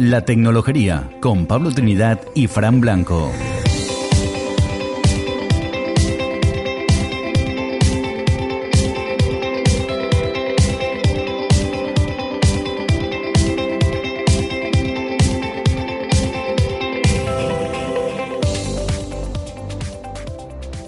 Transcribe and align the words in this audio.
La 0.00 0.22
Tecnología 0.22 1.10
con 1.20 1.44
Pablo 1.44 1.72
Trinidad 1.72 2.22
y 2.34 2.46
Fran 2.46 2.80
Blanco. 2.80 3.30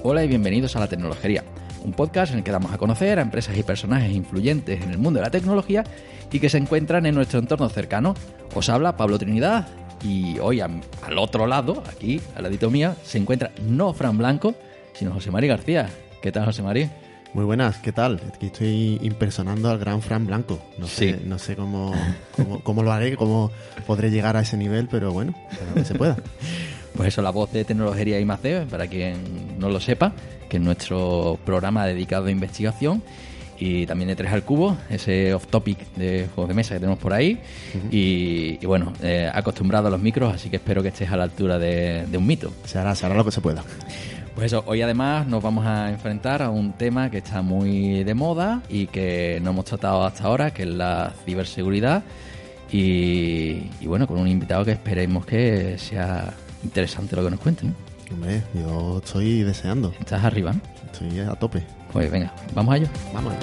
Hola 0.02 0.24
y 0.24 0.28
bienvenidos 0.28 0.74
a 0.74 0.80
La 0.80 0.86
Tecnología, 0.86 1.44
un 1.84 1.92
podcast 1.92 2.32
en 2.32 2.38
el 2.38 2.44
que 2.44 2.50
damos 2.52 2.72
a 2.72 2.78
conocer 2.78 3.18
a 3.18 3.22
empresas 3.22 3.56
y 3.56 3.62
personajes 3.62 4.12
influyentes 4.12 4.82
en 4.82 4.90
el 4.90 4.98
mundo 4.98 5.18
de 5.20 5.24
la 5.26 5.30
tecnología 5.30 5.84
y 6.30 6.38
que 6.40 6.48
se 6.48 6.58
encuentran 6.58 7.06
en 7.06 7.14
nuestro 7.14 7.38
entorno 7.38 7.68
cercano. 7.68 8.14
Os 8.54 8.68
habla 8.68 8.96
Pablo 8.96 9.18
Trinidad 9.18 9.68
y 10.04 10.38
hoy 10.38 10.60
al 10.60 10.80
otro 11.18 11.46
lado, 11.46 11.82
aquí, 11.90 12.20
al 12.36 12.44
ladito 12.44 12.70
mía, 12.70 12.96
se 13.04 13.18
encuentra 13.18 13.50
no 13.66 13.92
Fran 13.92 14.18
Blanco, 14.18 14.54
sino 14.94 15.12
José 15.12 15.30
María 15.30 15.50
García. 15.50 15.88
¿Qué 16.20 16.32
tal, 16.32 16.44
José 16.44 16.62
María? 16.62 16.90
Muy 17.34 17.44
buenas, 17.44 17.78
¿qué 17.78 17.92
tal? 17.92 18.20
Aquí 18.34 18.46
estoy 18.46 18.98
impersonando 19.02 19.70
al 19.70 19.78
gran 19.78 20.02
Fran 20.02 20.26
Blanco. 20.26 20.58
No 20.78 20.86
sé, 20.86 21.14
Sí. 21.14 21.20
no 21.24 21.38
sé 21.38 21.56
cómo, 21.56 21.92
cómo, 22.36 22.60
cómo 22.62 22.82
lo 22.82 22.92
haré, 22.92 23.16
cómo 23.16 23.50
podré 23.86 24.10
llegar 24.10 24.36
a 24.36 24.40
ese 24.40 24.56
nivel, 24.58 24.86
pero 24.88 25.12
bueno, 25.12 25.34
pero 25.50 25.74
que 25.74 25.84
se 25.84 25.94
pueda. 25.94 26.16
Pues 26.94 27.08
eso, 27.08 27.22
la 27.22 27.30
voz 27.30 27.50
de 27.52 27.64
Tecnología 27.64 28.20
y 28.20 28.24
Maceo, 28.26 28.66
para 28.66 28.86
quien 28.86 29.58
no 29.58 29.70
lo 29.70 29.80
sepa, 29.80 30.12
que 30.52 30.58
es 30.58 30.62
nuestro 30.62 31.38
programa 31.46 31.86
dedicado 31.86 32.26
a 32.26 32.30
investigación 32.30 33.02
y 33.58 33.86
también 33.86 34.08
de 34.08 34.16
3 34.16 34.34
al 34.34 34.42
cubo, 34.42 34.76
ese 34.90 35.32
off-topic 35.32 35.78
de 35.96 36.28
juegos 36.34 36.48
de 36.48 36.54
mesa 36.54 36.74
que 36.74 36.80
tenemos 36.80 36.98
por 36.98 37.14
ahí. 37.14 37.40
y, 37.90 38.58
y 38.60 38.66
bueno, 38.66 38.92
eh, 39.02 39.30
acostumbrado 39.32 39.88
a 39.88 39.90
los 39.90 39.98
micros, 39.98 40.34
así 40.34 40.50
que 40.50 40.56
espero 40.56 40.82
que 40.82 40.88
estés 40.88 41.10
a 41.10 41.16
la 41.16 41.22
altura 41.22 41.58
de, 41.58 42.04
de 42.06 42.18
un 42.18 42.26
mito. 42.26 42.52
Se 42.66 42.78
hará, 42.78 42.94
se 42.94 43.06
hará 43.06 43.14
lo 43.14 43.24
que 43.24 43.30
se 43.30 43.40
pueda. 43.40 43.64
Pues 44.34 44.52
eso, 44.52 44.62
hoy 44.66 44.82
además 44.82 45.26
nos 45.26 45.42
vamos 45.42 45.64
a 45.64 45.88
enfrentar 45.88 46.42
a 46.42 46.50
un 46.50 46.74
tema 46.74 47.10
que 47.10 47.18
está 47.18 47.40
muy 47.40 48.04
de 48.04 48.12
moda 48.12 48.62
y 48.68 48.88
que 48.88 49.40
no 49.42 49.52
hemos 49.52 49.64
tratado 49.64 50.04
hasta 50.04 50.24
ahora, 50.24 50.50
que 50.50 50.64
es 50.64 50.68
la 50.68 51.14
ciberseguridad. 51.24 52.02
Y, 52.70 53.70
y 53.80 53.86
bueno, 53.86 54.06
con 54.06 54.18
un 54.18 54.28
invitado 54.28 54.66
que 54.66 54.72
esperemos 54.72 55.24
que 55.24 55.78
sea 55.78 56.34
interesante 56.62 57.16
lo 57.16 57.24
que 57.24 57.30
nos 57.30 57.40
cuente. 57.40 57.64
¿no? 57.64 57.91
Hombre, 58.12 58.42
yo 58.54 58.98
estoy 58.98 59.42
deseando, 59.42 59.92
Estás 59.98 60.22
arriba, 60.24 60.54
estoy 60.92 61.20
a 61.20 61.34
tope. 61.34 61.64
Pues 61.92 62.10
venga, 62.10 62.32
vamos 62.54 62.74
a 62.74 62.76
ello. 62.76 62.88
Vamos. 63.14 63.34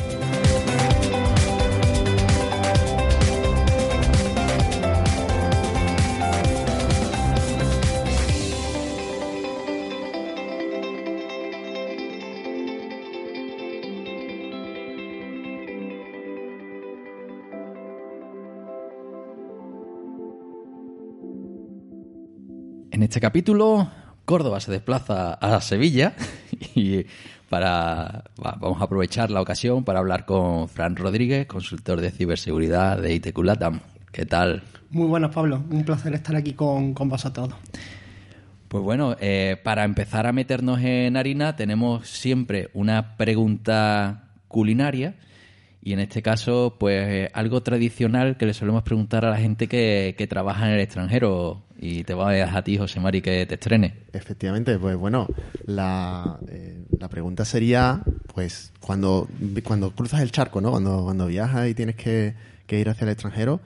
En 22.92 23.04
este 23.04 23.22
capítulo, 23.22 23.90
Córdoba 24.30 24.60
se 24.60 24.72
desplaza 24.72 25.34
a 25.34 25.60
Sevilla 25.60 26.14
y 26.76 27.04
para 27.50 28.26
va- 28.46 28.58
vamos 28.60 28.80
a 28.80 28.84
aprovechar 28.84 29.32
la 29.32 29.42
ocasión 29.42 29.84
para 29.84 29.98
hablar 29.98 30.28
con 30.28 30.70
Fran 30.70 30.96
Rodríguez, 30.96 31.48
consultor 31.48 32.00
de 32.00 32.12
ciberseguridad 32.12 33.02
de 33.02 33.16
ITQ 33.16 33.40
Latam. 33.40 33.80
¿Qué 34.12 34.28
tal? 34.28 34.62
Muy 34.92 35.08
buenas, 35.08 35.34
Pablo. 35.34 35.64
Un 35.72 35.84
placer 35.84 36.14
estar 36.14 36.36
aquí 36.36 36.54
con, 36.54 36.94
con 36.94 37.10
vosotros. 37.10 37.50
Pues 38.68 38.84
bueno, 38.84 39.16
eh, 39.20 39.58
para 39.64 39.84
empezar 39.84 40.28
a 40.28 40.32
meternos 40.32 40.80
en 40.82 41.18
harina 41.18 41.56
tenemos 41.56 42.08
siempre 42.08 42.70
una 42.76 43.18
pregunta 43.18 44.26
culinaria 44.48 45.16
y 45.82 45.94
en 45.94 46.02
este 46.02 46.22
caso 46.22 46.76
pues 46.80 47.04
eh, 47.08 47.32
algo 47.34 47.64
tradicional 47.64 48.38
que 48.38 48.46
le 48.46 48.54
solemos 48.54 48.84
preguntar 48.84 49.26
a 49.26 49.32
la 49.32 49.38
gente 49.38 49.68
que, 49.68 50.14
que 50.16 50.28
trabaja 50.28 50.68
en 50.68 50.74
el 50.76 50.82
extranjero 50.82 51.64
y 51.82 52.04
te 52.04 52.14
voy 52.14 52.26
a 52.26 52.30
dejar 52.30 52.58
a 52.58 52.64
ti, 52.64 52.78
José 52.78 53.00
Mari, 53.00 53.22
que 53.22 53.46
te 53.46 53.56
estrene. 53.56 53.96
Efectivamente, 54.12 54.78
pues 54.78 54.98
bueno, 54.98 55.28
la, 55.66 56.38
eh, 56.50 56.84
la 57.00 57.08
pregunta 57.08 57.46
sería, 57.46 58.02
pues, 58.34 58.74
cuando, 58.80 59.30
cuando 59.64 59.92
cruzas 59.92 60.22
el 60.22 60.32
charco, 60.32 60.60
¿no? 60.60 60.72
Cuando, 60.72 61.04
cuando 61.04 61.28
viajas 61.28 61.70
y 61.70 61.74
tienes 61.74 61.96
que, 61.96 62.36
que 62.68 62.80
ir 62.80 62.90
hacia 62.90 63.06
el 63.06 63.12
extranjero, 63.12 63.62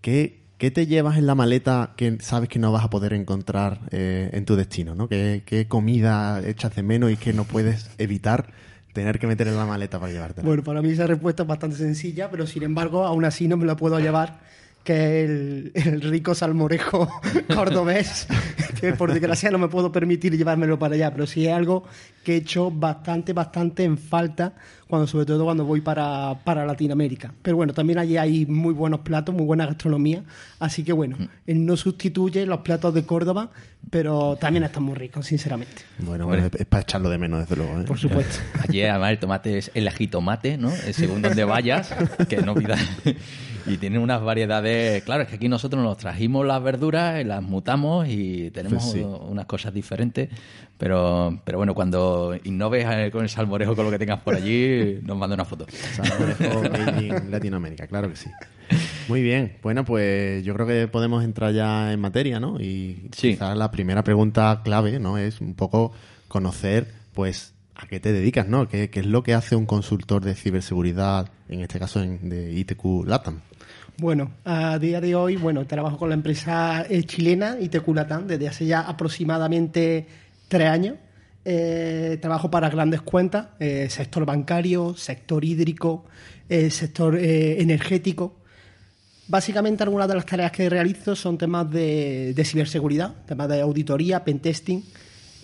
¿qué, 0.00 0.40
qué 0.58 0.72
te 0.72 0.86
llevas 0.86 1.18
en 1.18 1.26
la 1.26 1.36
maleta 1.36 1.92
que 1.96 2.18
sabes 2.20 2.48
que 2.48 2.58
no 2.58 2.72
vas 2.72 2.84
a 2.84 2.90
poder 2.90 3.12
encontrar 3.12 3.80
eh, 3.92 4.30
en 4.32 4.44
tu 4.44 4.56
destino, 4.56 4.94
¿no? 4.96 5.08
¿Qué, 5.08 5.42
qué 5.46 5.68
comida 5.68 6.46
echas 6.46 6.74
de 6.74 6.82
menos 6.82 7.12
y 7.12 7.16
que 7.16 7.32
no 7.32 7.44
puedes 7.44 7.90
evitar 7.98 8.52
tener 8.92 9.18
que 9.18 9.26
meter 9.26 9.46
en 9.46 9.56
la 9.56 9.66
maleta 9.66 10.00
para 10.00 10.10
llevártela? 10.10 10.46
Bueno, 10.46 10.64
para 10.64 10.82
mí 10.82 10.90
esa 10.90 11.06
respuesta 11.06 11.44
es 11.44 11.48
bastante 11.48 11.76
sencilla, 11.76 12.30
pero 12.30 12.46
sin 12.46 12.62
embargo, 12.62 13.04
aún 13.04 13.24
así 13.24 13.46
no 13.46 13.56
me 13.56 13.66
la 13.66 13.76
puedo 13.76 14.00
llevar, 14.00 14.40
que 14.86 15.24
es 15.24 15.30
el, 15.30 15.72
el 15.74 16.00
rico 16.00 16.34
salmorejo 16.34 17.10
cordobés, 17.54 18.28
que 18.80 18.92
por 18.92 19.12
desgracia 19.12 19.50
no 19.50 19.58
me 19.58 19.68
puedo 19.68 19.90
permitir 19.90 20.36
llevármelo 20.36 20.78
para 20.78 20.94
allá, 20.94 21.10
pero 21.12 21.26
sí 21.26 21.46
es 21.46 21.52
algo 21.52 21.82
que 22.24 22.34
he 22.34 22.36
hecho 22.36 22.70
bastante, 22.70 23.32
bastante 23.32 23.82
en 23.82 23.98
falta, 23.98 24.54
cuando 24.88 25.06
sobre 25.06 25.26
todo 25.26 25.44
cuando 25.44 25.64
voy 25.64 25.80
para, 25.80 26.38
para 26.44 26.64
Latinoamérica. 26.64 27.32
Pero 27.42 27.56
bueno, 27.56 27.72
también 27.72 27.98
allí 27.98 28.16
hay 28.16 28.46
muy 28.46 28.72
buenos 28.72 29.00
platos, 29.00 29.34
muy 29.34 29.44
buena 29.44 29.66
gastronomía, 29.66 30.22
así 30.60 30.84
que 30.84 30.92
bueno, 30.92 31.16
él 31.46 31.66
no 31.66 31.76
sustituye 31.76 32.46
los 32.46 32.60
platos 32.60 32.94
de 32.94 33.04
Córdoba, 33.04 33.50
pero 33.90 34.36
también 34.36 34.64
están 34.64 34.82
muy 34.82 34.94
ricos, 34.94 35.26
sinceramente. 35.26 35.82
Bueno, 35.98 36.26
bueno, 36.26 36.46
es, 36.46 36.54
es 36.54 36.66
para 36.66 36.82
echarlo 36.82 37.08
de 37.08 37.18
menos, 37.18 37.40
desde 37.40 37.56
luego. 37.56 37.80
¿eh? 37.80 37.84
Por 37.84 37.98
supuesto. 37.98 38.38
Allí 38.68 38.82
además 38.82 39.10
el 39.10 39.18
tomate 39.18 39.58
es 39.58 39.70
el 39.74 39.86
ajitomate, 39.88 40.58
¿no? 40.58 40.70
Según 40.70 41.22
donde 41.22 41.44
vayas, 41.44 41.94
que 42.28 42.38
no 42.38 42.54
pidas. 42.54 42.80
Y 43.68 43.78
tiene 43.78 43.98
unas 43.98 44.22
variedades. 44.22 45.02
Claro, 45.02 45.24
es 45.24 45.28
que 45.28 45.34
aquí 45.34 45.48
nosotros 45.48 45.82
nos 45.82 45.96
trajimos 45.98 46.46
las 46.46 46.62
verduras, 46.62 47.26
las 47.26 47.42
mutamos 47.42 48.06
y 48.08 48.52
tenemos 48.52 48.80
Pues 48.80 48.92
sí. 48.94 49.00
unas 49.00 49.46
cosas 49.46 49.74
diferentes. 49.74 50.28
Pero, 50.78 51.40
pero 51.44 51.56
bueno, 51.58 51.74
cuando 51.74 52.36
innoves 52.44 52.86
eh, 52.90 53.10
con 53.10 53.22
el 53.22 53.28
salmorejo, 53.30 53.74
con 53.74 53.86
lo 53.86 53.90
que 53.90 53.98
tengas 53.98 54.20
por 54.20 54.34
allí, 54.34 54.98
nos 55.02 55.16
manda 55.16 55.34
una 55.34 55.44
foto. 55.46 55.66
Salmorejo 55.70 56.62
in 57.00 57.30
Latinoamérica, 57.30 57.86
claro 57.86 58.10
que 58.10 58.16
sí. 58.16 58.30
Muy 59.08 59.22
bien, 59.22 59.56
bueno, 59.62 59.84
pues 59.84 60.44
yo 60.44 60.52
creo 60.54 60.66
que 60.66 60.88
podemos 60.88 61.24
entrar 61.24 61.52
ya 61.54 61.92
en 61.92 62.00
materia, 62.00 62.40
¿no? 62.40 62.60
Y 62.60 63.08
Sí. 63.12 63.30
quizás 63.30 63.56
la 63.56 63.70
primera 63.70 64.02
pregunta 64.04 64.60
clave, 64.64 64.98
¿no? 64.98 65.16
Es 65.16 65.40
un 65.40 65.54
poco 65.54 65.92
conocer, 66.28 66.88
pues, 67.14 67.54
a 67.76 67.86
qué 67.86 68.00
te 68.00 68.12
dedicas, 68.12 68.48
¿no? 68.48 68.68
¿Qué, 68.68 68.90
qué 68.90 69.00
es 69.00 69.06
lo 69.06 69.22
que 69.22 69.32
hace 69.34 69.54
un 69.56 69.64
consultor 69.66 70.24
de 70.24 70.34
ciberseguridad, 70.34 71.28
en 71.48 71.60
este 71.60 71.78
caso 71.78 72.02
en- 72.02 72.28
de 72.28 72.52
ITQ 72.52 73.04
Latam? 73.06 73.40
Bueno, 73.98 74.30
a 74.44 74.78
día 74.78 75.00
de 75.00 75.14
hoy, 75.14 75.36
bueno, 75.36 75.66
trabajo 75.66 75.96
con 75.96 76.10
la 76.10 76.14
empresa 76.16 76.84
eh, 76.90 77.02
chilena 77.04 77.56
ITQ 77.60 77.94
Latam 77.94 78.26
desde 78.26 78.48
hace 78.48 78.66
ya 78.66 78.80
aproximadamente 78.80 80.06
tres 80.48 80.68
años. 80.68 80.96
Eh, 81.48 82.18
trabajo 82.20 82.50
para 82.50 82.68
grandes 82.68 83.02
cuentas, 83.02 83.46
eh, 83.60 83.86
sector 83.88 84.26
bancario, 84.26 84.96
sector 84.96 85.44
hídrico, 85.44 86.04
eh, 86.48 86.70
sector 86.70 87.16
energético. 87.16 88.34
Básicamente 89.28 89.84
algunas 89.84 90.08
de 90.08 90.16
las 90.16 90.26
tareas 90.26 90.50
que 90.50 90.68
realizo 90.68 91.14
son 91.14 91.38
temas 91.38 91.70
de, 91.70 92.34
ciberseguridad, 92.44 93.14
temas 93.26 93.48
de 93.48 93.60
auditoría, 93.60 94.24
pentesting, 94.24 94.84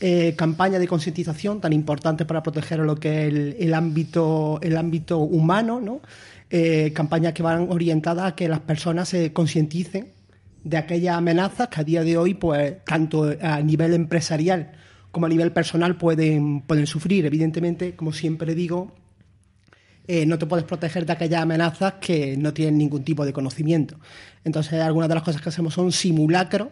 eh, 0.01 0.35
campañas 0.37 0.81
de 0.81 0.89
concientización 0.89 1.61
tan 1.61 1.73
importantes 1.73 2.27
para 2.27 2.43
proteger 2.43 2.81
lo 2.81 2.97
que 2.97 3.29
es 3.29 3.55
el, 3.61 3.73
ámbito, 3.73 4.59
el 4.61 4.77
ámbito 4.77 5.19
humano, 5.19 5.81
¿no? 5.81 6.01
Campañas 6.93 7.33
que 7.33 7.45
van 7.45 7.69
orientadas 7.71 8.33
a 8.33 8.35
que 8.35 8.49
las 8.49 8.61
personas 8.61 9.09
se 9.09 9.33
concienticen 9.33 10.09
de 10.65 10.77
aquellas 10.77 11.17
amenazas 11.17 11.69
que 11.69 11.81
a 11.81 11.85
día 11.85 12.03
de 12.03 12.17
hoy, 12.19 12.35
pues, 12.35 12.85
tanto 12.85 13.33
a 13.41 13.61
nivel 13.61 13.95
empresarial 13.95 14.82
como 15.13 15.27
a 15.27 15.29
nivel 15.29 15.53
personal 15.53 15.97
pueden, 15.97 16.63
pueden 16.63 16.87
sufrir. 16.87 17.25
Evidentemente, 17.27 17.95
como 17.95 18.13
siempre 18.13 18.55
digo, 18.57 18.93
eh, 20.09 20.27
no 20.27 20.39
te 20.39 20.47
puedes 20.47 20.65
proteger 20.65 21.07
de 21.07 21.13
aquellas 21.13 21.43
amenazas 21.43 21.95
que 22.01 22.37
no 22.37 22.53
tienen 22.53 22.79
ningún 22.79 23.05
tipo 23.05 23.25
de 23.25 23.33
conocimiento. 23.33 24.01
Entonces, 24.45 24.81
algunas 24.81 25.09
de 25.09 25.15
las 25.15 25.23
cosas 25.23 25.41
que 25.41 25.51
hacemos 25.51 25.75
son 25.75 25.93
simulacros 25.93 26.69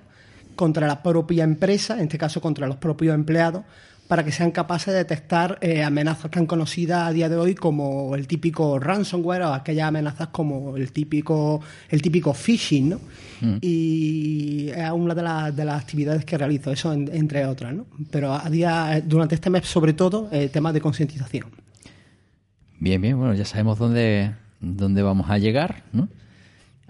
contra 0.56 0.86
la 0.86 1.02
propia 1.02 1.44
empresa, 1.44 1.94
en 1.94 2.02
este 2.04 2.18
caso 2.18 2.40
contra 2.40 2.66
los 2.66 2.76
propios 2.76 3.14
empleados, 3.14 3.64
para 4.10 4.24
que 4.24 4.32
sean 4.32 4.50
capaces 4.50 4.92
de 4.92 4.98
detectar 4.98 5.56
eh, 5.60 5.84
amenazas 5.84 6.30
tan 6.32 6.44
conocidas 6.44 7.06
a 7.06 7.12
día 7.12 7.28
de 7.28 7.36
hoy 7.36 7.54
como 7.54 8.16
el 8.16 8.26
típico 8.26 8.78
ransomware 8.80 9.42
o 9.42 9.54
aquellas 9.54 9.86
amenazas 9.86 10.28
como 10.28 10.76
el 10.76 10.90
típico, 10.90 11.60
el 11.88 12.02
típico 12.02 12.34
phishing, 12.34 12.88
¿no? 12.90 13.00
Y 13.62 14.68
es 14.70 14.90
una 14.90 15.14
de, 15.14 15.22
las- 15.22 15.54
de 15.54 15.64
las 15.64 15.80
actividades 15.82 16.24
que 16.24 16.36
realizo, 16.36 16.72
eso 16.72 16.92
en- 16.92 17.08
entre 17.14 17.46
otras, 17.46 17.72
¿no? 17.72 17.86
Pero 18.10 18.34
a 18.34 18.50
día, 18.50 19.00
durante 19.06 19.36
este 19.36 19.48
mes, 19.48 19.64
sobre 19.66 19.92
todo, 19.92 20.28
eh, 20.32 20.48
temas 20.48 20.74
de 20.74 20.80
concientización. 20.80 21.46
Bien, 22.80 23.00
bien, 23.00 23.16
bueno, 23.16 23.34
ya 23.34 23.44
sabemos 23.44 23.78
dónde, 23.78 24.32
dónde 24.60 25.02
vamos 25.02 25.30
a 25.30 25.38
llegar, 25.38 25.84
¿no? 25.92 26.08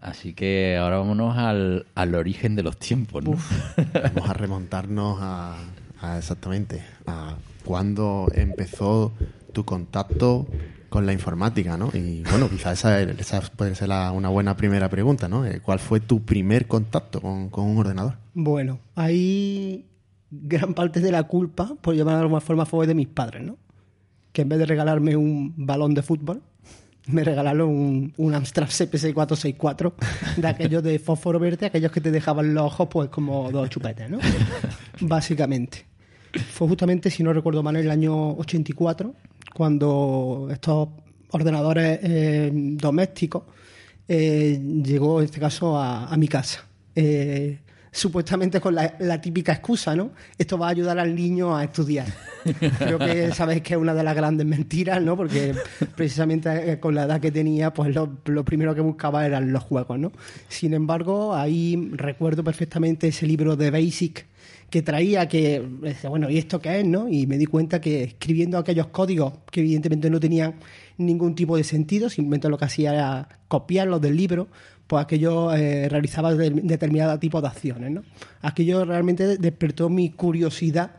Así 0.00 0.32
que 0.32 0.78
ahora 0.80 0.96
vámonos 0.98 1.36
al, 1.36 1.84
al 1.94 2.14
origen 2.14 2.56
de 2.56 2.62
los 2.62 2.78
tiempos, 2.78 3.22
¿no? 3.22 3.32
Vamos 4.14 4.30
a 4.30 4.32
remontarnos 4.32 5.18
a, 5.20 5.56
a 6.00 6.18
exactamente 6.18 6.82
a 7.06 7.36
cuándo 7.64 8.26
empezó 8.34 9.12
tu 9.52 9.64
contacto 9.64 10.46
con 10.88 11.06
la 11.06 11.12
informática, 11.12 11.76
¿no? 11.76 11.90
Y 11.94 12.22
bueno, 12.30 12.48
quizás 12.48 12.78
esa, 12.80 13.00
esa 13.02 13.40
puede 13.42 13.74
ser 13.74 13.88
la- 13.88 14.10
una 14.12 14.28
buena 14.28 14.56
primera 14.56 14.88
pregunta, 14.88 15.28
¿no? 15.28 15.46
Eh, 15.46 15.60
¿Cuál 15.60 15.78
fue 15.78 16.00
tu 16.00 16.22
primer 16.22 16.66
contacto 16.66 17.20
con, 17.20 17.48
con 17.48 17.64
un 17.66 17.78
ordenador? 17.78 18.14
Bueno, 18.34 18.80
ahí 18.96 19.86
gran 20.32 20.74
parte 20.74 21.00
de 21.00 21.12
la 21.12 21.24
culpa, 21.24 21.74
por 21.80 21.94
llamarlo 21.94 22.18
de 22.18 22.22
alguna 22.24 22.40
forma, 22.40 22.66
fue 22.66 22.86
de 22.86 22.94
mis 22.94 23.08
padres, 23.08 23.42
¿no? 23.42 23.56
Que 24.32 24.42
en 24.42 24.48
vez 24.48 24.58
de 24.58 24.66
regalarme 24.66 25.16
un 25.16 25.54
balón 25.56 25.94
de 25.94 26.02
fútbol, 26.02 26.42
me 27.06 27.22
regalaron 27.24 27.68
un, 27.68 28.12
un 28.16 28.34
Amstrad 28.34 28.68
CPC 28.68 29.12
464 29.14 29.94
de 30.38 30.48
aquellos 30.48 30.82
de 30.82 30.98
fósforo 30.98 31.38
verde, 31.38 31.66
aquellos 31.66 31.92
que 31.92 32.00
te 32.00 32.10
dejaban 32.10 32.52
los 32.54 32.64
ojos 32.64 32.88
pues 32.90 33.08
como 33.10 33.50
dos 33.52 33.70
chupetes, 33.70 34.10
¿no? 34.10 34.18
Básicamente. 35.00 35.86
Fue 36.52 36.68
justamente, 36.68 37.10
si 37.10 37.22
no 37.22 37.32
recuerdo 37.32 37.62
mal, 37.62 37.76
en 37.76 37.84
el 37.84 37.90
año 37.90 38.32
84, 38.36 39.14
cuando 39.54 40.48
estos 40.50 40.88
ordenadores 41.30 42.00
eh, 42.02 42.50
domésticos 42.52 43.44
eh, 44.12 44.60
llegó, 44.82 45.20
en 45.20 45.26
este 45.26 45.38
caso, 45.38 45.78
a, 45.78 46.16
mi 46.16 46.26
casa. 46.26 46.64
Eh, 46.96 47.60
supuestamente 47.92 48.60
con 48.60 48.74
la, 48.74 49.20
típica 49.20 49.52
excusa, 49.52 49.94
¿no? 49.94 50.10
Esto 50.38 50.58
va 50.58 50.66
a 50.66 50.70
ayudar 50.70 50.98
al 50.98 51.14
niño 51.14 51.56
a 51.56 51.64
estudiar. 51.64 52.06
Creo 52.78 52.98
que 52.98 53.32
sabéis 53.32 53.62
que 53.62 53.74
es 53.74 53.80
una 53.80 53.94
de 53.94 54.02
las 54.02 54.14
grandes 54.14 54.46
mentiras, 54.46 55.00
¿no? 55.02 55.16
Porque 55.16 55.54
precisamente 55.96 56.72
eh, 56.72 56.80
con 56.80 56.94
la 56.94 57.04
edad 57.04 57.20
que 57.20 57.30
tenía, 57.30 57.72
pues 57.72 57.94
lo 57.94 58.44
primero 58.44 58.74
que 58.74 58.80
buscaba 58.80 59.26
eran 59.26 59.52
los 59.52 59.62
juegos, 59.62 59.98
¿no? 59.98 60.12
Sin 60.48 60.74
embargo, 60.74 61.34
ahí 61.34 61.90
recuerdo 61.92 62.42
perfectamente 62.42 63.08
ese 63.08 63.26
libro 63.26 63.56
de 63.56 63.70
Basic 63.70 64.26
que 64.70 64.82
traía 64.82 65.26
que, 65.28 65.60
bueno, 66.08 66.30
¿y 66.30 66.38
esto 66.38 66.60
qué 66.60 66.80
es, 66.80 66.86
no? 66.86 67.08
Y 67.08 67.26
me 67.26 67.36
di 67.36 67.46
cuenta 67.46 67.80
que 67.80 68.04
escribiendo 68.04 68.56
aquellos 68.56 68.86
códigos 68.86 69.32
que 69.50 69.60
evidentemente 69.60 70.08
no 70.08 70.20
tenían 70.20 70.54
ningún 70.96 71.34
tipo 71.34 71.56
de 71.56 71.64
sentido, 71.64 72.08
simplemente 72.08 72.48
lo 72.48 72.56
que 72.56 72.66
hacía 72.66 72.94
era 72.94 73.28
copiarlos 73.48 74.00
del 74.00 74.16
libro, 74.16 74.48
pues 74.86 75.02
aquello 75.04 75.52
eh, 75.54 75.88
realizaba 75.88 76.34
de- 76.34 76.50
determinado 76.50 77.18
tipo 77.18 77.40
de 77.40 77.48
acciones, 77.48 77.90
¿no? 77.90 78.02
Aquello 78.42 78.84
realmente 78.84 79.36
despertó 79.38 79.88
mi 79.88 80.10
curiosidad 80.10 80.92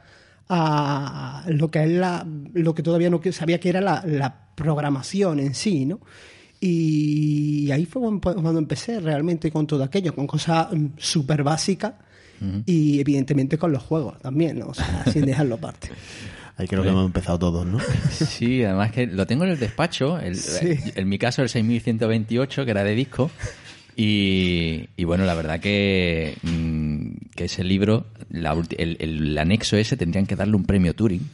a 0.50 1.46
lo 1.48 1.72
que 1.72 1.84
es 1.84 1.90
la, 1.92 2.28
lo 2.54 2.76
que 2.76 2.84
todavía 2.84 3.10
no 3.10 3.22
sabía 3.32 3.60
que 3.60 3.70
era 3.70 3.80
la, 3.80 4.04
la 4.06 4.48
programación 4.56 5.40
en 5.40 5.56
sí, 5.56 5.86
¿no? 5.86 6.02
Y 6.60 7.72
ahí 7.72 7.86
fue 7.86 8.02
cuando 8.02 8.20
cuando 8.42 8.60
empecé 8.60 9.00
realmente 9.00 9.50
con 9.52 9.66
todo 9.66 9.84
aquello, 9.84 10.14
con 10.14 10.28
cosas 10.28 10.68
mm, 10.72 10.88
súper 10.98 11.42
básicas 11.44 11.94
y 12.66 13.00
evidentemente 13.00 13.58
con 13.58 13.72
los 13.72 13.84
juegos 13.84 14.20
también, 14.20 14.60
¿no? 14.60 14.68
O 14.68 14.74
sea, 14.74 15.04
sin 15.12 15.26
dejarlo 15.26 15.56
aparte. 15.56 15.90
Ahí 16.58 16.68
creo 16.68 16.84
que 16.84 16.90
hemos 16.90 17.06
empezado 17.06 17.40
todos, 17.40 17.66
¿no? 17.66 17.80
Sí, 18.12 18.64
además 18.64 18.92
que 18.92 19.08
lo 19.08 19.26
tengo 19.26 19.46
en 19.46 19.52
el 19.52 19.60
despacho, 19.60 20.20
el- 20.20 20.36
Sí. 20.36 20.78
en 20.96 21.08
mi 21.10 21.18
caso 21.18 21.42
el 21.42 21.50
6128, 21.50 22.66
que 22.66 22.72
era 22.72 22.84
de 22.84 22.94
disco. 22.96 23.32
Y, 23.96 24.88
y 24.96 25.04
bueno, 25.04 25.26
la 25.26 25.34
verdad 25.34 25.60
que, 25.60 26.36
mm, 26.44 27.08
que 27.36 27.46
ese 27.46 27.64
libro, 27.64 28.06
la 28.30 28.56
ulti- 28.56 28.76
el, 28.78 28.98
el 29.00 29.38
anexo 29.38 29.76
ese, 29.78 29.98
tendrían 29.98 30.26
que 30.26 30.36
darle 30.36 30.56
un 30.56 30.64
premio 30.66 30.94
Turing, 30.96 31.28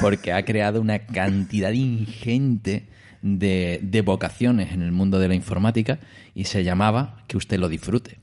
porque 0.00 0.32
ha 0.32 0.44
creado 0.44 0.80
una 0.80 0.98
cantidad 1.00 1.70
ingente 1.72 2.84
de, 3.24 3.80
de 3.82 4.02
vocaciones 4.02 4.72
en 4.72 4.82
el 4.82 4.92
mundo 4.92 5.18
de 5.18 5.28
la 5.28 5.34
informática 5.34 5.98
y 6.34 6.44
se 6.44 6.62
llamaba 6.62 7.22
Que 7.26 7.38
usted 7.38 7.58
lo 7.58 7.70
disfrute. 7.70 8.18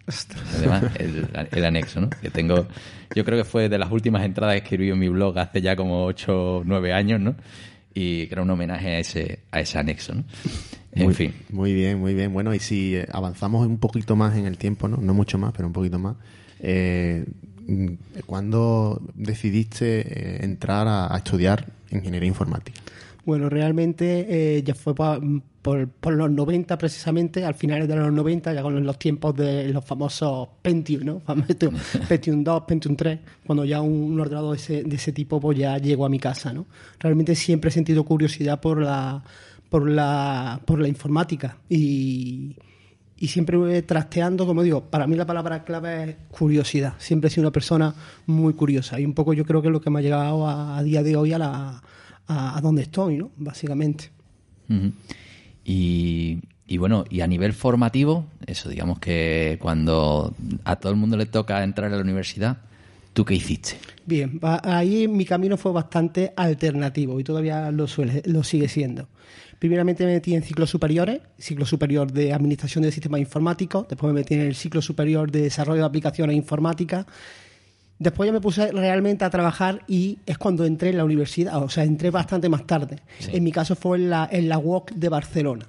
Además, 0.56 0.83
el, 1.00 1.27
el 1.51 1.65
anexo, 1.65 2.01
¿no? 2.01 2.09
Que 2.12 2.30
tengo, 2.30 2.68
yo 3.15 3.25
creo 3.25 3.39
que 3.39 3.44
fue 3.44 3.68
de 3.68 3.80
las 3.80 3.92
últimas 3.92 4.24
entradas 4.24 4.53
que 4.53 4.59
escribí 4.59 4.92
en 4.92 5.00
mi 5.00 5.09
blog 5.09 5.39
hace 5.39 5.59
ya 5.59 5.75
como 5.75 6.06
8 6.06 6.57
o 6.57 6.63
9 6.63 6.94
años, 6.94 7.19
¿no? 7.19 7.36
Y 7.95 8.27
que 8.27 8.36
era 8.36 8.44
un 8.44 8.51
homenaje 8.51 8.89
a 8.89 9.00
ese, 9.00 9.39
a 9.50 9.59
ese 9.59 9.80
anexo, 9.80 10.13
¿no? 10.13 10.24
En 10.92 11.06
muy, 11.06 11.13
fin. 11.15 11.33
Muy 11.50 11.74
bien, 11.74 12.00
muy 12.00 12.13
bien. 12.13 12.31
Bueno, 12.31 12.53
y 12.53 12.59
si 12.59 12.95
eh, 12.95 13.07
avanzamos 13.12 13.65
un 13.65 13.80
poquito 13.80 14.15
más 14.15 14.38
en 14.38 14.45
el 14.45 14.59
tiempo, 14.59 14.88
¿no? 14.88 14.98
No 14.98 15.15
mucho 15.15 15.39
más, 15.39 15.51
pero 15.51 15.65
un 15.65 15.74
poquito 15.74 15.98
más. 15.98 16.15
Eh, 16.59 17.25
¿Cuándo 18.27 19.01
decidiste 19.15 20.01
eh, 20.01 20.44
entrar 20.44 20.88
a, 20.88 21.12
a 21.12 21.18
estudiar 21.18 21.65
ingeniería 21.89 22.27
informática? 22.27 22.80
Bueno, 23.23 23.50
realmente 23.50 24.57
eh, 24.57 24.63
ya 24.63 24.73
fue 24.73 24.95
por, 24.95 25.88
por 25.89 26.13
los 26.13 26.31
90 26.31 26.77
precisamente, 26.77 27.45
al 27.45 27.53
finales 27.53 27.88
de 27.88 27.95
los 27.95 28.12
90, 28.12 28.53
ya 28.53 28.63
con 28.63 28.83
los 28.83 28.97
tiempos 28.97 29.35
de 29.35 29.71
los 29.71 29.85
famosos 29.85 30.50
Pentium, 30.62 31.03
¿no? 31.03 31.19
Pentium, 31.47 31.75
Pentium 32.07 32.44
2, 32.44 32.63
Pentium 32.63 32.95
3, 32.95 33.19
cuando 33.45 33.63
ya 33.63 33.81
un, 33.81 34.19
ordenador 34.19 34.56
de 34.56 34.57
ese, 34.57 34.83
de 34.83 34.95
ese 34.95 35.12
tipo 35.12 35.39
pues 35.39 35.57
ya 35.57 35.77
llegó 35.77 36.06
a 36.06 36.09
mi 36.09 36.19
casa, 36.19 36.51
¿no? 36.51 36.65
Realmente 37.00 37.35
siempre 37.35 37.69
he 37.69 37.71
sentido 37.71 38.03
curiosidad 38.03 38.59
por 38.59 38.81
la, 38.81 39.24
por 39.69 39.88
la, 39.88 40.59
por 40.65 40.79
la 40.79 40.88
informática 40.88 41.57
y, 41.69 42.56
y 43.17 43.27
siempre 43.27 43.83
trasteando, 43.83 44.47
como 44.47 44.63
digo, 44.63 44.89
para 44.89 45.06
mí 45.06 45.15
la 45.15 45.27
palabra 45.27 45.63
clave 45.63 46.03
es 46.03 46.15
curiosidad. 46.31 46.95
Siempre 46.97 47.27
he 47.27 47.31
sido 47.31 47.44
una 47.44 47.51
persona 47.51 47.94
muy 48.25 48.53
curiosa 48.56 49.00
y 49.00 49.06
un 49.06 49.13
poco 49.13 49.33
yo 49.33 49.45
creo 49.45 49.62
que 49.62 49.67
es 49.67 49.71
lo 49.71 49.79
que 49.79 49.91
me 49.91 50.00
ha 50.00 50.01
llegado 50.01 50.47
a, 50.47 50.79
a 50.79 50.81
día 50.81 51.03
de 51.03 51.15
hoy 51.15 51.33
a 51.33 51.38
la 51.38 51.83
a, 52.31 52.57
a 52.57 52.61
donde 52.61 52.83
estoy, 52.83 53.17
¿no? 53.17 53.31
Básicamente. 53.37 54.09
Y, 55.65 56.39
y 56.65 56.77
bueno, 56.77 57.03
y 57.09 57.21
a 57.21 57.27
nivel 57.27 57.53
formativo, 57.53 58.25
eso, 58.47 58.69
digamos 58.69 58.99
que 58.99 59.57
cuando 59.61 60.33
a 60.63 60.77
todo 60.77 60.91
el 60.91 60.97
mundo 60.97 61.17
le 61.17 61.25
toca 61.25 61.63
entrar 61.63 61.91
a 61.91 61.97
la 61.97 62.01
universidad, 62.01 62.57
¿tú 63.13 63.25
qué 63.25 63.35
hiciste? 63.35 63.77
Bien, 64.05 64.39
ahí 64.63 65.07
mi 65.07 65.25
camino 65.25 65.57
fue 65.57 65.73
bastante 65.73 66.33
alternativo 66.37 67.19
y 67.19 67.23
todavía 67.23 67.69
lo, 67.71 67.87
suele, 67.87 68.21
lo 68.25 68.43
sigue 68.43 68.69
siendo. 68.69 69.09
Primeramente 69.59 70.05
me 70.05 70.13
metí 70.13 70.33
en 70.33 70.41
ciclos 70.41 70.69
superiores, 70.69 71.19
ciclo 71.37 71.65
superior 71.65 72.11
de 72.11 72.33
Administración 72.33 72.83
de 72.83 72.91
Sistemas 72.91 73.19
Informáticos, 73.19 73.87
después 73.87 74.11
me 74.11 74.21
metí 74.21 74.33
en 74.33 74.41
el 74.41 74.55
ciclo 74.55 74.81
superior 74.81 75.29
de 75.29 75.41
Desarrollo 75.43 75.81
de 75.81 75.87
Aplicaciones 75.87 76.35
Informáticas, 76.35 77.05
después 78.01 78.27
ya 78.27 78.33
me 78.33 78.42
puse 78.42 78.71
realmente 78.71 79.24
a 79.24 79.30
trabajar 79.30 79.83
y 79.88 80.18
es 80.25 80.38
cuando 80.38 80.65
entré 80.65 80.89
en 80.89 80.98
la 80.98 81.06
universidad, 81.06 81.62
o 81.62 81.69
sea, 81.69 81.83
entré 81.83 82.10
bastante 82.10 82.50
más 82.50 82.65
tarde. 82.65 82.98
Sí. 83.20 83.29
En 83.34 83.43
mi 83.43 83.51
caso 83.51 83.75
fue 83.75 83.98
en 83.98 84.10
la, 84.10 84.27
en 84.31 84.50
la 84.50 84.58
UOC 84.58 84.91
de 84.93 85.08
Barcelona. 85.10 85.67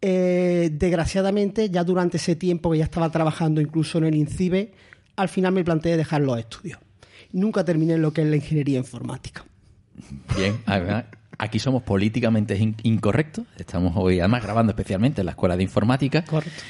Eh, 0.00 0.70
desgraciadamente, 0.72 1.70
ya 1.70 1.82
durante 1.82 2.18
ese 2.18 2.36
tiempo 2.36 2.70
que 2.70 2.78
ya 2.78 2.84
estaba 2.84 3.10
trabajando 3.10 3.60
incluso 3.60 3.98
en 3.98 4.04
el 4.04 4.14
INCIBE, 4.14 4.72
al 5.16 5.28
final 5.28 5.52
me 5.52 5.64
planteé 5.64 5.96
dejar 5.96 6.20
los 6.20 6.38
estudios. 6.38 6.78
Nunca 7.32 7.64
terminé 7.64 7.98
lo 7.98 8.12
que 8.12 8.22
es 8.22 8.28
la 8.28 8.36
ingeniería 8.36 8.78
informática. 8.78 9.44
Bien, 10.36 10.58
además, 10.66 11.04
aquí 11.38 11.58
somos 11.58 11.82
políticamente 11.82 12.56
in- 12.56 12.76
incorrectos. 12.82 13.44
Estamos 13.56 13.94
hoy, 13.96 14.20
además, 14.20 14.42
grabando 14.42 14.70
especialmente 14.70 15.22
en 15.22 15.26
la 15.26 15.32
Escuela 15.32 15.56
de 15.56 15.62
Informática. 15.64 16.24
Correcto. 16.24 16.62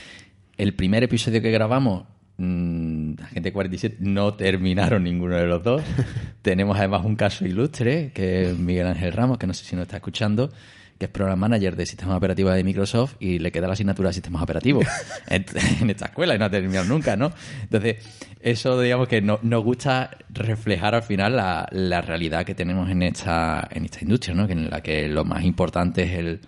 El 0.56 0.74
primer 0.74 1.02
episodio 1.02 1.42
que 1.42 1.50
grabamos, 1.50 2.04
mm, 2.38 3.14
Agente 3.22 3.52
47, 3.52 3.96
no 4.00 4.34
terminaron 4.34 5.04
ninguno 5.04 5.36
de 5.36 5.46
los 5.46 5.62
dos. 5.62 5.82
Tenemos 6.42 6.76
además 6.78 7.04
un 7.04 7.16
caso 7.16 7.46
ilustre, 7.46 8.12
que 8.12 8.50
es 8.50 8.58
Miguel 8.58 8.86
Ángel 8.86 9.12
Ramos, 9.12 9.38
que 9.38 9.46
no 9.46 9.54
sé 9.54 9.64
si 9.64 9.76
nos 9.76 9.82
está 9.82 9.96
escuchando, 9.96 10.52
que 10.98 11.06
es 11.06 11.10
Program 11.10 11.38
Manager 11.38 11.74
de 11.74 11.86
Sistemas 11.86 12.16
Operativos 12.16 12.54
de 12.54 12.62
Microsoft 12.62 13.16
y 13.18 13.38
le 13.40 13.50
queda 13.50 13.66
la 13.66 13.72
asignatura 13.72 14.10
de 14.10 14.12
Sistemas 14.14 14.42
Operativos 14.42 14.86
en, 15.28 15.44
en 15.80 15.90
esta 15.90 16.06
escuela 16.06 16.34
y 16.34 16.38
no 16.38 16.44
ha 16.44 16.50
terminado 16.50 16.84
nunca, 16.86 17.16
¿no? 17.16 17.32
Entonces, 17.62 17.96
eso 18.40 18.80
digamos 18.80 19.08
que 19.08 19.20
no- 19.22 19.40
nos 19.42 19.64
gusta 19.64 20.10
reflejar 20.30 20.94
al 20.94 21.02
final 21.02 21.34
la, 21.36 21.66
la 21.72 22.00
realidad 22.02 22.44
que 22.44 22.54
tenemos 22.54 22.90
en 22.90 23.02
esta, 23.02 23.66
en 23.72 23.84
esta 23.86 24.00
industria, 24.02 24.34
¿no? 24.34 24.46
Que 24.46 24.52
en 24.52 24.70
la 24.70 24.82
que 24.82 25.08
lo 25.08 25.24
más 25.24 25.44
importante 25.44 26.02
es 26.04 26.12
el, 26.12 26.40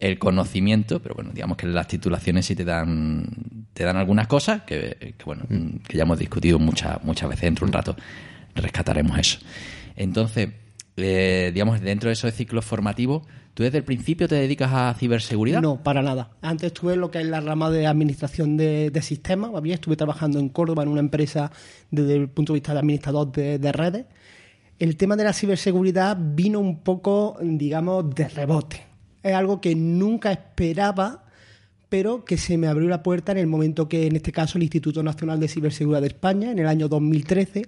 el 0.00 0.18
conocimiento, 0.18 1.02
pero 1.02 1.14
bueno, 1.16 1.30
digamos 1.34 1.56
que 1.58 1.66
las 1.66 1.88
titulaciones 1.88 2.46
sí 2.46 2.54
te 2.54 2.64
dan, 2.64 3.26
te 3.78 3.84
dan 3.84 3.96
algunas 3.96 4.26
cosas 4.26 4.62
que, 4.62 5.14
que, 5.16 5.24
bueno, 5.24 5.44
que 5.86 5.96
ya 5.96 6.02
hemos 6.02 6.18
discutido 6.18 6.58
muchas, 6.58 6.98
muchas 7.04 7.28
veces. 7.28 7.42
Dentro 7.42 7.64
de 7.64 7.68
un 7.68 7.72
rato 7.74 7.96
rescataremos 8.56 9.16
eso. 9.16 9.38
Entonces, 9.94 10.48
eh, 10.96 11.52
digamos, 11.54 11.80
dentro 11.80 12.08
de 12.08 12.14
esos 12.14 12.34
ciclos 12.34 12.64
formativos, 12.64 13.22
¿tú 13.54 13.62
desde 13.62 13.78
el 13.78 13.84
principio 13.84 14.26
te 14.26 14.34
dedicas 14.34 14.72
a 14.72 14.92
ciberseguridad? 14.98 15.62
No, 15.62 15.80
para 15.80 16.02
nada. 16.02 16.30
Antes 16.42 16.72
estuve 16.72 16.94
en 16.94 17.00
lo 17.02 17.12
que 17.12 17.20
es 17.20 17.26
la 17.26 17.40
rama 17.40 17.70
de 17.70 17.86
administración 17.86 18.56
de, 18.56 18.90
de 18.90 19.00
sistemas. 19.00 19.52
bien 19.62 19.74
Estuve 19.74 19.94
trabajando 19.94 20.40
en 20.40 20.48
Córdoba 20.48 20.82
en 20.82 20.88
una 20.88 20.98
empresa 20.98 21.52
desde 21.92 22.16
el 22.16 22.28
punto 22.28 22.52
de 22.52 22.56
vista 22.56 22.72
de 22.72 22.80
administrador 22.80 23.30
de, 23.30 23.60
de 23.60 23.70
redes. 23.70 24.06
El 24.80 24.96
tema 24.96 25.14
de 25.14 25.22
la 25.22 25.32
ciberseguridad 25.32 26.18
vino 26.18 26.58
un 26.58 26.80
poco, 26.80 27.38
digamos, 27.40 28.12
de 28.12 28.26
rebote. 28.26 28.84
Es 29.22 29.34
algo 29.34 29.60
que 29.60 29.76
nunca 29.76 30.32
esperaba, 30.32 31.27
pero 31.88 32.24
que 32.24 32.36
se 32.36 32.58
me 32.58 32.66
abrió 32.66 32.88
la 32.88 33.02
puerta 33.02 33.32
en 33.32 33.38
el 33.38 33.46
momento 33.46 33.88
que, 33.88 34.06
en 34.06 34.16
este 34.16 34.32
caso, 34.32 34.58
el 34.58 34.64
Instituto 34.64 35.02
Nacional 35.02 35.40
de 35.40 35.48
Ciberseguridad 35.48 36.00
de 36.02 36.08
España, 36.08 36.50
en 36.50 36.58
el 36.58 36.66
año 36.66 36.88
2013, 36.88 37.66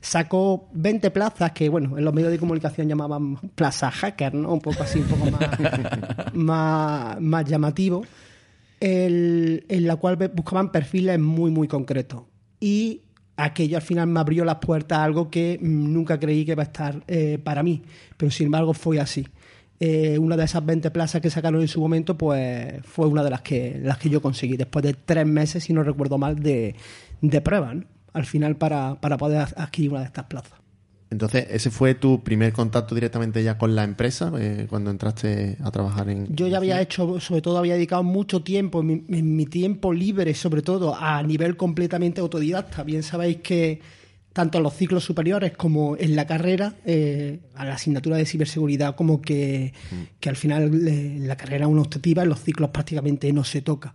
sacó 0.00 0.68
20 0.72 1.10
plazas 1.10 1.52
que, 1.52 1.68
bueno, 1.68 1.96
en 1.98 2.04
los 2.04 2.12
medios 2.14 2.30
de 2.32 2.38
comunicación 2.38 2.88
llamaban 2.88 3.36
plaza 3.54 3.90
hacker, 3.90 4.34
¿no? 4.34 4.52
Un 4.54 4.60
poco 4.60 4.82
así, 4.82 4.98
un 5.00 5.06
poco 5.06 5.30
más, 5.30 5.40
más, 6.34 7.20
más 7.20 7.44
llamativo. 7.44 8.02
el- 8.80 9.64
en 9.68 9.86
la 9.86 9.96
cual 9.96 10.16
buscaban 10.34 10.72
perfiles 10.72 11.18
muy, 11.18 11.50
muy 11.50 11.68
concretos. 11.68 12.22
Y 12.60 13.02
aquello 13.36 13.76
al 13.76 13.82
final 13.82 14.06
me 14.06 14.20
abrió 14.20 14.44
las 14.44 14.56
puertas 14.56 14.98
a 14.98 15.04
algo 15.04 15.30
que 15.30 15.58
nunca 15.60 16.18
creí 16.18 16.44
que 16.44 16.52
iba 16.52 16.62
a 16.62 16.66
estar 16.66 17.02
eh, 17.06 17.38
para 17.42 17.62
mí, 17.62 17.82
pero 18.16 18.30
sin 18.30 18.46
embargo 18.46 18.72
fue 18.74 18.98
así. 19.00 19.26
Eh, 19.82 20.18
una 20.18 20.36
de 20.36 20.44
esas 20.44 20.64
20 20.64 20.90
plazas 20.90 21.22
que 21.22 21.30
sacaron 21.30 21.62
en 21.62 21.68
su 21.68 21.80
momento, 21.80 22.18
pues 22.18 22.84
fue 22.84 23.06
una 23.06 23.24
de 23.24 23.30
las 23.30 23.40
que, 23.40 23.80
las 23.82 23.96
que 23.96 24.10
yo 24.10 24.20
conseguí, 24.20 24.58
después 24.58 24.84
de 24.84 24.92
tres 24.92 25.26
meses, 25.26 25.64
si 25.64 25.72
no 25.72 25.82
recuerdo 25.82 26.18
mal, 26.18 26.38
de, 26.38 26.74
de 27.22 27.40
pruebas, 27.40 27.76
¿no? 27.76 27.84
al 28.12 28.26
final 28.26 28.56
para, 28.56 29.00
para 29.00 29.16
poder 29.16 29.46
adquirir 29.56 29.92
una 29.92 30.00
de 30.00 30.06
estas 30.06 30.24
plazas. 30.24 30.60
Entonces, 31.10 31.46
¿ese 31.50 31.70
fue 31.70 31.94
tu 31.94 32.22
primer 32.22 32.52
contacto 32.52 32.94
directamente 32.94 33.42
ya 33.42 33.58
con 33.58 33.74
la 33.74 33.82
empresa 33.82 34.30
eh, 34.38 34.66
cuando 34.68 34.90
entraste 34.90 35.56
a 35.60 35.70
trabajar 35.70 36.08
en...? 36.08 36.28
Yo 36.36 36.46
ya 36.46 36.58
había 36.58 36.80
hecho, 36.80 37.18
sobre 37.18 37.40
todo 37.40 37.58
había 37.58 37.74
dedicado 37.74 38.04
mucho 38.04 38.42
tiempo, 38.42 38.80
en 38.80 38.86
mi, 38.86 39.04
en 39.08 39.34
mi 39.34 39.46
tiempo 39.46 39.92
libre, 39.92 40.34
sobre 40.34 40.62
todo 40.62 40.94
a 40.94 41.20
nivel 41.24 41.56
completamente 41.56 42.20
autodidacta. 42.20 42.84
Bien 42.84 43.02
sabéis 43.02 43.38
que 43.38 43.80
tanto 44.32 44.58
en 44.58 44.64
los 44.64 44.74
ciclos 44.74 45.04
superiores 45.04 45.56
como 45.56 45.96
en 45.96 46.14
la 46.14 46.26
carrera, 46.26 46.74
eh, 46.84 47.40
a 47.54 47.64
la 47.64 47.74
asignatura 47.74 48.16
de 48.16 48.26
ciberseguridad, 48.26 48.94
como 48.94 49.20
que, 49.20 49.72
que 50.20 50.28
al 50.28 50.36
final 50.36 50.86
eh, 50.86 51.18
la 51.20 51.36
carrera 51.36 51.64
es 51.64 51.70
una 51.70 51.82
optativa, 51.82 52.22
en 52.22 52.28
los 52.28 52.40
ciclos 52.40 52.70
prácticamente 52.70 53.32
no 53.32 53.44
se 53.44 53.60
toca. 53.62 53.94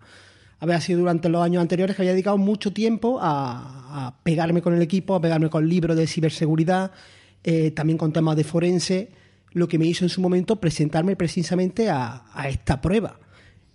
Había 0.60 0.80
sido 0.82 1.00
durante 1.00 1.30
los 1.30 1.44
años 1.44 1.62
anteriores 1.62 1.96
que 1.96 2.02
había 2.02 2.14
dedicado 2.14 2.38
mucho 2.38 2.74
tiempo 2.74 3.20
a, 3.22 4.08
a 4.08 4.18
pegarme 4.24 4.62
con 4.62 4.74
el 4.74 4.82
equipo, 4.82 5.16
a 5.16 5.22
pegarme 5.22 5.50
con 5.50 5.68
libros 5.68 5.96
de 5.96 6.08
ciberseguridad, 6.08 6.92
eh, 7.44 7.72
también 7.72 7.98
con 7.98 8.12
temas 8.12 8.36
de 8.36 8.44
forense, 8.44 9.10
lo 9.52 9.68
que 9.68 9.78
me 9.78 9.86
hizo 9.86 10.04
en 10.04 10.10
su 10.10 10.20
momento 10.20 10.60
presentarme 10.60 11.16
precisamente 11.16 11.90
a, 11.90 12.26
a 12.34 12.50
esta 12.50 12.82
prueba. 12.82 13.20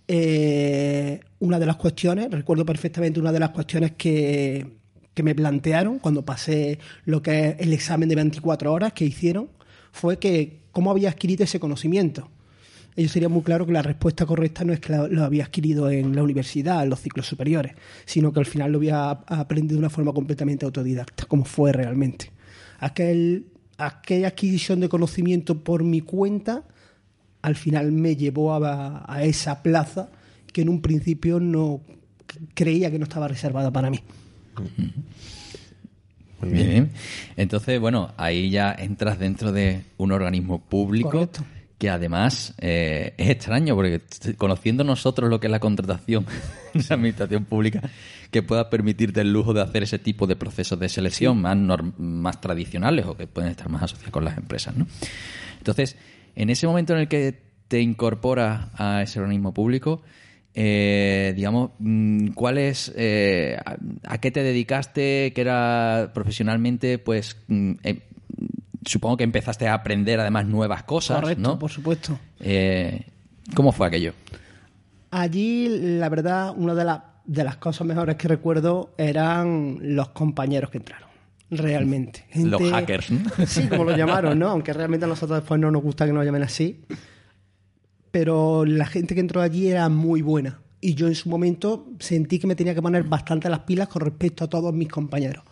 Eh, 0.07 1.21
una 1.39 1.57
de 1.57 1.65
las 1.65 1.77
cuestiones, 1.77 2.29
recuerdo 2.29 2.65
perfectamente 2.65 3.19
una 3.19 3.31
de 3.31 3.39
las 3.39 3.51
cuestiones 3.51 3.93
que, 3.93 4.80
que 5.13 5.23
me 5.23 5.35
plantearon 5.35 5.99
cuando 5.99 6.23
pasé 6.23 6.79
lo 7.05 7.21
que 7.21 7.49
es 7.49 7.55
el 7.59 7.73
examen 7.73 8.09
de 8.09 8.15
24 8.15 8.71
horas 8.71 8.93
que 8.93 9.05
hicieron, 9.05 9.49
fue 9.91 10.17
que 10.19 10.61
cómo 10.71 10.91
había 10.91 11.09
adquirido 11.09 11.43
ese 11.43 11.59
conocimiento. 11.59 12.29
Ellos 12.95 13.11
sería 13.11 13.29
muy 13.29 13.41
claro 13.41 13.65
que 13.65 13.71
la 13.71 13.81
respuesta 13.81 14.25
correcta 14.25 14.65
no 14.65 14.73
es 14.73 14.79
que 14.79 14.93
lo, 14.93 15.23
había 15.23 15.45
adquirido 15.45 15.89
en 15.89 16.15
la 16.15 16.23
universidad, 16.23 16.83
en 16.83 16.89
los 16.89 16.99
ciclos 16.99 17.25
superiores, 17.25 17.73
sino 18.05 18.33
que 18.33 18.39
al 18.39 18.45
final 18.45 18.71
lo 18.71 18.79
había 18.79 19.11
aprendido 19.11 19.75
de 19.75 19.79
una 19.79 19.89
forma 19.89 20.11
completamente 20.11 20.65
autodidacta, 20.65 21.25
como 21.25 21.45
fue 21.45 21.71
realmente. 21.71 22.31
Aquel, 22.79 23.45
aquella 23.77 24.29
adquisición 24.29 24.81
de 24.81 24.89
conocimiento 24.89 25.63
por 25.63 25.83
mi 25.83 26.01
cuenta 26.01 26.63
al 27.41 27.55
final 27.55 27.91
me 27.91 28.15
llevó 28.15 28.53
a, 28.53 29.05
a 29.11 29.23
esa 29.23 29.63
plaza 29.63 30.09
que 30.51 30.61
en 30.61 30.69
un 30.69 30.81
principio 30.81 31.39
no 31.39 31.81
creía 32.53 32.91
que 32.91 32.99
no 32.99 33.05
estaba 33.05 33.27
reservada 33.27 33.71
para 33.71 33.89
mí. 33.89 33.99
Muy 36.41 36.51
Bien. 36.51 36.69
bien. 36.69 36.91
Entonces, 37.37 37.79
bueno, 37.79 38.13
ahí 38.17 38.49
ya 38.49 38.75
entras 38.77 39.19
dentro 39.19 39.51
de 39.51 39.83
un 39.97 40.11
organismo 40.11 40.59
público 40.59 41.11
Correcto. 41.11 41.45
que 41.77 41.89
además 41.89 42.55
eh, 42.57 43.13
es 43.17 43.29
extraño 43.29 43.75
porque 43.75 44.01
conociendo 44.37 44.83
nosotros 44.83 45.29
lo 45.29 45.39
que 45.39 45.47
es 45.47 45.51
la 45.51 45.59
contratación 45.59 46.25
en 46.73 46.81
la 46.89 46.95
administración 46.95 47.45
pública, 47.45 47.81
que 48.31 48.41
pueda 48.41 48.69
permitirte 48.71 49.21
el 49.21 49.31
lujo 49.31 49.53
de 49.53 49.61
hacer 49.61 49.83
ese 49.83 49.99
tipo 49.99 50.25
de 50.25 50.35
procesos 50.35 50.79
de 50.79 50.89
selección 50.89 51.39
más, 51.41 51.57
más 51.97 52.41
tradicionales 52.41 53.05
o 53.05 53.15
que 53.15 53.27
pueden 53.27 53.51
estar 53.51 53.69
más 53.69 53.83
asociados 53.83 54.11
con 54.11 54.25
las 54.25 54.37
empresas, 54.37 54.75
¿no? 54.75 54.87
Entonces, 55.59 55.95
en 56.35 56.49
ese 56.49 56.65
momento 56.65 56.93
en 56.93 57.01
el 57.01 57.07
que 57.07 57.39
te 57.67 57.81
incorporas 57.81 58.67
a 58.75 59.01
ese 59.03 59.19
organismo 59.19 59.53
público, 59.53 60.01
eh, 60.53 61.33
digamos, 61.35 61.71
mm, 61.79 62.29
¿cuál 62.29 62.57
es, 62.57 62.91
eh, 62.95 63.57
a, 63.65 63.77
a 64.05 64.17
qué 64.19 64.31
te 64.31 64.43
dedicaste, 64.43 65.31
que 65.33 65.41
era 65.41 66.11
profesionalmente, 66.13 66.97
pues, 66.97 67.37
mm, 67.47 67.71
eh, 67.83 67.99
supongo 68.85 69.17
que 69.17 69.23
empezaste 69.23 69.67
a 69.67 69.73
aprender 69.73 70.19
además 70.19 70.45
nuevas 70.45 70.83
cosas, 70.83 71.21
Correcto, 71.21 71.41
¿no? 71.41 71.59
por 71.59 71.71
supuesto. 71.71 72.19
Eh, 72.39 73.05
¿Cómo 73.55 73.71
fue 73.71 73.87
aquello? 73.87 74.13
Allí, 75.11 75.67
la 75.97 76.09
verdad, 76.09 76.53
una 76.55 76.73
de, 76.73 76.85
las 76.85 77.01
de 77.25 77.43
las 77.43 77.57
cosas 77.57 77.85
mejores 77.85 78.15
que 78.15 78.27
recuerdo 78.27 78.93
eran 78.97 79.77
los 79.81 80.09
compañeros 80.09 80.69
que 80.69 80.77
entraron. 80.77 81.09
Realmente. 81.49 82.25
Los 82.33 82.61
hackers, 82.61 83.11
¿no? 83.11 83.45
Sí, 83.45 83.67
como 83.67 83.83
lo 83.83 83.91
llamaron, 83.97 84.39
¿no? 84.39 84.47
Aunque 84.47 84.71
realmente 84.71 85.05
a 85.05 85.09
nosotros 85.09 85.39
después 85.39 85.59
no 85.59 85.69
nos 85.69 85.83
gusta 85.83 86.05
que 86.05 86.13
nos 86.13 86.23
llamen 86.23 86.43
así. 86.43 86.81
Pero 88.11 88.65
la 88.65 88.85
gente 88.85 89.15
que 89.15 89.21
entró 89.21 89.41
allí 89.41 89.67
era 89.67 89.89
muy 89.89 90.21
buena. 90.21 90.59
Y 90.81 90.95
yo 90.95 91.07
en 91.07 91.15
su 91.15 91.29
momento 91.29 91.87
sentí 91.99 92.39
que 92.39 92.47
me 92.47 92.55
tenía 92.55 92.75
que 92.75 92.81
poner 92.81 93.03
bastante 93.03 93.49
las 93.49 93.59
pilas 93.59 93.87
con 93.87 94.01
respecto 94.01 94.43
a 94.43 94.49
todos 94.49 94.73
mis 94.73 94.89
compañeros. 94.89 95.43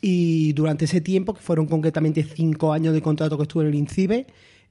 Y 0.00 0.52
durante 0.52 0.84
ese 0.84 1.00
tiempo, 1.00 1.34
que 1.34 1.40
fueron 1.40 1.66
concretamente 1.66 2.22
cinco 2.22 2.72
años 2.72 2.94
de 2.94 3.02
contrato 3.02 3.36
que 3.36 3.42
estuve 3.42 3.64
en 3.64 3.70
el 3.70 3.74
INCIBE, 3.74 4.26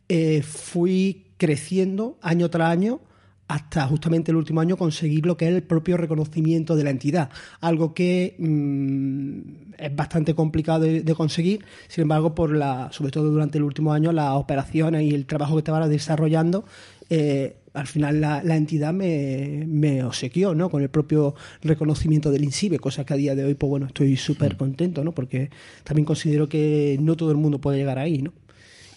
eh, 0.08 0.42
fui 0.42 1.26
creciendo 1.38 2.18
año 2.22 2.50
tras 2.50 2.72
año 2.72 3.02
hasta 3.50 3.88
justamente 3.88 4.30
el 4.30 4.38
último 4.38 4.62
año 4.62 4.78
conseguir 4.78 5.26
lo 5.26 5.36
que 5.36 5.48
es 5.50 5.56
el 5.56 5.64
propio 5.64 5.98
reconocimiento 5.98 6.76
de 6.76 6.84
la 6.84 6.92
entidad. 6.92 7.32
Algo 7.62 7.96
que 7.96 8.36
mm, 8.38 9.74
es 9.78 9.96
bastante 9.96 10.36
complicado 10.36 10.82
de, 10.82 11.16
conseguir, 11.16 11.66
sin 11.88 12.04
embargo, 12.04 12.36
por 12.36 12.56
la, 12.56 12.90
sobre 12.92 13.12
todo 13.12 13.32
durante 13.32 13.58
el 13.58 13.64
último 13.64 13.92
año, 13.92 14.12
las 14.12 14.34
operaciones 14.34 15.02
y 15.02 15.16
el 15.16 15.26
trabajo 15.26 15.56
que 15.56 15.62
estaba 15.62 15.88
desarrollando, 15.88 16.66
eh, 17.10 17.56
al 17.74 17.88
final 17.88 18.20
la, 18.22 18.44
la 18.44 18.56
entidad 18.56 18.94
me, 18.94 19.64
me 19.68 20.04
obsequió 20.04 20.56
¿no? 20.56 20.70
con 20.70 20.82
el 20.82 20.90
propio 20.90 21.36
reconocimiento 21.62 22.32
del 22.32 22.44
INSIBE, 22.44 22.80
cosa 22.80 23.06
que 23.06 23.14
a 23.14 23.18
día 23.18 23.36
de 23.36 23.44
hoy, 23.44 23.54
pues 23.54 23.70
bueno, 23.70 23.88
estoy 23.88 24.18
súper 24.18 24.58
contento, 24.58 25.04
¿no? 25.04 25.12
porque 25.14 25.50
también 25.84 26.06
considero 26.06 26.50
que 26.50 26.98
no 27.00 27.16
todo 27.16 27.32
el 27.32 27.38
mundo 27.38 27.60
puede 27.60 27.78
llegar 27.78 28.00
ahí, 28.00 28.22
¿no? 28.22 28.34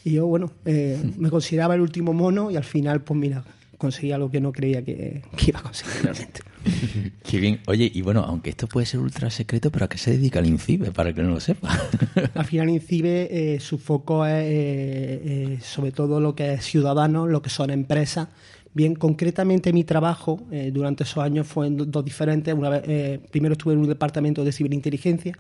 Y 0.05 0.13
yo, 0.15 0.27
bueno, 0.27 0.51
eh, 0.65 0.99
me 1.17 1.31
consideraba 1.31 1.77
el 1.77 1.81
último 1.81 2.13
mono 2.13 2.51
y 2.51 2.57
al 2.57 2.65
final, 2.65 3.03
pues 3.03 3.19
mira, 3.19 3.45
conseguí 3.79 4.11
algo 4.11 4.31
que 4.31 4.41
no 4.41 4.51
creía 4.51 4.85
que, 4.85 5.23
que 5.37 5.45
iba 5.49 5.61
a 5.61 5.63
conseguir 5.63 6.03
realmente. 6.03 6.41
Qué 7.25 7.39
bien. 7.39 7.61
Oye, 7.67 7.91
y 7.93 8.03
bueno, 8.03 8.21
aunque 8.27 8.51
esto 8.51 8.67
puede 8.67 8.87
ser 8.87 9.01
ultra 9.01 9.31
secreto, 9.31 9.71
pero 9.71 9.85
¿a 9.87 9.89
qué 9.89 9.99
se 9.99 10.13
dedica 10.13 10.39
el 10.39 10.47
INCIBE? 10.47 10.91
Para 10.93 11.13
que 11.13 11.23
no 11.23 11.31
lo 11.31 11.41
sepa. 11.41 11.79
Al 12.35 12.45
final, 12.45 12.69
INCIBE, 12.71 13.55
eh, 13.55 13.61
su 13.61 13.79
foco 13.79 14.27
es 14.27 14.33
eh, 14.45 15.21
eh, 15.25 15.59
sobre 15.63 15.93
todo 15.93 16.21
lo 16.21 16.35
que 16.35 16.55
es 16.55 16.65
ciudadanos, 16.65 17.29
lo 17.31 17.43
que 17.43 17.51
son 17.51 17.71
empresas. 17.71 18.29
Bien, 18.75 18.95
concretamente 18.95 19.73
mi 19.73 19.85
trabajo 19.85 20.43
eh, 20.51 20.71
durante 20.73 21.05
esos 21.05 21.23
años 21.23 21.47
fue 21.47 21.67
en 21.67 21.77
do- 21.77 21.85
dos 21.85 22.05
diferentes. 22.05 22.55
Una 22.55 22.71
vez, 22.71 22.83
eh, 22.87 23.21
primero 23.31 23.53
estuve 23.53 23.75
en 23.75 23.81
un 23.81 23.89
departamento 23.89 24.45
de 24.45 24.53
ciberinteligencia. 24.53 25.37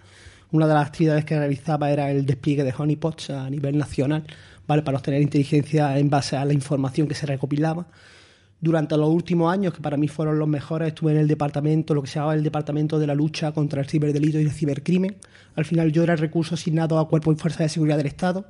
Una 0.50 0.66
de 0.66 0.74
las 0.74 0.86
actividades 0.86 1.24
que 1.24 1.38
realizaba 1.38 1.90
era 1.90 2.10
el 2.10 2.26
despliegue 2.26 2.62
de 2.62 2.74
honeypots 2.76 3.30
a 3.30 3.48
nivel 3.48 3.78
nacional, 3.78 4.24
¿vale? 4.68 4.82
para 4.82 4.98
obtener 4.98 5.22
inteligencia 5.22 5.98
en 5.98 6.10
base 6.10 6.36
a 6.36 6.44
la 6.44 6.52
información 6.52 7.08
que 7.08 7.14
se 7.14 7.24
recopilaba. 7.24 7.86
Durante 8.62 8.96
los 8.96 9.08
últimos 9.08 9.52
años, 9.52 9.74
que 9.74 9.80
para 9.80 9.96
mí 9.96 10.06
fueron 10.06 10.38
los 10.38 10.46
mejores, 10.46 10.86
estuve 10.86 11.10
en 11.10 11.18
el 11.18 11.26
departamento, 11.26 11.94
lo 11.94 12.02
que 12.02 12.06
se 12.06 12.14
llamaba 12.14 12.36
el 12.36 12.44
departamento 12.44 13.00
de 13.00 13.08
la 13.08 13.14
lucha 13.16 13.50
contra 13.50 13.80
el 13.80 13.88
ciberdelito 13.88 14.38
y 14.38 14.44
el 14.44 14.52
cibercrimen. 14.52 15.16
Al 15.56 15.64
final 15.64 15.90
yo 15.90 16.04
era 16.04 16.12
el 16.12 16.20
recurso 16.20 16.54
asignado 16.54 17.00
a 17.00 17.08
cuerpos 17.08 17.34
y 17.34 17.40
fuerzas 17.40 17.58
de 17.58 17.68
seguridad 17.70 17.96
del 17.96 18.06
Estado, 18.06 18.44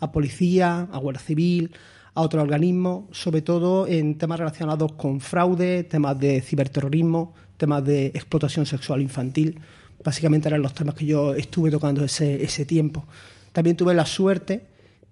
a 0.00 0.10
policía, 0.10 0.88
a 0.90 0.96
guardia 0.96 1.20
civil, 1.20 1.72
a 2.14 2.22
otros 2.22 2.42
organismos, 2.42 3.04
sobre 3.12 3.42
todo 3.42 3.86
en 3.86 4.16
temas 4.16 4.38
relacionados 4.38 4.92
con 4.92 5.20
fraude, 5.20 5.84
temas 5.84 6.18
de 6.18 6.40
ciberterrorismo, 6.40 7.34
temas 7.58 7.84
de 7.84 8.06
explotación 8.06 8.64
sexual 8.64 9.02
infantil. 9.02 9.60
Básicamente 10.02 10.48
eran 10.48 10.62
los 10.62 10.72
temas 10.72 10.94
que 10.94 11.04
yo 11.04 11.34
estuve 11.34 11.70
tocando 11.70 12.02
ese, 12.02 12.42
ese 12.42 12.64
tiempo. 12.64 13.04
También 13.52 13.76
tuve 13.76 13.92
la 13.92 14.06
suerte 14.06 14.62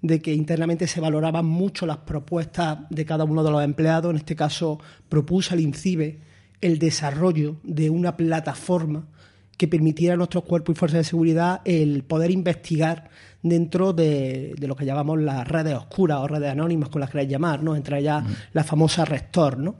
de 0.02 0.20
que 0.20 0.34
internamente 0.34 0.86
se 0.86 1.00
valoraban 1.00 1.46
mucho 1.46 1.86
las 1.86 1.98
propuestas 1.98 2.78
de 2.90 3.04
cada 3.04 3.24
uno 3.24 3.42
de 3.42 3.50
los 3.50 3.64
empleados. 3.64 4.10
En 4.10 4.16
este 4.16 4.36
caso, 4.36 4.78
propuse 5.08 5.54
al 5.54 5.60
INCIBE 5.60 6.20
el 6.60 6.78
desarrollo 6.78 7.56
de 7.62 7.90
una 7.90 8.16
plataforma 8.16 9.08
que 9.56 9.68
permitiera 9.68 10.14
a 10.14 10.16
nuestros 10.16 10.44
cuerpos 10.44 10.76
y 10.76 10.78
fuerzas 10.78 10.98
de 10.98 11.04
seguridad 11.04 11.62
el 11.64 12.04
poder 12.04 12.30
investigar 12.30 13.08
dentro 13.42 13.92
de, 13.92 14.54
de 14.58 14.66
lo 14.66 14.76
que 14.76 14.84
llamamos 14.84 15.20
las 15.20 15.46
redes 15.46 15.74
oscuras 15.74 16.18
o 16.18 16.28
redes 16.28 16.50
anónimas, 16.50 16.88
con 16.88 17.00
las 17.00 17.10
queráis 17.10 17.30
llamar, 17.30 17.62
¿no? 17.62 17.74
entre 17.76 18.00
ellas 18.00 18.24
la 18.52 18.64
famosa 18.64 19.04
Rector. 19.04 19.58
¿no? 19.58 19.76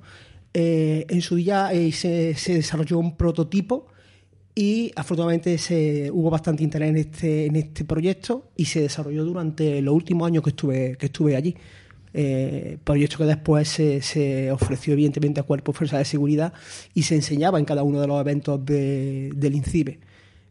Eh, 0.55 1.05
en 1.09 1.21
su 1.21 1.37
día 1.37 1.73
eh, 1.73 1.93
se, 1.93 2.35
se 2.35 2.55
desarrolló 2.55 2.99
un 2.99 3.17
prototipo 3.17 3.89
y 4.57 4.91
afortunadamente 4.97 5.59
se, 5.59 6.11
hubo 6.11 6.31
bastante 6.31 6.65
interés 6.65 6.89
en 6.89 6.97
este, 6.97 7.47
en 7.47 7.57
este 7.57 7.85
proyecto 7.85 8.49
y 8.57 8.65
se 8.65 8.81
desarrolló 8.81 9.25
durante 9.25 9.81
los 9.83 9.95
últimos 9.95 10.27
años 10.27 10.43
que 10.43 10.51
estuve, 10.51 10.97
que 10.99 11.07
estuve 11.07 11.37
allí. 11.37 11.55
Eh, 12.19 12.79
proyecto 12.83 13.19
que 13.19 13.25
después 13.25 13.69
se, 13.69 14.01
se 14.01 14.51
ofreció 14.51 14.95
evidentemente 14.95 15.39
a 15.39 15.43
cuerpos 15.43 15.77
fuerzas 15.77 15.99
de 15.99 16.07
seguridad 16.07 16.55
y 16.95 17.03
se 17.03 17.15
enseñaba 17.15 17.59
en 17.59 17.67
cada 17.67 17.83
uno 17.83 18.01
de 18.01 18.07
los 18.07 18.19
eventos 18.19 18.65
de- 18.65 19.31
del 19.37 19.55
INCIBE. 19.55 19.99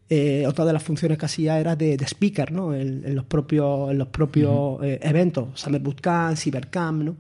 Eh, 0.08 0.46
otra 0.48 0.64
de 0.66 0.74
las 0.74 0.84
funciones 0.84 1.18
que 1.18 1.26
hacía 1.26 1.60
era 1.60 1.76
de, 1.76 1.98
de 1.98 2.06
speaker, 2.06 2.52
¿no? 2.52 2.76
En, 2.76 3.04
en 3.04 3.16
los 3.16 3.26
propios, 3.26 3.90
en 3.90 3.98
los 3.98 4.10
propios 4.10 4.84
eh, 4.84 5.00
eventos, 5.02 5.60
Summer 5.60 5.82
Bootcamp, 5.82 6.38
Cybercamp, 6.38 7.02
¿no? 7.02 7.16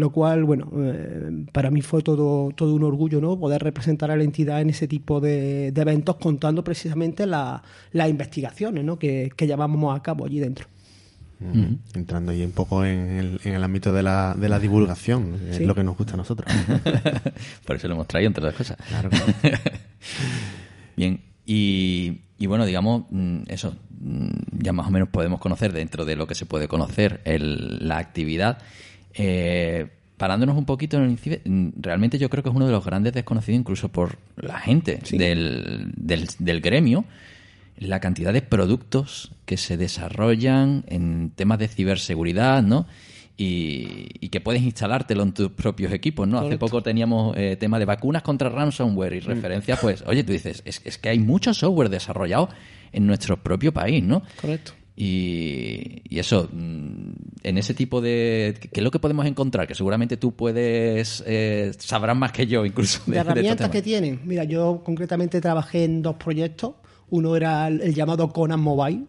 Lo 0.00 0.10
cual, 0.10 0.44
bueno, 0.44 0.70
eh, 0.78 1.44
para 1.52 1.70
mí 1.70 1.82
fue 1.82 2.00
todo, 2.02 2.50
todo 2.56 2.74
un 2.74 2.82
orgullo, 2.84 3.20
¿no? 3.20 3.38
Poder 3.38 3.62
representar 3.62 4.10
a 4.10 4.16
la 4.16 4.24
entidad 4.24 4.60
en 4.62 4.70
ese 4.70 4.88
tipo 4.88 5.20
de, 5.20 5.72
de 5.72 5.80
eventos 5.82 6.16
contando 6.16 6.64
precisamente 6.64 7.26
la- 7.26 7.62
las 7.92 8.08
investigaciones, 8.08 8.82
¿no? 8.84 8.98
Que, 8.98 9.30
que 9.36 9.46
llevábamos 9.46 9.94
a 9.94 10.02
cabo 10.02 10.24
allí 10.24 10.40
dentro. 10.40 10.66
Mm, 11.38 11.74
Entrando 11.94 12.32
ahí 12.32 12.42
un 12.44 12.52
poco 12.52 12.84
en 12.84 12.98
el, 13.18 13.40
en 13.44 13.54
el 13.54 13.62
ámbito 13.64 13.92
de 13.92 14.02
la, 14.02 14.34
de 14.38 14.48
la 14.48 14.58
divulgación, 14.58 15.36
Sí. 15.52 15.62
es 15.62 15.66
lo 15.68 15.74
que 15.74 15.84
nos 15.84 15.96
gusta 15.98 16.14
a 16.14 16.16
nosotros. 16.16 16.50
Por 17.66 17.76
eso 17.76 17.86
lo 17.88 17.94
hemos 17.94 18.06
traído, 18.08 18.28
entre 18.28 18.42
otras 18.44 18.56
cosas. 18.56 18.76
Claro. 18.88 19.10
Bien, 20.96 21.20
y, 21.46 22.20
y 22.38 22.46
bueno, 22.46 22.66
digamos, 22.66 23.04
mm, 23.10 23.40
eso, 23.48 23.74
mm, 24.00 24.28
ya 24.62 24.72
más 24.72 24.86
o 24.86 24.90
menos 24.90 25.08
podemos 25.08 25.40
conocer 25.40 25.72
dentro 25.72 26.04
de 26.04 26.16
lo 26.16 26.26
que 26.26 26.34
se 26.34 26.46
puede 26.46 26.68
conocer 26.68 27.20
el- 27.24 27.86
la 27.88 27.98
actividad. 27.98 28.58
Eh, 29.14 29.86
parándonos 30.16 30.56
un 30.56 30.66
poquito 30.66 30.98
en 30.98 31.04
el 31.04 31.10
INCIBE, 31.10 31.40
mm, 31.44 31.68
realmente 31.76 32.18
yo 32.18 32.28
creo 32.28 32.42
que 32.42 32.50
es 32.50 32.54
uno 32.54 32.66
de 32.66 32.72
los 32.72 32.84
grandes 32.84 33.14
desconocidos 33.14 33.58
incluso 33.58 33.88
por 33.88 34.18
la 34.36 34.58
gente 34.58 35.00
del, 35.12 35.92
del, 35.96 36.28
del 36.38 36.60
gremio, 36.60 37.06
la 37.78 38.00
cantidad 38.00 38.32
de 38.32 38.42
productos 38.42 39.32
que 39.46 39.56
se 39.56 39.78
desarrollan 39.78 40.84
en 40.88 41.30
temas 41.34 41.58
de 41.58 41.68
ciberseguridad, 41.68 42.62
¿no? 42.62 42.86
Y, 43.38 44.08
y 44.20 44.28
que 44.28 44.42
puedes 44.42 44.60
instalártelo 44.60 45.22
en 45.22 45.32
tus 45.32 45.52
propios 45.52 45.90
equipos, 45.94 46.28
¿no? 46.28 46.38
Hace 46.38 46.58
poco 46.58 46.82
teníamos 46.82 47.34
eh, 47.38 47.56
tema 47.58 47.78
de 47.78 47.86
vacunas 47.86 48.22
contra 48.22 48.50
ransomware 48.50 49.14
y 49.14 49.20
referencias, 49.20 49.78
pues, 49.80 50.04
oye, 50.06 50.22
tú 50.22 50.32
dices, 50.32 50.60
es, 50.66 50.82
es 50.84 50.98
que 50.98 51.08
hay 51.08 51.18
mucho 51.18 51.54
software 51.54 51.88
desarrollado 51.88 52.50
en 52.92 53.06
nuestro 53.06 53.42
propio 53.42 53.72
país, 53.72 54.04
¿no? 54.04 54.22
Correcto. 54.38 54.72
Y, 55.02 56.02
y 56.14 56.18
eso, 56.18 56.48
mm, 56.52 57.10
en 57.42 57.58
ese 57.58 57.72
tipo 57.72 58.02
de... 58.02 58.54
¿Qué 58.60 58.80
es 58.80 58.84
lo 58.84 58.90
que 58.90 58.98
podemos 58.98 59.24
encontrar? 59.24 59.66
Que 59.66 59.74
seguramente 59.74 60.18
tú 60.18 60.32
puedes... 60.32 61.24
Eh, 61.26 61.72
sabrás 61.78 62.16
más 62.16 62.32
que 62.32 62.46
yo 62.46 62.66
incluso. 62.66 63.00
De, 63.06 63.12
de- 63.12 63.18
herramientas 63.20 63.70
que 63.70 63.80
tienen. 63.80 64.20
Mira, 64.24 64.44
yo 64.44 64.82
concretamente 64.84 65.40
trabajé 65.40 65.84
en 65.84 66.02
dos 66.02 66.16
proyectos. 66.16 66.74
Uno 67.08 67.34
era 67.34 67.66
el, 67.68 67.80
el 67.80 67.94
llamado 67.94 68.28
Conan 68.28 68.60
Mobile. 68.60 69.04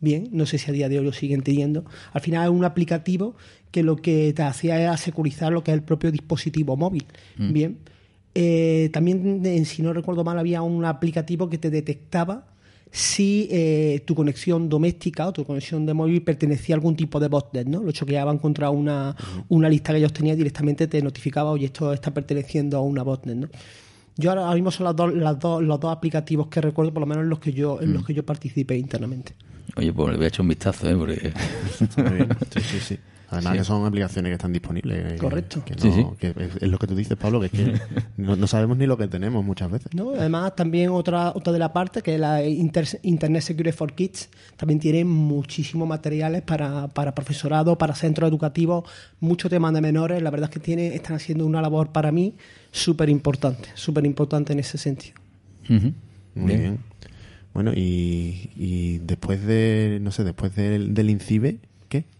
Bien, 0.00 0.28
no 0.32 0.46
sé 0.46 0.58
si 0.58 0.68
a 0.70 0.74
día 0.74 0.88
de 0.88 0.98
hoy 0.98 1.04
lo 1.04 1.12
siguen 1.12 1.42
teniendo. 1.42 1.84
Al 2.12 2.20
final 2.20 2.44
es 2.44 2.50
un 2.50 2.64
aplicativo 2.64 3.36
que 3.70 3.82
lo 3.84 3.96
que 3.96 4.32
te 4.34 4.42
hacía 4.42 4.80
era 4.80 4.96
securizar 4.96 5.52
lo 5.52 5.62
que 5.62 5.70
es 5.70 5.76
el 5.76 5.82
propio 5.84 6.10
dispositivo 6.10 6.76
móvil. 6.76 7.06
Bien. 7.38 7.78
Eh, 8.34 8.90
también, 8.92 9.64
si 9.64 9.80
no 9.82 9.92
recuerdo 9.92 10.22
mal, 10.24 10.38
había 10.38 10.60
un 10.60 10.84
aplicativo 10.84 11.48
que 11.48 11.56
te 11.56 11.70
detectaba 11.70 12.48
si 12.96 13.46
eh, 13.50 14.02
tu 14.06 14.14
conexión 14.14 14.70
doméstica 14.70 15.28
o 15.28 15.32
tu 15.34 15.44
conexión 15.44 15.84
de 15.84 15.92
móvil 15.92 16.22
pertenecía 16.22 16.74
a 16.74 16.76
algún 16.76 16.96
tipo 16.96 17.20
de 17.20 17.28
botnet, 17.28 17.66
¿no? 17.68 17.82
Lo 17.82 17.92
choqueaban 17.92 18.38
contra 18.38 18.70
una, 18.70 19.14
una 19.50 19.68
lista 19.68 19.92
que 19.92 19.98
ellos 19.98 20.14
tenían 20.14 20.34
directamente 20.34 20.86
te 20.86 21.02
notificaba, 21.02 21.50
oye, 21.50 21.66
esto 21.66 21.92
está 21.92 22.14
perteneciendo 22.14 22.78
a 22.78 22.80
una 22.80 23.02
botnet, 23.02 23.36
¿no? 23.36 23.48
Yo 24.16 24.30
ahora, 24.30 24.44
ahora 24.44 24.54
mismo 24.54 24.70
son 24.70 24.84
las 24.84 24.96
dos, 24.96 25.12
las 25.12 25.38
dos, 25.38 25.62
los 25.62 25.78
dos 25.78 25.92
aplicativos 25.92 26.46
que 26.48 26.62
recuerdo, 26.62 26.94
por 26.94 27.02
lo 27.02 27.06
menos 27.06 27.24
en 27.24 27.28
los 27.28 27.38
que 27.38 27.52
yo, 27.52 27.82
en 27.82 27.92
los 27.92 28.06
que 28.06 28.14
yo 28.14 28.24
participé 28.24 28.78
internamente. 28.78 29.34
Oye, 29.76 29.92
pues 29.92 30.12
le 30.12 30.16
voy 30.16 30.24
a 30.24 30.28
echar 30.28 30.40
un 30.40 30.48
vistazo, 30.48 30.88
¿eh? 30.88 30.96
Porque... 30.96 31.32
Muy 31.98 32.10
bien. 32.16 32.28
Sí, 32.50 32.60
sí, 32.60 32.80
sí. 32.80 32.98
Además 33.28 33.56
que 33.56 33.64
son 33.64 33.84
aplicaciones 33.86 34.30
que 34.30 34.34
están 34.34 34.52
disponibles. 34.52 35.20
Correcto. 35.20 35.62
Que 35.64 35.74
no- 35.74 35.80
Sí, 35.82 35.90
sí. 35.92 36.06
que 36.18 36.28
es, 36.28 36.62
es 36.62 36.68
lo 36.68 36.78
que 36.78 36.86
tú 36.86 36.94
dices, 36.94 37.16
Pablo, 37.16 37.40
que 37.40 37.46
es 37.46 37.52
que 37.52 37.72
no, 38.16 38.36
no 38.36 38.46
sabemos 38.46 38.76
ni 38.78 38.86
lo 38.86 38.96
que 38.96 39.08
tenemos 39.08 39.44
muchas 39.44 39.70
veces. 39.70 39.92
¿no? 39.94 40.10
Además, 40.10 40.54
también 40.54 40.90
otra, 40.90 41.32
otra 41.34 41.52
de 41.52 41.58
la 41.58 41.72
parte, 41.72 42.02
que 42.02 42.14
es 42.14 42.20
la 42.20 42.44
Inter- 42.44 43.00
Internet 43.02 43.42
Security 43.42 43.76
for 43.76 43.92
Kids, 43.94 44.28
también 44.56 44.78
tiene 44.78 45.04
muchísimos 45.04 45.88
materiales 45.88 46.42
para, 46.42 46.88
para 46.88 47.14
profesorado, 47.14 47.76
para 47.76 47.94
centros 47.94 48.28
educativos, 48.30 48.84
mucho 49.20 49.48
tema 49.50 49.72
de 49.72 49.80
menores. 49.80 50.22
La 50.22 50.30
verdad 50.30 50.48
es 50.48 50.54
que 50.54 50.60
tiene, 50.60 50.94
están 50.94 51.16
haciendo 51.16 51.44
una 51.46 51.60
labor 51.60 51.90
para 51.90 52.12
mí 52.12 52.34
súper 52.70 53.08
importante, 53.08 53.68
súper 53.74 54.06
importante 54.06 54.52
en 54.52 54.60
ese 54.60 54.78
sentido. 54.78 55.14
Muy 55.68 56.56
bien. 56.56 56.78
Bueno, 57.54 57.72
y, 57.74 58.50
y 58.54 58.98
después 58.98 59.44
de, 59.46 59.98
no 60.02 60.10
sé, 60.12 60.24
después 60.24 60.54
del, 60.54 60.92
del 60.94 61.08
INCIBE, 61.10 61.58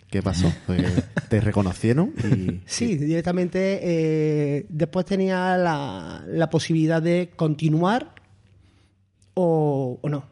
¿qué? 0.08 0.18
¿Qué 0.18 0.22
pasó? 0.22 0.52
Pues, 0.66 0.82
¿Te 1.28 1.40
reconocieron? 1.40 2.12
Y, 2.18 2.60
Sí, 2.66 2.96
directamente 2.96 3.80
eh, 3.82 4.66
después 4.68 5.06
tenía 5.06 5.56
la, 5.56 6.24
la 6.26 6.50
posibilidad 6.50 7.02
de 7.02 7.30
continuar 7.36 8.14
o, 9.34 9.98
o 10.00 10.08
no. 10.08 10.24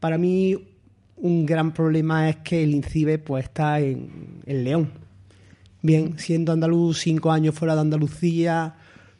Para 0.00 0.18
mí 0.18 0.56
un 1.20 1.46
gran 1.46 1.72
problema 1.72 2.28
es 2.28 2.36
que 2.36 2.62
el 2.62 2.74
INCIBE 2.74 3.18
pues 3.18 3.44
está 3.44 3.80
en, 3.80 4.42
en 4.46 4.64
León. 4.64 4.92
Bien, 5.82 6.18
siendo 6.18 6.52
andaluz 6.52 7.00
cinco 7.00 7.30
años 7.30 7.54
fuera 7.54 7.74
de 7.74 7.82
Andalucía, 7.82 8.74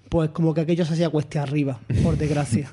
pues 0.09 0.31
como 0.31 0.55
que 0.55 0.63
aquello 0.63 0.85
se 0.85 0.95
hacía 0.95 1.11
cuesta 1.11 1.43
arriba, 1.43 1.81
por 2.03 2.17
desgracia. 2.19 2.71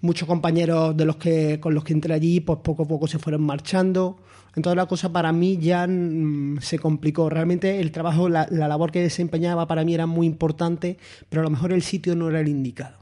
Muchos 0.00 0.28
compañeros 0.28 0.96
de 0.96 1.04
los 1.06 1.16
que 1.16 1.58
con 1.60 1.74
los 1.74 1.84
que 1.84 1.94
entré 1.94 2.12
allí, 2.12 2.40
pues 2.40 2.58
poco 2.62 2.82
a 2.82 2.88
poco 2.88 3.06
se 3.06 3.18
fueron 3.18 3.42
marchando. 3.42 4.18
Entonces 4.56 4.76
la 4.76 4.86
cosa 4.86 5.12
para 5.12 5.32
mí 5.32 5.58
ya 5.58 5.86
mm, 5.86 6.60
se 6.60 6.78
complicó. 6.78 7.28
Realmente 7.28 7.80
el 7.80 7.90
trabajo, 7.92 8.28
la, 8.28 8.46
la 8.50 8.68
labor 8.68 8.92
que 8.92 9.00
desempeñaba 9.00 9.66
para 9.66 9.84
mí 9.84 9.94
era 9.94 10.06
muy 10.06 10.26
importante, 10.26 10.98
pero 11.28 11.40
a 11.40 11.44
lo 11.44 11.50
mejor 11.50 11.72
el 11.72 11.82
sitio 11.82 12.14
no 12.14 12.28
era 12.28 12.40
el 12.40 12.48
indicado. 12.48 12.98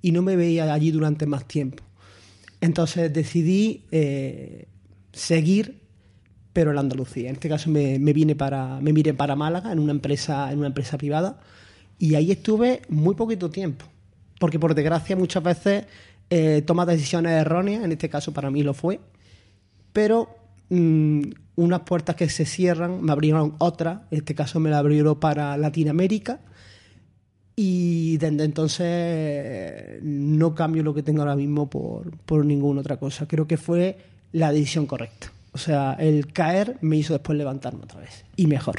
Y 0.00 0.12
no 0.12 0.22
me 0.22 0.36
veía 0.36 0.72
allí 0.72 0.90
durante 0.90 1.26
más 1.26 1.46
tiempo. 1.46 1.82
Entonces 2.60 3.12
decidí 3.12 3.84
eh, 3.90 4.66
seguir, 5.12 5.80
pero 6.52 6.70
en 6.70 6.78
Andalucía. 6.78 7.28
En 7.28 7.34
este 7.34 7.48
caso 7.48 7.70
me, 7.70 7.98
me 7.98 8.12
vine 8.12 8.36
para, 8.36 8.80
me 8.80 8.92
vine 8.92 9.14
para 9.14 9.34
Málaga 9.34 9.72
en 9.72 9.80
una 9.80 9.92
empresa, 9.92 10.50
en 10.52 10.58
una 10.58 10.68
empresa 10.68 10.96
privada, 10.96 11.40
y 11.98 12.14
ahí 12.14 12.30
estuve 12.30 12.82
muy 12.88 13.16
poquito 13.16 13.50
tiempo. 13.50 13.84
Porque 14.38 14.60
por 14.60 14.74
desgracia 14.74 15.16
muchas 15.16 15.42
veces 15.42 15.84
eh, 16.30 16.64
decisiones 16.86 17.32
erróneas, 17.32 17.84
en 17.84 17.92
este 17.92 18.08
caso 18.08 18.32
para 18.32 18.50
mí 18.50 18.62
lo 18.62 18.74
fue, 18.74 19.00
pero 19.92 20.41
mm, 20.72 21.22
unas 21.56 21.80
puertas 21.80 22.16
que 22.16 22.28
se 22.28 22.44
cierran 22.46 23.02
me 23.02 23.12
abrieron 23.12 23.54
otras, 23.58 24.00
en 24.10 24.18
este 24.18 24.34
caso 24.34 24.58
me 24.60 24.70
la 24.70 24.78
abrieron 24.78 25.18
para 25.20 25.56
Latinoamérica, 25.56 26.40
y 27.54 28.16
desde 28.16 28.44
entonces 28.44 30.02
no 30.02 30.54
cambio 30.54 30.82
lo 30.82 30.94
que 30.94 31.02
tengo 31.02 31.20
ahora 31.20 31.36
mismo 31.36 31.68
por, 31.68 32.16
por 32.18 32.44
ninguna 32.46 32.80
otra 32.80 32.96
cosa. 32.96 33.26
Creo 33.28 33.46
que 33.46 33.58
fue 33.58 33.98
la 34.32 34.52
decisión 34.52 34.86
correcta. 34.86 35.30
O 35.52 35.58
sea, 35.58 35.92
el 36.00 36.32
caer 36.32 36.78
me 36.80 36.96
hizo 36.96 37.12
después 37.12 37.36
levantarme 37.36 37.84
otra 37.84 38.00
vez. 38.00 38.24
Y 38.36 38.46
mejor. 38.46 38.76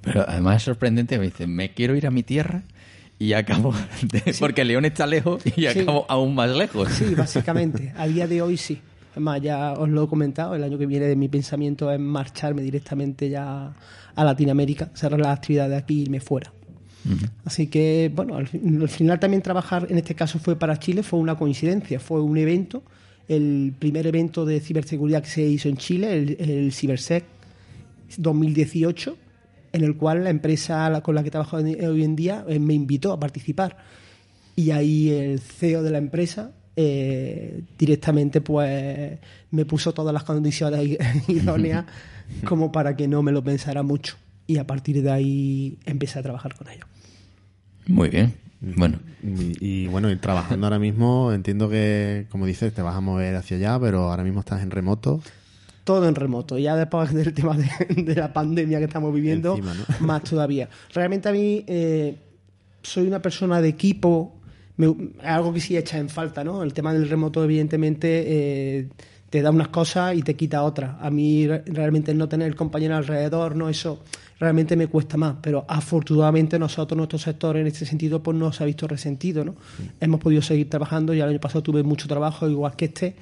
Pero 0.00 0.24
además 0.28 0.56
es 0.56 0.62
sorprendente, 0.64 1.16
me 1.18 1.26
dice, 1.26 1.46
me 1.46 1.72
quiero 1.72 1.94
ir 1.94 2.06
a 2.08 2.10
mi 2.10 2.24
tierra 2.24 2.64
y 3.20 3.32
acabo, 3.34 3.72
de- 4.02 4.34
porque 4.40 4.64
León 4.64 4.84
está 4.84 5.06
lejos 5.06 5.40
y 5.46 5.50
Sí. 5.52 5.66
acabo 5.68 6.06
aún 6.08 6.34
más 6.34 6.50
lejos. 6.50 6.88
Sí, 6.90 7.14
básicamente. 7.14 7.92
A 7.96 8.08
día 8.08 8.26
de 8.26 8.42
hoy 8.42 8.56
sí. 8.56 8.80
Además, 9.14 9.40
ya 9.40 9.74
os 9.74 9.88
lo 9.88 10.02
he 10.02 10.08
comentado, 10.08 10.56
el 10.56 10.64
año 10.64 10.76
que 10.76 10.86
viene 10.86 11.14
mi 11.14 11.28
pensamiento 11.28 11.88
es 11.92 12.00
marcharme 12.00 12.62
directamente 12.62 13.30
ya 13.30 13.72
a 14.14 14.24
Latinoamérica, 14.24 14.90
cerrar 14.92 15.20
las 15.20 15.38
actividades 15.38 15.80
aquí 15.80 16.00
y 16.00 16.02
irme 16.02 16.20
fuera. 16.20 16.52
Así 17.44 17.68
que, 17.68 18.10
bueno, 18.12 18.36
al, 18.36 18.48
al 18.80 18.88
final 18.88 19.20
también 19.20 19.42
trabajar, 19.42 19.86
en 19.88 19.98
este 19.98 20.14
caso 20.14 20.38
fue 20.38 20.56
para 20.56 20.78
Chile, 20.78 21.02
fue 21.02 21.20
una 21.20 21.36
coincidencia, 21.36 22.00
fue 22.00 22.20
un 22.22 22.36
evento, 22.38 22.82
el 23.28 23.72
primer 23.78 24.06
evento 24.06 24.44
de 24.44 24.58
ciberseguridad 24.58 25.22
que 25.22 25.28
se 25.28 25.42
hizo 25.42 25.68
en 25.68 25.76
Chile, 25.76 26.12
el, 26.12 26.36
el 26.40 26.72
CiberSec 26.72 27.24
2018, 28.16 29.16
en 29.74 29.84
el 29.84 29.96
cual 29.96 30.24
la 30.24 30.30
empresa 30.30 31.00
con 31.02 31.14
la 31.14 31.22
que 31.22 31.30
trabajo 31.30 31.58
hoy 31.58 32.04
en 32.04 32.16
día 32.16 32.44
eh, 32.48 32.58
me 32.58 32.74
invitó 32.74 33.12
a 33.12 33.20
participar. 33.20 33.76
Y 34.56 34.70
ahí 34.70 35.10
el 35.10 35.40
CEO 35.40 35.82
de 35.82 35.90
la 35.90 35.98
empresa 35.98 36.52
eh, 36.76 37.62
directamente 37.78 38.40
pues 38.40 39.18
me 39.50 39.64
puso 39.64 39.92
todas 39.94 40.12
las 40.12 40.24
condiciones 40.24 40.98
idóneas 41.28 41.84
como 42.44 42.72
para 42.72 42.96
que 42.96 43.08
no 43.08 43.22
me 43.22 43.32
lo 43.32 43.42
pensara 43.42 43.82
mucho. 43.82 44.16
Y 44.46 44.58
a 44.58 44.66
partir 44.66 45.02
de 45.02 45.10
ahí 45.10 45.78
empecé 45.86 46.18
a 46.18 46.22
trabajar 46.22 46.54
con 46.54 46.68
ellos. 46.68 46.86
Muy 47.86 48.08
bien. 48.10 48.34
Bueno, 48.60 48.98
y, 49.22 49.84
y 49.84 49.86
bueno, 49.88 50.10
y 50.10 50.16
trabajando 50.16 50.66
ahora 50.66 50.78
mismo, 50.78 51.32
entiendo 51.32 51.68
que, 51.68 52.26
como 52.30 52.46
dices, 52.46 52.72
te 52.72 52.80
vas 52.80 52.96
a 52.96 53.00
mover 53.00 53.34
hacia 53.36 53.58
allá, 53.58 53.78
pero 53.78 54.10
ahora 54.10 54.24
mismo 54.24 54.40
estás 54.40 54.62
en 54.62 54.70
remoto. 54.70 55.20
Todo 55.84 56.08
en 56.08 56.14
remoto. 56.14 56.58
Ya 56.58 56.74
después 56.76 57.12
del 57.12 57.34
tema 57.34 57.56
de, 57.56 57.68
de 58.02 58.14
la 58.14 58.32
pandemia 58.32 58.78
que 58.78 58.84
estamos 58.84 59.12
viviendo, 59.14 59.56
Encima, 59.56 59.74
¿no? 59.74 60.06
más 60.06 60.22
todavía. 60.22 60.68
Realmente 60.94 61.28
a 61.28 61.32
mí 61.32 61.64
eh, 61.66 62.16
soy 62.82 63.06
una 63.06 63.20
persona 63.20 63.60
de 63.60 63.68
equipo, 63.68 64.34
me- 64.76 64.94
algo 65.22 65.52
que 65.52 65.60
sí 65.60 65.76
echa 65.76 65.98
en 65.98 66.08
falta, 66.08 66.44
¿no? 66.44 66.62
El 66.62 66.72
tema 66.72 66.92
del 66.92 67.08
remoto, 67.08 67.42
evidentemente, 67.44 68.24
eh, 68.26 68.88
te 69.30 69.42
da 69.42 69.50
unas 69.50 69.68
cosas 69.68 70.14
y 70.16 70.22
te 70.22 70.34
quita 70.36 70.62
otras. 70.62 70.96
A 71.00 71.10
mí 71.10 71.46
re- 71.46 71.62
realmente 71.66 72.14
no 72.14 72.28
tener 72.28 72.46
el 72.48 72.54
compañero 72.56 72.96
alrededor, 72.96 73.56
no 73.56 73.68
eso 73.68 74.00
realmente 74.38 74.76
me 74.76 74.86
cuesta 74.86 75.16
más. 75.16 75.36
Pero 75.42 75.64
afortunadamente 75.68 76.58
nosotros, 76.58 76.96
nuestro 76.96 77.18
sector 77.18 77.56
en 77.56 77.66
este 77.66 77.84
sentido, 77.86 78.22
pues 78.22 78.36
no 78.36 78.52
se 78.52 78.62
ha 78.62 78.66
visto 78.66 78.86
resentido, 78.86 79.44
¿no? 79.44 79.56
Hemos 80.00 80.20
podido 80.20 80.40
seguir 80.42 80.68
trabajando. 80.70 81.14
Ya 81.14 81.24
el 81.24 81.30
año 81.30 81.40
pasado 81.40 81.62
tuve 81.62 81.82
mucho 81.82 82.06
trabajo, 82.06 82.48
igual 82.48 82.76
que 82.76 82.84
este. 82.86 83.16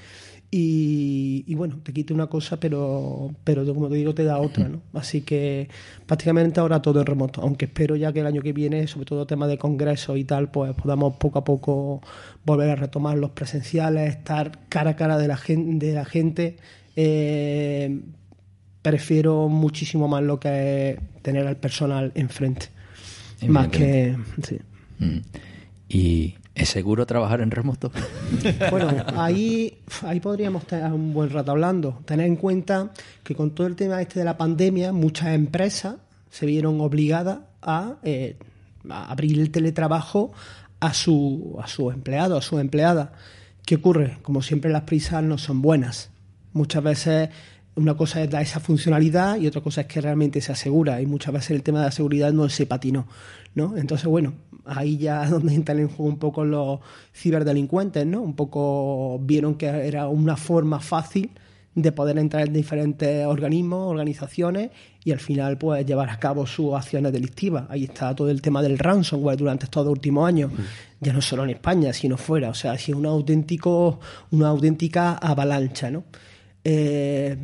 Y, 0.54 1.44
y 1.46 1.54
bueno, 1.54 1.80
te 1.82 1.94
quita 1.94 2.12
una 2.12 2.26
cosa, 2.26 2.60
pero, 2.60 3.34
pero 3.42 3.64
como 3.74 3.88
te 3.88 3.94
digo, 3.94 4.14
te 4.14 4.22
da 4.22 4.38
otra, 4.38 4.68
¿no? 4.68 4.82
Así 4.92 5.22
que 5.22 5.70
prácticamente 6.04 6.60
ahora 6.60 6.82
todo 6.82 7.00
es 7.00 7.06
remoto, 7.06 7.40
aunque 7.40 7.64
espero 7.64 7.96
ya 7.96 8.12
que 8.12 8.20
el 8.20 8.26
año 8.26 8.42
que 8.42 8.52
viene, 8.52 8.86
sobre 8.86 9.06
todo 9.06 9.26
temas 9.26 9.48
de 9.48 9.56
congresos 9.56 10.18
y 10.18 10.24
tal, 10.24 10.50
pues 10.50 10.74
podamos 10.74 11.16
poco 11.16 11.38
a 11.38 11.44
poco 11.44 12.02
volver 12.44 12.68
a 12.68 12.76
retomar 12.76 13.16
los 13.16 13.30
presenciales, 13.30 14.10
estar 14.10 14.68
cara 14.68 14.90
a 14.90 14.96
cara 14.96 15.16
de 15.16 15.28
la 15.28 15.38
gente, 15.38 15.86
de 15.86 15.94
la 15.94 16.04
gente 16.04 16.56
eh, 16.96 18.00
prefiero 18.82 19.48
muchísimo 19.48 20.08
más 20.08 20.22
lo 20.22 20.38
que 20.38 20.90
es 20.90 20.98
tener 21.22 21.46
al 21.46 21.56
personal 21.56 22.12
enfrente. 22.14 22.68
Más 23.48 23.68
que. 23.68 24.16
Sí. 24.42 24.58
Mm. 24.98 25.18
¿Y 25.88 26.34
es 26.54 26.68
seguro 26.68 27.06
trabajar 27.06 27.40
en 27.40 27.50
remoto? 27.50 27.90
Bueno, 28.70 29.04
ahí, 29.16 29.78
ahí 30.02 30.20
podríamos 30.20 30.62
estar 30.62 30.92
un 30.92 31.12
buen 31.12 31.30
rato 31.30 31.52
hablando. 31.52 32.00
Tener 32.04 32.26
en 32.26 32.36
cuenta 32.36 32.90
que 33.22 33.34
con 33.34 33.50
todo 33.54 33.66
el 33.66 33.76
tema 33.76 34.00
este 34.00 34.18
de 34.20 34.24
la 34.24 34.36
pandemia, 34.36 34.92
muchas 34.92 35.28
empresas 35.28 35.96
se 36.30 36.46
vieron 36.46 36.80
obligadas 36.80 37.40
a, 37.60 37.96
eh, 38.02 38.36
a 38.88 39.10
abrir 39.10 39.38
el 39.38 39.50
teletrabajo 39.50 40.32
a 40.80 40.94
su, 40.94 41.58
a 41.62 41.66
sus 41.66 41.92
empleados, 41.92 42.44
a 42.44 42.48
sus 42.48 42.60
empleadas. 42.60 43.10
¿Qué 43.64 43.76
ocurre? 43.76 44.18
Como 44.22 44.42
siempre, 44.42 44.70
las 44.70 44.82
prisas 44.82 45.22
no 45.22 45.38
son 45.38 45.62
buenas. 45.62 46.10
Muchas 46.52 46.82
veces 46.82 47.28
una 47.74 47.94
cosa 47.96 48.22
es 48.22 48.30
dar 48.30 48.42
esa 48.42 48.60
funcionalidad 48.60 49.36
y 49.36 49.46
otra 49.46 49.60
cosa 49.60 49.82
es 49.82 49.86
que 49.86 50.00
realmente 50.00 50.40
se 50.40 50.52
asegura. 50.52 51.00
Y 51.00 51.06
muchas 51.06 51.32
veces 51.32 51.52
el 51.52 51.62
tema 51.62 51.80
de 51.80 51.86
la 51.86 51.92
seguridad 51.92 52.32
no 52.32 52.48
se 52.48 52.66
patinó. 52.66 53.06
¿no? 53.54 53.76
Entonces, 53.76 54.06
bueno, 54.06 54.34
ahí 54.64 54.96
ya 54.96 55.26
donde 55.30 55.54
entran 55.54 55.78
en 55.78 55.88
juego 55.88 56.04
un 56.04 56.18
poco 56.18 56.44
los 56.44 56.80
ciberdelincuentes, 57.14 58.06
¿no? 58.06 58.22
Un 58.22 58.34
poco 58.34 59.18
vieron 59.20 59.54
que 59.54 59.66
era 59.66 60.08
una 60.08 60.36
forma 60.36 60.80
fácil 60.80 61.30
de 61.74 61.90
poder 61.90 62.18
entrar 62.18 62.46
en 62.46 62.52
diferentes 62.52 63.24
organismos, 63.26 63.90
organizaciones 63.90 64.70
y 65.04 65.10
al 65.10 65.20
final 65.20 65.56
pues 65.56 65.86
llevar 65.86 66.10
a 66.10 66.18
cabo 66.18 66.46
sus 66.46 66.74
acciones 66.74 67.12
delictivas. 67.12 67.64
Ahí 67.70 67.84
está 67.84 68.14
todo 68.14 68.30
el 68.30 68.42
tema 68.42 68.62
del 68.62 68.78
ransomware 68.78 69.38
durante 69.38 69.64
estos 69.64 69.84
dos 69.84 69.92
últimos 69.92 70.28
años, 70.28 70.52
ya 71.00 71.12
no 71.12 71.22
solo 71.22 71.44
en 71.44 71.50
España, 71.50 71.92
sino 71.92 72.18
fuera. 72.18 72.50
O 72.50 72.54
sea, 72.54 72.72
ha 72.72 72.78
sido 72.78 72.98
un 72.98 73.06
auténtico, 73.06 74.00
una 74.30 74.48
auténtica 74.48 75.14
avalancha, 75.14 75.90
¿no? 75.90 76.04
Eh, 76.62 77.36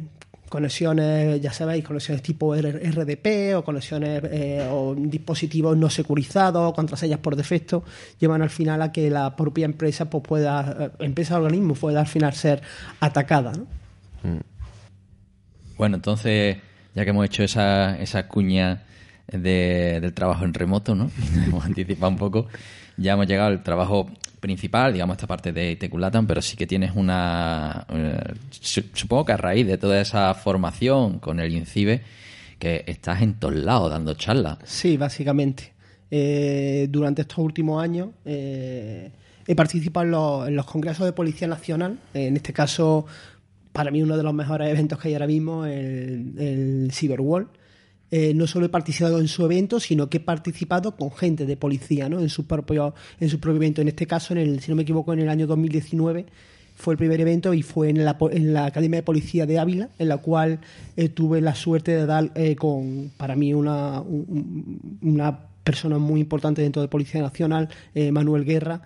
conexiones, 0.49 1.41
ya 1.41 1.53
sabéis, 1.53 1.85
conexiones 1.85 2.23
tipo 2.23 2.55
RDP 2.55 3.57
o 3.57 3.63
conexiones 3.63 4.23
eh, 4.25 4.69
o 4.71 4.95
dispositivos 4.95 5.77
no 5.77 5.91
securizados, 5.91 6.73
contraseñas 6.75 7.21
por 7.21 7.37
defecto, 7.37 7.85
llevan 8.19 8.43
al 8.43 8.51
final 8.51 8.83
a 8.83 8.93
que 8.93 9.11
la 9.11 9.37
propia 9.37 9.65
empresa 9.65 10.09
pues 10.11 10.25
pueda, 10.25 10.77
eh, 10.99 11.05
empresa 11.05 11.39
o 11.39 11.43
organismo 11.45 11.75
pueda 11.75 12.01
al 12.01 12.07
final 12.07 12.35
ser 12.35 12.63
atacada. 13.01 13.53
¿no? 13.53 13.67
Mm. 14.23 14.41
Bueno, 15.77 15.97
entonces, 15.97 16.57
ya 16.95 17.05
que 17.05 17.11
hemos 17.11 17.27
hecho 17.27 17.45
esa, 17.45 17.99
esa 17.99 18.27
cuña 18.27 18.85
del 19.31 20.13
trabajo 20.15 20.45
en 20.45 20.55
remoto, 20.55 20.95
¿no? 20.95 21.11
hemos 21.47 21.65
anticipado 21.65 22.11
un 22.11 22.19
poco, 22.19 22.47
ya 22.97 23.13
hemos 23.13 23.27
llegado 23.27 23.49
al 23.49 23.63
trabajo 23.63 24.11
principal, 24.41 24.93
digamos, 24.93 25.17
esta 25.17 25.27
parte 25.27 25.53
de 25.53 25.77
Teculatan, 25.77 26.27
pero 26.27 26.43
sí 26.43 26.57
que 26.57 26.67
tienes 26.67 26.93
una. 26.95 27.87
Eh, 27.91 28.35
supongo 28.51 29.27
que 29.27 29.33
a 29.33 29.37
raíz 29.37 29.67
de 29.67 29.79
toda 29.79 30.01
esa 30.01 30.35
formación 30.35 31.19
con 31.19 31.41
el 31.41 31.55
INCIBE, 31.55 32.03
que 32.59 32.85
estás 32.87 33.23
en 33.23 33.35
todos 33.35 33.55
lados 33.55 33.91
dando 33.91 34.15
charlas. 34.15 34.59
Sí, 34.65 34.97
básicamente. 34.97 35.73
Eh, 36.11 36.89
durante 36.91 37.21
estos 37.21 37.37
últimos 37.39 37.83
años 37.83 38.09
eh, 38.25 39.11
he 39.47 39.55
participado 39.55 40.47
en 40.47 40.57
los, 40.57 40.65
congresos 40.65 41.05
de 41.05 41.13
Policía 41.13 41.47
Nacional, 41.47 41.99
en 42.15 42.37
este 42.37 42.53
caso, 42.53 43.05
para 43.73 43.91
mí 43.91 44.03
uno 44.03 44.17
de 44.17 44.23
los 44.23 44.33
mejores 44.33 44.71
eventos 44.71 44.99
que 44.99 45.09
hay 45.09 45.15
ahora 45.15 45.27
mismo, 45.27 45.67
el, 45.67 46.33
el 46.39 46.91
Cyberwall 46.93 47.49
eh, 48.11 48.33
no 48.35 48.47
solo 48.47 48.67
he 48.67 48.69
participado 48.71 49.21
en 49.21 49.29
su 49.29 49.45
evento, 49.45 49.81
sino 49.81 50.09
que 50.09 50.17
he 50.17 50.21
participado 50.21 50.97
con 50.97 51.11
gente 51.13 51.45
de 51.45 51.57
policía, 51.57 52.09
¿no? 52.09 52.21
En 52.21 52.31
su 52.31 52.47
propio, 52.47 52.95
en 53.21 53.29
su 53.29 53.39
propio 53.39 53.57
evento. 53.57 53.83
En 53.83 53.89
este 53.89 54.07
caso, 54.07 54.33
en 54.33 54.39
el, 54.39 54.61
si 54.61 54.71
no 54.71 54.77
me 54.77 54.83
equivoco, 54.83 55.13
en 55.13 55.21
el 55.21 55.29
año 55.29 55.47
2019 55.47 56.27
fue 56.75 56.95
el 56.95 56.99
primer 56.99 57.21
evento 57.21 57.53
y 57.53 57.63
fue 57.63 57.91
en 57.91 58.05
la, 58.05 58.17
en 58.31 58.53
la 58.55 58.67
Academia 58.67 59.01
de 59.01 59.03
Policía 59.03 59.47
de 59.47 59.59
Ávila, 59.59 59.91
en 59.99 60.09
la 60.09 60.19
cual 60.19 60.61
eh, 60.97 61.09
tuve 61.09 61.41
la 61.41 61.55
suerte 61.55 61.91
de 61.91 62.07
dar 62.07 62.31
eh, 62.35 62.57
con, 62.57 63.11
para 63.17 63.37
mí, 63.37 63.53
una, 63.53 64.01
una 64.01 65.41
persona 65.65 65.99
muy 65.99 66.21
importante 66.21 66.63
dentro 66.63 66.81
de 66.81 66.89
Policía 66.89 67.21
Nacional, 67.21 67.69
Manuel 68.11 68.47
Guerra, 68.47 68.81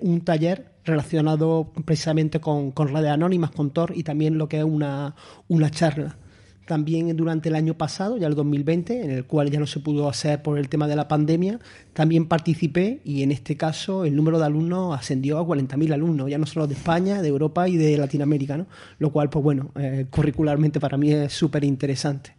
un 0.00 0.22
taller 0.22 0.72
relacionado 0.84 1.70
precisamente 1.84 2.40
con, 2.40 2.72
con 2.72 2.88
redes 2.88 3.10
anónimas, 3.10 3.52
con 3.52 3.70
Tor, 3.70 3.92
y 3.94 4.02
también 4.02 4.36
lo 4.36 4.48
que 4.48 4.58
es 4.58 4.64
una, 4.64 5.14
una 5.46 5.70
charla 5.70 6.16
también 6.66 7.16
durante 7.16 7.48
el 7.48 7.54
año 7.54 7.74
pasado, 7.74 8.18
ya 8.18 8.26
el 8.26 8.34
2020, 8.34 9.04
en 9.04 9.10
el 9.10 9.24
cual 9.24 9.50
ya 9.50 9.60
no 9.60 9.66
se 9.66 9.80
pudo 9.80 10.08
hacer 10.08 10.42
por 10.42 10.58
el 10.58 10.68
tema 10.68 10.88
de 10.88 10.96
la 10.96 11.08
pandemia, 11.08 11.60
también 11.92 12.26
participé 12.26 13.00
y 13.04 13.22
en 13.22 13.30
este 13.30 13.56
caso 13.56 14.04
el 14.04 14.14
número 14.16 14.38
de 14.38 14.46
alumnos 14.46 14.98
ascendió 14.98 15.38
a 15.38 15.46
40.000 15.46 15.94
alumnos, 15.94 16.28
ya 16.28 16.38
no 16.38 16.46
solo 16.46 16.66
de 16.66 16.74
España, 16.74 17.22
de 17.22 17.28
Europa 17.28 17.68
y 17.68 17.76
de 17.76 17.96
Latinoamérica, 17.96 18.56
¿no? 18.56 18.66
lo 18.98 19.10
cual, 19.12 19.30
pues 19.30 19.42
bueno, 19.42 19.70
eh, 19.76 20.06
curricularmente 20.10 20.80
para 20.80 20.96
mí 20.96 21.12
es 21.12 21.32
súper 21.32 21.64
interesante. 21.64 22.34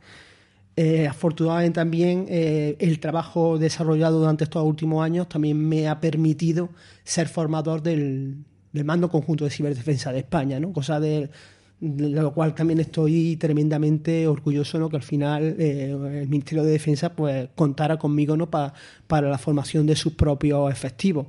Eh, 0.76 1.08
afortunadamente 1.08 1.76
también 1.76 2.28
eh, 2.30 2.76
el 2.80 3.00
trabajo 3.00 3.58
desarrollado 3.58 4.20
durante 4.20 4.44
estos 4.44 4.64
últimos 4.64 5.04
años 5.04 5.28
también 5.28 5.58
me 5.58 5.88
ha 5.88 6.00
permitido 6.00 6.70
ser 7.04 7.28
formador 7.28 7.82
del, 7.82 8.44
del 8.74 8.86
mando 8.86 9.10
conjunto 9.10 9.46
de 9.46 9.50
ciberdefensa 9.50 10.12
de 10.12 10.20
España, 10.20 10.60
¿no? 10.60 10.72
cosa 10.74 11.00
de 11.00 11.32
lo 11.80 12.34
cual 12.34 12.56
también 12.56 12.80
estoy 12.80 13.36
tremendamente 13.38 14.28
orgulloso 14.28 14.80
¿no? 14.80 14.90
que 14.90 14.96
al 14.96 15.04
final 15.04 15.56
eh, 15.60 15.92
el 16.22 16.28
Ministerio 16.28 16.64
de 16.64 16.72
Defensa 16.72 17.14
pues 17.14 17.50
contara 17.56 17.98
conmigo 17.98 18.36
¿no? 18.36 18.50
para 18.50 19.30
la 19.30 19.38
formación 19.38 19.86
de 19.86 19.96
sus 19.96 20.14
propios 20.14 20.72
efectivos. 20.72 21.28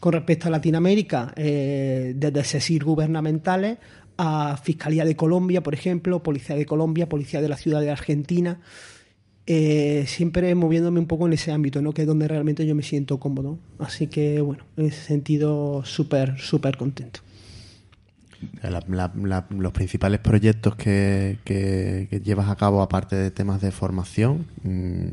Con 0.00 0.12
respecto 0.12 0.48
a 0.48 0.50
Latinoamérica, 0.50 1.32
eh, 1.36 2.12
desde 2.16 2.44
SESIR 2.44 2.84
gubernamentales 2.84 3.78
a 4.16 4.58
Fiscalía 4.62 5.04
de 5.04 5.16
Colombia, 5.16 5.62
por 5.62 5.74
ejemplo, 5.74 6.22
Policía 6.22 6.56
de 6.56 6.66
Colombia, 6.66 7.08
Policía 7.08 7.40
de 7.40 7.48
la 7.48 7.56
Ciudad 7.56 7.80
de 7.80 7.90
Argentina, 7.90 8.60
eh, 9.46 10.04
siempre 10.06 10.54
moviéndome 10.54 11.00
un 11.00 11.06
poco 11.06 11.26
en 11.26 11.34
ese 11.34 11.52
ámbito, 11.52 11.82
¿no? 11.82 11.92
que 11.92 12.02
es 12.02 12.08
donde 12.08 12.28
realmente 12.28 12.66
yo 12.66 12.74
me 12.74 12.82
siento 12.82 13.18
cómodo. 13.18 13.58
Así 13.78 14.06
que, 14.06 14.40
bueno, 14.40 14.64
en 14.76 14.86
ese 14.86 15.02
sentido, 15.02 15.84
súper, 15.84 16.38
súper 16.38 16.76
contento 16.76 17.23
los 19.50 19.72
principales 19.72 20.20
proyectos 20.20 20.76
que, 20.76 21.38
llevas 22.24 22.48
a 22.48 22.56
cabo, 22.56 22.82
aparte 22.82 23.16
de 23.16 23.30
temas 23.30 23.60
de 23.60 23.70
formación, 23.70 24.46
mm, 24.62 25.08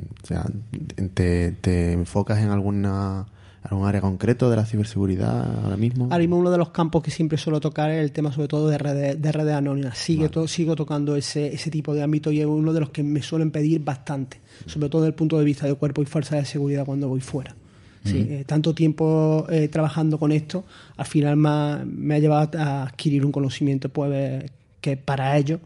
te, 1.13 1.94
enfocas 1.94 2.39
en 2.39 2.50
alguna 2.50 3.26
algún 3.63 3.88
área 3.88 4.02
concreto 4.02 4.50
de 4.50 4.56
la 4.56 4.65
ciberseguridad 4.65 5.63
ahora 5.63 5.78
mismo? 5.78 6.06
Ahora 6.06 6.17
mismo 6.17 6.38
uno 6.38 6.50
de 6.50 6.58
los 6.58 6.70
campos 6.70 7.04
que 7.04 7.12
siempre 7.12 7.38
suelo 7.38 7.60
tocar 7.60 7.91
es 7.91 8.02
el 8.02 8.12
tema 8.12 8.32
sobre 8.32 8.48
todo 8.48 8.67
de 8.67 8.80
redes, 8.80 9.22
de 9.22 9.32
redes 9.32 9.54
anónimas. 9.54 10.00
Sigue 10.00 10.32
sigo 10.48 10.76
tocando 10.76 11.15
ese, 11.15 11.54
ese 11.54 11.70
tipo 11.70 11.94
de 11.94 12.02
ámbito 12.02 12.32
y 12.32 12.39
es 12.39 12.48
uno 12.48 12.74
de 12.74 12.80
los 12.80 12.89
que 12.89 13.04
me 13.04 13.22
suelen 13.22 13.52
pedir 13.52 13.84
bastante, 13.84 14.41
sobre 14.65 14.89
todo 14.89 15.04
desde 15.04 15.10
el 15.10 15.15
punto 15.15 15.38
de 15.38 15.46
vista 15.46 15.67
de 15.67 15.76
cuerpo 15.76 16.02
y 16.02 16.06
fuerza 16.06 16.38
de 16.38 16.46
seguridad 16.46 16.86
cuando 16.86 17.08
voy 17.08 17.22
fuera. 17.22 17.56
Sí, 18.04 18.26
eh, 18.30 18.44
tanto 18.48 18.74
tiempo 18.74 19.46
eh, 19.50 19.68
trabajando 19.68 20.18
con 20.18 20.32
esto, 20.32 20.66
al 20.98 21.06
final 21.06 21.38
me 21.38 22.16
ha, 22.16 22.20
llevado 22.20 22.60
a 22.60 22.84
adquirir 22.84 23.24
un 23.26 23.32
conocimiento 23.32 23.90
pues, 23.90 24.44
que 24.82 24.98
para 24.98 25.38
ellos 25.38 25.60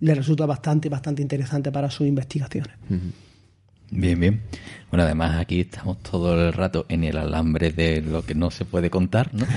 les 0.00 0.16
resulta 0.16 0.44
bastante, 0.44 0.88
bastante 0.90 1.22
interesante 1.22 1.72
para 1.72 1.90
sus 1.90 2.06
investigaciones. 2.06 2.72
Bien, 3.90 4.20
bien. 4.20 4.42
Bueno, 4.90 5.04
además 5.04 5.40
aquí 5.40 5.60
estamos 5.60 6.02
todo 6.02 6.48
el 6.48 6.52
rato 6.52 6.84
en 6.90 7.04
el 7.04 7.16
alambre 7.16 7.72
de 7.72 8.02
lo 8.02 8.22
que 8.22 8.34
no 8.34 8.50
se 8.50 8.66
puede 8.66 8.90
contar, 8.90 9.30
¿no? 9.32 9.46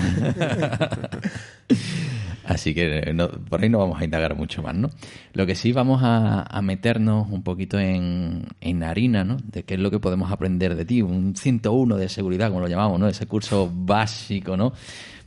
Así 2.44 2.74
que 2.74 3.16
por 3.50 3.62
ahí 3.62 3.70
no 3.70 3.78
vamos 3.78 4.02
a 4.02 4.04
indagar 4.06 4.36
mucho 4.36 4.64
más, 4.64 4.76
¿no? 4.76 4.90
Lo 5.34 5.46
que 5.46 5.56
sí 5.56 5.72
vamos 5.72 6.02
a, 6.04 6.60
meternos 6.64 7.30
un 7.30 7.44
poquito 7.44 7.80
en, 7.80 8.48
en, 8.62 8.84
harina, 8.84 9.24
¿no? 9.24 9.38
De 9.44 9.64
qué 9.64 9.76
es 9.76 9.80
lo 9.80 9.92
que 9.92 10.00
podemos 10.00 10.32
aprender 10.32 10.76
de 10.76 10.86
ti, 10.86 11.02
un 11.02 11.36
101 11.36 11.98
de 11.98 12.10
seguridad, 12.10 12.50
como 12.50 12.62
lo 12.62 12.68
llamamos, 12.68 13.00
¿no? 13.00 13.08
Ese 13.08 13.28
curso 13.28 13.72
básico, 13.74 14.58
¿no? 14.58 14.74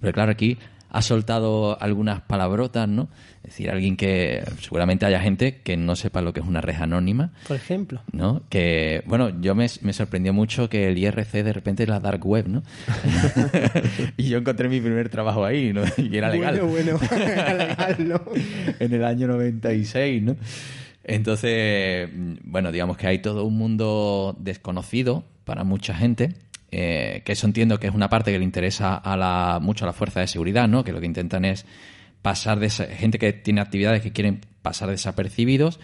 Pero 0.01 0.13
claro, 0.13 0.33
aquí 0.33 0.59
ha 0.95 1.03
soltado 1.03 1.77
algunas 1.83 2.21
palabrotas, 2.21 2.89
¿no? 2.89 3.09
Es 3.39 3.51
decir, 3.51 3.69
alguien 3.69 3.97
que 3.97 4.45
seguramente 4.61 5.05
haya 5.05 5.19
gente 5.19 5.61
que 5.61 5.77
no 5.77 5.97
sepa 5.97 6.23
lo 6.23 6.33
que 6.33 6.39
es 6.39 6.47
una 6.47 6.61
red 6.61 6.77
anónima. 6.81 7.33
Por 7.49 7.57
ejemplo. 7.57 8.01
¿No? 8.13 8.43
Que, 8.49 9.03
bueno, 9.07 9.41
yo 9.41 9.57
me, 9.57 9.69
sorprendió 9.69 10.33
mucho 10.33 10.71
que 10.71 10.89
el 10.89 10.97
IRC 10.97 11.43
de 11.43 11.53
repente 11.53 11.83
era 11.83 11.95
la 11.95 12.01
dark 12.01 12.25
web, 12.25 12.47
¿no? 12.47 12.63
y 14.17 14.29
yo 14.29 14.39
encontré 14.39 14.69
mi 14.69 14.81
primer 14.81 15.09
trabajo 15.09 15.45
ahí, 15.45 15.73
¿no? 15.73 15.83
Y 15.99 16.17
era 16.17 16.31
legal. 16.31 16.61
Bueno, 16.61 16.97
bueno, 16.97 17.01
era 17.27 17.55
legal, 17.55 17.97
¿no? 18.09 18.23
en 18.79 18.93
el 18.93 19.05
año 19.05 19.27
96, 19.27 20.23
¿no? 20.23 20.37
Entonces, 21.03 22.09
bueno, 22.45 22.71
digamos 22.71 22.97
que 22.99 23.09
hay 23.09 23.19
todo 23.19 23.45
un 23.45 23.59
mundo 23.59 24.37
desconocido 24.39 25.25
para 25.45 25.65
mucha 25.65 25.93
gente 25.93 26.35
eh, 26.77 27.23
que 27.25 27.33
eso 27.33 27.47
entiendo 27.47 27.79
que 27.79 27.87
es 27.87 27.95
una 27.95 28.09
parte 28.09 28.33
que 28.33 28.39
le 28.39 28.45
interesa 28.45 28.97
a 28.97 29.17
la, 29.17 29.61
mucho 29.63 29.85
a 29.85 29.87
la 29.87 29.93
fuerza 29.93 30.19
de 30.19 30.27
seguridad, 30.27 30.67
¿no? 30.67 30.83
Que 30.83 30.91
lo 30.91 30.99
que 30.99 31.07
intentan 31.07 31.45
es 31.45 31.67
pasar 32.21 32.59
de 32.59 32.67
esa- 32.67 32.87
gente 32.87 33.21
que 33.21 33.33
tiene 33.33 33.61
actividades 33.61 34.03
que 34.03 34.11
quieren 34.11 34.41
pasar 34.61 34.91
desapercibidos. 34.91 35.79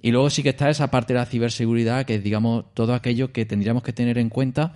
Y 0.00 0.12
luego 0.12 0.30
sí 0.30 0.42
que 0.42 0.48
está 0.48 0.70
esa 0.70 0.90
parte 0.90 1.12
de 1.12 1.18
la 1.18 1.26
ciberseguridad, 1.26 2.06
que 2.06 2.14
es, 2.14 2.24
digamos, 2.24 2.72
todo 2.72 2.94
aquello 2.94 3.32
que 3.32 3.44
tendríamos 3.44 3.82
que 3.82 3.92
tener 3.92 4.16
en 4.16 4.30
cuenta 4.30 4.72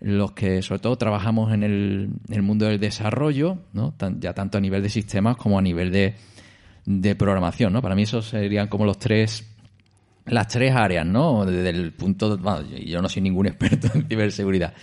los 0.00 0.30
que, 0.32 0.62
sobre 0.62 0.78
todo, 0.78 0.96
trabajamos 0.96 1.52
en 1.52 1.64
el, 1.64 2.42
mundo 2.42 2.66
del 2.66 2.78
desarrollo, 2.78 3.58
¿no? 3.72 3.94
Ya 4.20 4.34
tanto 4.34 4.58
a 4.58 4.60
nivel 4.60 4.84
de 4.84 4.88
sistemas 4.88 5.36
como 5.36 5.58
a 5.58 5.62
nivel 5.62 5.90
de, 5.90 6.14
de 6.86 7.16
programación, 7.16 7.72
¿no? 7.72 7.82
Para 7.82 7.96
mí 7.96 8.02
esos 8.02 8.28
serían 8.28 8.68
como 8.68 8.84
los 8.84 9.00
tres 9.00 9.44
las 10.30 10.46
tres 10.48 10.74
áreas, 10.74 11.06
¿no? 11.06 11.44
Desde 11.46 11.70
el 11.70 11.92
punto, 11.92 12.36
bueno, 12.38 12.62
yo 12.84 13.00
no 13.00 13.08
soy 13.08 13.22
ningún 13.22 13.46
experto 13.48 13.88
en 13.94 14.06
ciberseguridad, 14.06 14.74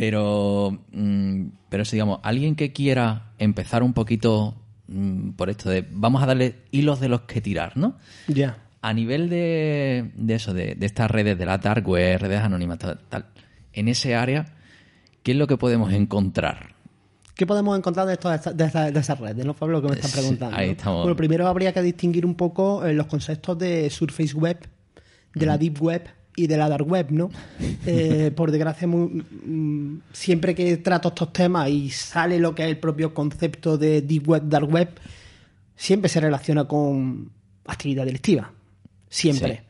pero, 0.00 0.78
mm, 0.92 1.44
pero 1.70 1.86
si 1.86 1.96
digamos, 1.96 2.20
alguien 2.22 2.54
que 2.54 2.70
quiera 2.74 3.32
empezar 3.38 3.82
un 3.82 3.94
poquito 3.94 4.54
mm, 4.88 5.30
por 5.30 5.48
esto 5.48 5.70
de, 5.70 5.86
vamos 5.90 6.22
a 6.22 6.26
darle 6.26 6.56
hilos 6.70 7.00
de 7.00 7.08
los 7.08 7.22
que 7.22 7.40
tirar, 7.40 7.78
¿no? 7.78 7.96
Ya. 8.28 8.58
A 8.82 8.92
nivel 8.92 9.30
de, 9.30 10.10
de 10.14 10.34
eso, 10.34 10.52
de, 10.52 10.74
de 10.74 10.84
estas 10.84 11.10
redes, 11.10 11.38
de 11.38 11.46
la 11.46 11.56
dark 11.56 11.88
web, 11.88 12.20
redes 12.20 12.40
anónimas, 12.42 12.78
tal, 12.78 13.00
tal, 13.08 13.24
en 13.72 13.88
ese 13.88 14.14
área, 14.14 14.44
¿qué 15.22 15.32
es 15.32 15.38
lo 15.38 15.46
que 15.46 15.56
podemos 15.56 15.90
encontrar? 15.94 16.74
¿Qué 17.34 17.46
podemos 17.46 17.76
encontrar 17.78 18.06
de, 18.06 18.12
esto- 18.12 18.28
de, 18.28 18.36
esta- 18.36 18.52
de 18.52 18.64
esa- 18.66 18.90
de 18.90 19.00
esas 19.00 19.18
redes? 19.18 19.46
¿No, 19.46 19.54
Pablo? 19.54 19.80
Que 19.80 19.88
me 19.88 19.94
estás 19.94 20.10
Sí, 20.10 20.18
preguntando. 20.20 20.54
ahí 20.58 20.70
estamos. 20.72 21.04
Bueno, 21.04 21.16
primero 21.16 21.48
habría 21.48 21.72
que 21.72 21.80
distinguir 21.80 22.26
un 22.26 22.34
poco 22.34 22.84
eh, 22.84 22.92
los 22.92 23.06
conceptos 23.06 23.58
de 23.58 23.88
Surface 23.88 24.34
Web, 24.34 24.58
de 25.34 25.46
la 25.46 25.56
Deep 25.56 25.82
Web 25.82 26.02
y 26.36 26.46
de 26.46 26.56
la 26.56 26.68
Dark 26.68 26.86
Web, 26.86 27.08
¿no? 27.10 27.30
Eh, 27.88 28.32
por 28.34 28.50
desgracia, 28.50 28.86
muy- 28.88 29.24
mm, 29.46 30.00
siempre 30.12 30.54
que 30.54 30.76
trato 30.78 31.08
estos 31.08 31.32
temas 31.32 31.68
y 31.70 31.88
sale 31.90 32.38
lo 32.38 32.54
que 32.54 32.64
es 32.64 32.68
el 32.68 32.78
propio 32.78 33.14
concepto 33.14 33.78
de 33.78 34.02
Deep 34.02 34.28
Web, 34.28 34.42
Dark 34.48 34.68
Web, 34.72 34.88
siempre 35.76 36.08
se 36.08 36.20
relaciona 36.20 36.66
con 36.66 37.30
actividad 37.64 38.04
delictiva. 38.04 38.52
Siempre. 39.08 39.56
Sí. 39.56 39.62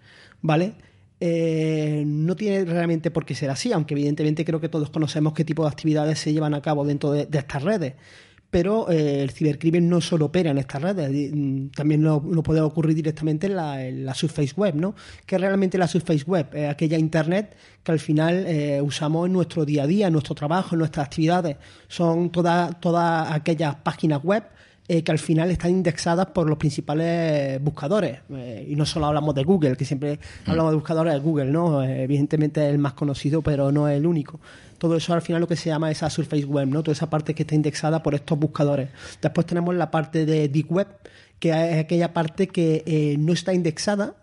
¿Vale? 0.43 0.73
Eh, 1.21 2.05
no 2.07 2.37
tiene 2.37 2.65
realmente 2.65 3.11
por 3.11 3.25
qué 3.25 3.35
ser 3.35 3.51
así, 3.51 3.73
aunque 3.73 3.95
evidentemente 3.95 4.45
creo 4.45 4.61
que 4.61 4.69
todos 4.69 4.91
conocemos 4.91 5.33
qué 5.35 5.45
tipo 5.45 5.63
de 5.63 5.69
actividades 5.69 6.19
se 6.19 6.33
llevan 6.33 6.55
a 6.55 6.61
cabo 6.63 6.85
dentro 6.85 7.13
de, 7.13 7.27
de 7.27 7.39
estas 7.39 7.63
redes. 7.63 7.95
Pero 8.51 8.91
eh, 8.91 9.23
el 9.23 9.31
cibercrimen 9.31 9.89
no 9.89 10.01
solo 10.01 10.27
opera 10.27 10.51
en 10.51 10.59
estas 10.59 10.81
redes, 10.83 11.33
mm, 11.35 11.69
también 11.69 12.03
no 12.03 12.43
puede 12.43 12.61
ocurrir 12.61 12.95
directamente 12.95 13.49
en 13.49 13.57
la, 13.57 13.85
en 13.85 14.15
Surface 14.15 14.55
Web, 14.57 14.77
¿no? 14.77 14.95
Que 15.27 15.37
realmente 15.37 15.77
la 15.79 15.89
Surface 15.89 16.25
Web 16.25 16.49
es 16.55 16.71
aquella 16.71 16.97
Internet 16.97 17.57
que 17.83 17.93
al 17.93 18.01
final 18.01 18.45
eh, 18.47 18.81
usamos 18.81 19.27
en 19.27 19.33
nuestro 19.33 19.65
día 19.65 19.83
a 19.83 19.87
día, 19.87 20.07
en 20.07 20.13
nuestro 20.13 20.35
trabajo, 20.35 20.75
en 20.75 20.81
nuestras 20.81 21.07
actividades. 21.07 21.57
Son 21.89 22.31
todas 22.31 22.81
todas 22.81 23.31
aquellas 23.33 23.77
páginas 23.77 24.23
web 24.23 24.45
eh, 24.89 25.03
que 25.03 25.11
al 25.11 25.19
final 25.19 25.51
están 25.51 25.73
indexadas 25.73 26.27
por 26.27 26.49
los 26.49 26.59
principales 26.59 27.61
buscadores. 27.61 28.21
Eh, 28.31 28.67
y 28.69 28.77
no 28.77 28.87
solo 28.87 29.07
hablamos 29.07 29.35
de 29.35 29.43
Google, 29.43 29.77
que 29.77 29.85
siempre 29.85 30.21
hablamos 30.47 30.71
de 30.71 30.77
buscadores 30.77 31.13
de 31.13 31.19
Google, 31.19 31.47
¿no? 31.47 31.83
Eh, 31.83 32.05
evidentemente 32.05 32.65
es 32.65 32.73
el 32.73 32.79
más 32.79 32.93
conocido, 32.93 33.43
pero 33.43 33.73
no 33.73 33.89
es 33.89 33.97
el 33.97 34.07
único. 34.07 34.39
Todo 34.79 34.97
eso 34.97 35.13
al 35.13 35.23
final 35.23 35.41
lo 35.41 35.49
que 35.49 35.57
se 35.57 35.71
llama 35.71 35.91
esa 35.91 36.09
Surface 36.09 36.45
Web, 36.45 36.69
¿no? 36.69 36.85
Toda 36.85 36.93
esa 36.93 37.11
parte 37.11 37.35
que 37.35 37.43
está 37.43 37.57
indexada 37.57 38.03
por 38.03 38.15
estos 38.15 38.39
buscadores. 38.39 38.91
Después 39.21 39.45
tenemos 39.45 39.75
la 39.75 39.91
parte 39.91 40.25
de 40.25 40.49
Deep 40.49 40.71
Web, 40.71 40.87
que 41.41 41.51
es 41.51 41.81
aquella 41.81 42.15
parte 42.15 42.47
que 42.47 43.17
no 43.19 43.33
está 43.33 43.55
indexada, 43.55 44.15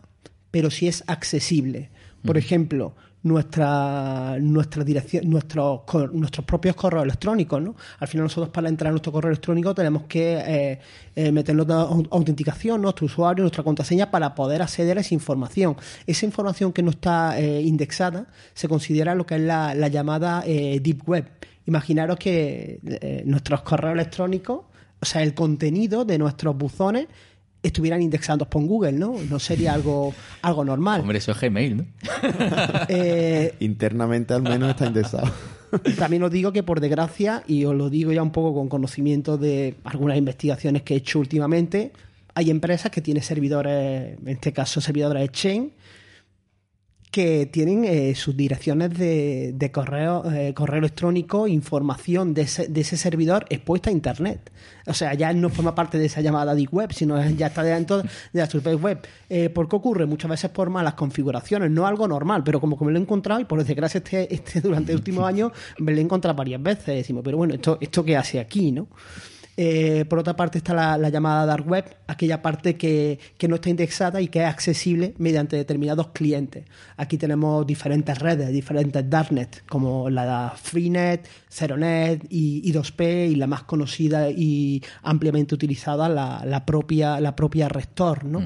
pero 0.49 0.71
sí 0.71 0.87
es 0.87 1.03
accesible. 1.07 1.89
Por 2.23 2.37
ejemplo, 2.37 2.95
nuestra, 3.23 4.37
nuestra 4.39 4.83
dirección, 4.83 5.29
nuestros, 5.29 5.81
nuestros 6.11 6.45
propios 6.45 6.75
correos 6.75 7.05
electrónicos, 7.05 7.61
¿no? 7.61 7.75
Al 7.99 8.07
final 8.07 8.25
nosotros 8.25 8.49
para 8.49 8.69
entrar 8.69 8.89
a 8.89 8.91
nuestro 8.91 9.11
correo 9.11 9.29
electrónico 9.31 9.73
tenemos 9.73 10.03
que 10.03 10.35
eh, 10.35 10.79
eh, 11.15 11.31
meternos 11.31 11.67
la 11.67 11.83
au- 11.87 12.07
autenticación, 12.11 12.81
nuestro 12.81 13.05
usuario, 13.05 13.43
nuestra 13.43 13.63
contraseña 13.63 14.11
para 14.11 14.35
poder 14.35 14.61
acceder 14.61 14.97
a 14.97 15.01
esa 15.01 15.13
información. 15.13 15.75
Esa 16.05 16.25
información 16.25 16.73
que 16.73 16.83
no 16.83 16.91
está 16.91 17.39
eh, 17.39 17.61
indexada 17.61 18.27
se 18.53 18.67
considera 18.67 19.15
lo 19.15 19.25
que 19.25 19.35
es 19.35 19.41
la, 19.41 19.73
la 19.73 19.87
llamada 19.87 20.43
eh, 20.45 20.79
Deep 20.81 21.07
Web. 21.07 21.29
Imaginaros 21.65 22.17
que 22.17 22.79
eh, 22.85 23.23
nuestros 23.25 23.61
correos 23.61 23.93
electrónicos, 23.93 24.65
o 25.01 25.05
sea, 25.05 25.23
el 25.23 25.33
contenido 25.33 26.03
de 26.03 26.17
nuestros 26.17 26.57
buzones 26.57 27.07
estuvieran 27.63 28.01
indexados 28.01 28.47
por 28.47 28.63
Google, 28.63 28.91
¿no? 28.91 29.15
No 29.29 29.39
sería 29.39 29.73
algo, 29.73 30.13
algo 30.41 30.65
normal. 30.65 31.01
Hombre, 31.01 31.17
eso 31.17 31.31
es 31.31 31.39
Gmail, 31.39 31.77
¿no? 31.77 31.85
Eh, 32.89 33.55
Internamente 33.59 34.33
al 34.33 34.43
menos 34.43 34.69
está 34.69 34.85
indexado. 34.85 35.31
también 35.97 36.21
os 36.23 36.31
digo 36.31 36.51
que 36.51 36.61
por 36.61 36.79
desgracia, 36.79 37.43
y 37.47 37.65
os 37.65 37.73
lo 37.73 37.89
digo 37.89 38.11
ya 38.11 38.21
un 38.21 38.31
poco 38.31 38.53
con 38.53 38.69
conocimiento 38.69 39.37
de 39.37 39.75
algunas 39.85 40.17
investigaciones 40.17 40.83
que 40.83 40.93
he 40.93 40.97
hecho 40.97 41.19
últimamente, 41.19 41.91
hay 42.35 42.49
empresas 42.49 42.91
que 42.91 43.01
tienen 43.01 43.23
servidores, 43.23 44.17
en 44.19 44.27
este 44.27 44.51
caso 44.53 44.81
servidores 44.81 45.23
Exchange, 45.23 45.71
que 47.13 47.45
tienen 47.45 47.85
eh, 47.85 48.15
sus 48.15 48.35
direcciones 48.35 48.97
de, 48.97 49.51
de 49.53 49.71
correo, 49.71 50.23
eh, 50.31 50.55
correo 50.55 50.79
electrónico, 50.79 51.47
información 51.47 52.33
de 52.33 52.41
ese, 52.41 52.67
de 52.67 52.81
ese 52.81 52.97
servidor 52.97 53.45
expuesta 53.51 53.91
a 53.91 53.93
Internet. 53.93 54.51
O 54.87 54.95
sea, 54.95 55.13
ya 55.13 55.31
no 55.31 55.51
forma 55.51 55.75
parte 55.75 55.99
de 55.99 56.07
esa 56.07 56.21
llamada 56.21 56.55
deep 56.55 56.73
web, 56.73 56.91
sino 56.91 57.23
ya 57.29 57.47
está 57.47 57.61
dentro 57.61 58.01
de 58.01 58.09
la 58.33 58.47
surface 58.47 58.77
web. 58.77 58.99
Eh, 59.29 59.51
¿Por 59.51 59.69
qué 59.69 59.75
ocurre? 59.75 60.07
Muchas 60.07 60.31
veces 60.31 60.49
por 60.49 60.71
malas 60.71 60.95
configuraciones, 60.95 61.69
no 61.69 61.85
algo 61.85 62.07
normal, 62.07 62.43
pero 62.43 62.59
como 62.59 62.79
que 62.79 62.85
me 62.85 62.91
lo 62.91 62.97
he 62.97 63.01
encontrado 63.03 63.39
y 63.39 63.45
por 63.45 63.63
desgracia 63.63 63.99
este, 63.99 64.33
este 64.33 64.61
durante 64.61 64.91
el 64.91 64.97
último 64.97 65.23
año 65.23 65.51
me 65.77 65.91
lo 65.91 65.99
he 65.99 66.01
encontrado 66.01 66.35
varias 66.35 66.63
veces. 66.63 66.87
Decimos, 66.95 67.21
pero 67.23 67.37
bueno, 67.37 67.53
¿esto, 67.53 67.77
esto 67.79 68.03
qué 68.03 68.17
hace 68.17 68.39
aquí, 68.39 68.71
no? 68.71 68.87
Eh, 69.55 70.05
por 70.09 70.19
otra 70.19 70.35
parte 70.35 70.57
está 70.57 70.73
la, 70.73 70.97
la 70.97 71.09
llamada 71.09 71.45
dark 71.45 71.67
web, 71.67 71.85
aquella 72.07 72.41
parte 72.41 72.75
que, 72.75 73.19
que 73.37 73.47
no 73.47 73.55
está 73.55 73.69
indexada 73.69 74.19
y 74.19 74.27
que 74.27 74.39
es 74.39 74.45
accesible 74.45 75.13
mediante 75.17 75.55
determinados 75.55 76.07
clientes. 76.07 76.65
Aquí 76.97 77.17
tenemos 77.17 77.65
diferentes 77.67 78.17
redes, 78.17 78.49
diferentes 78.49 79.07
darknet, 79.07 79.63
como 79.67 80.09
la 80.09 80.53
Freenet, 80.55 81.27
Ceronet 81.49 82.25
y, 82.29 82.67
y 82.67 82.73
2P 82.73 83.31
y 83.31 83.35
la 83.35 83.47
más 83.47 83.63
conocida 83.63 84.29
y 84.29 84.83
ampliamente 85.03 85.53
utilizada, 85.53 86.09
la, 86.09 86.65
propia, 86.65 87.19
la 87.19 87.35
propia 87.35 87.69
Rector, 87.69 88.25
¿no? 88.25 88.45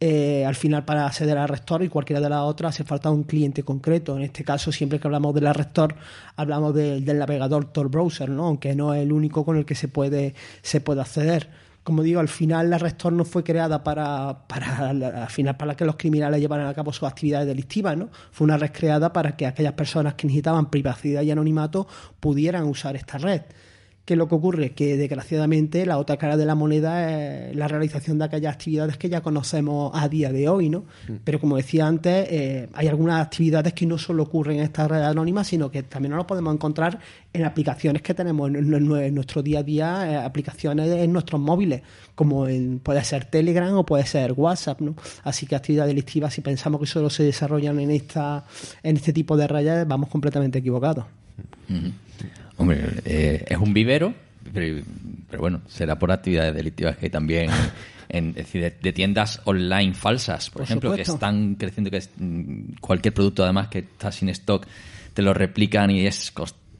Eh, 0.00 0.44
al 0.46 0.54
final 0.54 0.84
para 0.84 1.06
acceder 1.06 1.36
a 1.38 1.46
Rector 1.48 1.82
y 1.82 1.88
cualquiera 1.88 2.20
de 2.20 2.28
las 2.28 2.42
otras 2.42 2.74
hace 2.74 2.84
falta 2.84 3.10
un 3.10 3.24
cliente 3.24 3.64
concreto. 3.64 4.16
En 4.16 4.22
este 4.22 4.44
caso, 4.44 4.70
siempre 4.70 5.00
que 5.00 5.08
hablamos 5.08 5.34
de 5.34 5.40
la 5.40 5.52
Rector, 5.52 5.96
hablamos 6.36 6.72
de- 6.74 7.00
del 7.00 7.18
navegador 7.18 7.64
Tor 7.72 7.90
Browser, 7.90 8.28
¿no? 8.30 8.46
aunque 8.46 8.76
no 8.76 8.94
es 8.94 9.02
el 9.02 9.10
único 9.12 9.44
con 9.44 9.56
el 9.56 9.64
que 9.64 9.74
se 9.74 9.88
puede, 9.88 10.34
se 10.62 10.80
puede 10.80 11.00
acceder. 11.00 11.48
Como 11.82 12.02
digo, 12.04 12.20
al 12.20 12.28
final 12.28 12.70
la 12.70 12.78
Rector 12.78 13.12
no 13.12 13.24
fue 13.24 13.42
creada 13.42 13.82
para, 13.82 14.46
para 14.46 14.90
al 14.90 15.30
final 15.30 15.56
para 15.56 15.74
que 15.74 15.84
los 15.84 15.96
criminales 15.96 16.38
llevaran 16.40 16.66
a 16.68 16.74
cabo 16.74 16.92
sus 16.92 17.08
actividades 17.08 17.48
delictivas, 17.48 17.96
¿no? 17.96 18.10
Fue 18.30 18.44
una 18.44 18.56
red 18.58 18.70
creada 18.72 19.12
para 19.12 19.36
que 19.36 19.46
aquellas 19.46 19.72
personas 19.72 20.14
que 20.14 20.26
necesitaban 20.26 20.70
privacidad 20.70 21.22
y 21.22 21.30
anonimato 21.30 21.88
pudieran 22.20 22.64
usar 22.64 22.94
esta 22.94 23.18
red. 23.18 23.40
¿Qué 24.08 24.14
es 24.14 24.18
lo 24.18 24.26
que 24.26 24.36
ocurre? 24.36 24.70
Que 24.70 24.96
desgraciadamente 24.96 25.84
la 25.84 25.98
otra 25.98 26.16
cara 26.16 26.38
de 26.38 26.46
la 26.46 26.54
moneda 26.54 27.10
es 27.50 27.54
la 27.54 27.68
realización 27.68 28.18
de 28.18 28.24
aquellas 28.24 28.54
actividades 28.54 28.96
que 28.96 29.10
ya 29.10 29.20
conocemos 29.20 29.90
a 29.92 30.08
día 30.08 30.32
de 30.32 30.48
hoy, 30.48 30.70
¿no? 30.70 30.84
Pero 31.24 31.38
como 31.38 31.58
decía 31.58 31.86
antes, 31.86 32.26
eh, 32.30 32.70
hay 32.72 32.86
algunas 32.88 33.20
actividades 33.20 33.74
que 33.74 33.84
no 33.84 33.98
solo 33.98 34.22
ocurren 34.22 34.56
en 34.60 34.62
esta 34.62 34.88
red 34.88 35.02
anónima, 35.02 35.44
sino 35.44 35.70
que 35.70 35.82
también 35.82 36.12
nos 36.12 36.20
lo 36.20 36.26
podemos 36.26 36.54
encontrar 36.54 36.98
en 37.34 37.44
aplicaciones 37.44 38.00
que 38.00 38.14
tenemos 38.14 38.48
en, 38.48 38.56
en- 38.72 38.92
en 38.96 39.14
nuestro 39.14 39.42
día 39.42 39.58
a 39.58 39.62
día, 39.62 40.10
eh, 40.10 40.16
aplicaciones 40.16 40.88
en 40.90 41.12
nuestros 41.12 41.38
móviles, 41.38 41.82
como 42.14 42.48
en- 42.48 42.78
puede 42.78 43.04
ser 43.04 43.26
Telegram 43.26 43.74
o 43.76 43.84
puede 43.84 44.06
ser 44.06 44.32
WhatsApp, 44.32 44.80
¿no? 44.80 44.94
Así 45.22 45.44
que 45.44 45.54
actividades 45.54 45.90
delictivas, 45.90 46.32
si 46.32 46.40
pensamos 46.40 46.80
que 46.80 46.86
solo 46.86 47.10
se 47.10 47.24
desarrollan 47.24 47.78
en 47.78 47.90
esta, 47.90 48.46
en 48.82 48.96
este 48.96 49.12
tipo 49.12 49.36
de 49.36 49.46
redes, 49.46 49.86
vamos 49.86 50.08
completamente 50.08 50.60
equivocados. 50.60 51.04
Hombre, 52.58 52.84
eh, 53.04 53.44
es 53.48 53.56
un 53.56 53.72
vivero, 53.72 54.14
pero, 54.52 54.82
pero 55.30 55.40
bueno, 55.40 55.62
será 55.68 55.98
por 55.98 56.12
actividades 56.12 56.54
delictivas 56.54 56.96
que 56.96 57.06
hay 57.06 57.10
también, 57.10 57.50
en, 58.08 58.30
es 58.30 58.34
decir, 58.34 58.60
de, 58.62 58.70
de 58.70 58.92
tiendas 58.92 59.40
online 59.44 59.94
falsas, 59.94 60.50
por, 60.50 60.60
Por 60.60 60.62
ejemplo, 60.64 60.90
supuesto. 60.90 61.12
que 61.12 61.16
están 61.16 61.54
creciendo, 61.54 61.90
que 61.90 61.96
es, 61.98 62.10
mm, 62.16 62.74
cualquier 62.80 63.14
producto 63.14 63.44
además 63.44 63.68
que 63.68 63.78
está 63.78 64.12
sin 64.12 64.28
stock, 64.30 64.66
te 65.14 65.22
lo 65.22 65.32
replican 65.32 65.90
y 65.90 66.06
es 66.06 66.32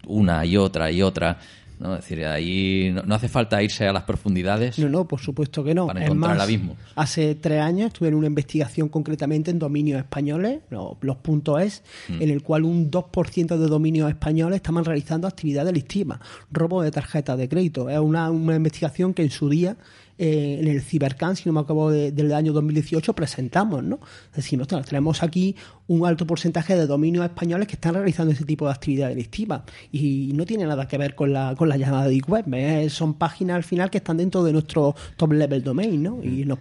una 0.06 0.44
y 0.44 0.56
otra 0.56 0.90
y 0.90 1.02
otra. 1.02 1.38
¿No? 1.80 1.94
Es 1.96 2.00
decir, 2.02 2.24
ahí 2.26 2.90
no, 2.92 3.02
no 3.02 3.14
hace 3.14 3.28
falta 3.28 3.62
irse 3.62 3.86
a 3.86 3.92
las 3.92 4.02
profundidades. 4.04 4.78
No, 4.78 4.88
no, 4.88 5.06
por 5.06 5.20
supuesto 5.20 5.62
que 5.64 5.74
no. 5.74 5.86
Para 5.86 6.00
Es 6.00 6.06
encontrar 6.06 6.32
el 6.32 6.36
más, 6.38 6.44
abismo. 6.44 6.76
Hace 6.96 7.34
tres 7.34 7.60
años 7.60 7.88
estuve 7.88 8.08
en 8.08 8.14
una 8.14 8.26
investigación 8.26 8.88
concretamente 8.88 9.50
en 9.50 9.58
dominios 9.58 9.98
españoles, 9.98 10.60
lo- 10.70 10.96
los 11.00 11.16
puntos 11.16 11.62
es, 11.62 11.82
Mm. 12.08 12.22
en 12.22 12.30
el 12.30 12.42
cual 12.42 12.64
un 12.64 12.90
2% 12.90 13.56
de 13.58 13.66
dominios 13.68 14.08
españoles 14.08 14.56
estaban 14.56 14.84
realizando 14.84 15.26
actividades 15.28 15.66
delictivas, 15.66 16.18
robo 16.50 16.82
de 16.82 16.90
tarjetas 16.90 17.38
de 17.38 17.48
crédito. 17.48 17.88
Es 17.88 17.98
una, 17.98 18.30
una 18.30 18.56
investigación 18.56 19.14
que 19.14 19.22
en 19.22 19.30
su 19.30 19.48
día 19.48 19.76
eh, 20.18 20.58
en 20.60 20.68
el 20.68 20.82
CyberCan, 20.82 21.36
si 21.36 21.48
no 21.48 21.52
me 21.52 21.60
acabo 21.60 21.90
de, 21.90 22.12
del 22.12 22.32
año 22.32 22.52
2018, 22.52 23.14
presentamos, 23.14 23.84
¿no? 23.84 24.00
Decimos, 24.34 24.66
tenemos 24.66 25.22
aquí 25.22 25.56
un 25.86 26.06
alto 26.06 26.26
porcentaje 26.26 26.76
de 26.76 26.86
dominios 26.86 27.24
españoles 27.24 27.66
que 27.66 27.74
están 27.74 27.94
realizando 27.94 28.32
ese 28.32 28.44
tipo 28.44 28.66
de 28.66 28.72
actividad 28.72 29.08
delictiva 29.08 29.64
y 29.90 30.32
no 30.34 30.44
tiene 30.44 30.66
nada 30.66 30.86
que 30.86 30.98
ver 30.98 31.14
con 31.14 31.32
la, 31.32 31.54
con 31.56 31.68
la 31.68 31.76
llamada 31.76 32.08
de 32.08 32.20
web. 32.26 32.44
Son 32.90 33.14
páginas 33.14 33.56
al 33.56 33.64
final 33.64 33.90
que 33.90 33.98
están 33.98 34.16
dentro 34.16 34.44
de 34.44 34.52
nuestro 34.52 34.94
top 35.16 35.32
level 35.32 35.62
domain, 35.62 36.02
¿no? 36.02 36.22
Y 36.22 36.44
nos, 36.44 36.58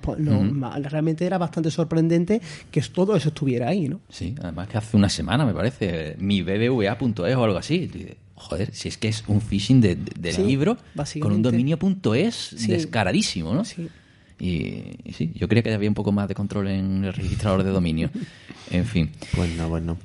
realmente 0.89 1.25
era 1.25 1.37
bastante 1.37 1.71
sorprendente 1.71 2.41
que 2.71 2.81
todo 2.81 3.15
eso 3.15 3.29
estuviera 3.29 3.69
ahí, 3.69 3.89
¿no? 3.89 3.99
Sí, 4.09 4.35
además 4.41 4.67
que 4.67 4.77
hace 4.77 4.95
una 4.95 5.09
semana, 5.09 5.45
me 5.45 5.53
parece, 5.53 6.15
mi 6.19 6.41
bbva.es 6.41 7.35
o 7.35 7.43
algo 7.43 7.57
así. 7.57 7.89
Joder, 8.39 8.73
si 8.73 8.87
es 8.87 8.97
que 8.97 9.07
es 9.07 9.23
un 9.27 9.41
phishing 9.41 9.81
de, 9.81 9.97
libro 10.45 10.77
con 11.19 11.33
un 11.33 11.41
dominio.es 11.41 12.55
descaradísimo, 12.67 13.53
¿no? 13.53 13.65
Sí. 13.65 13.89
Y, 14.39 15.11
sí, 15.11 15.31
yo 15.33 15.47
creía 15.47 15.63
que 15.63 15.73
había 15.73 15.89
un 15.89 15.95
poco 15.95 16.11
más 16.11 16.27
de 16.27 16.35
control 16.35 16.67
en 16.67 17.03
el 17.05 17.13
registrador 17.13 17.63
de 17.63 17.71
dominio. 17.71 18.11
en 18.71 18.85
fin. 18.85 19.11
Bueno, 19.35 19.67
bueno. 19.69 19.97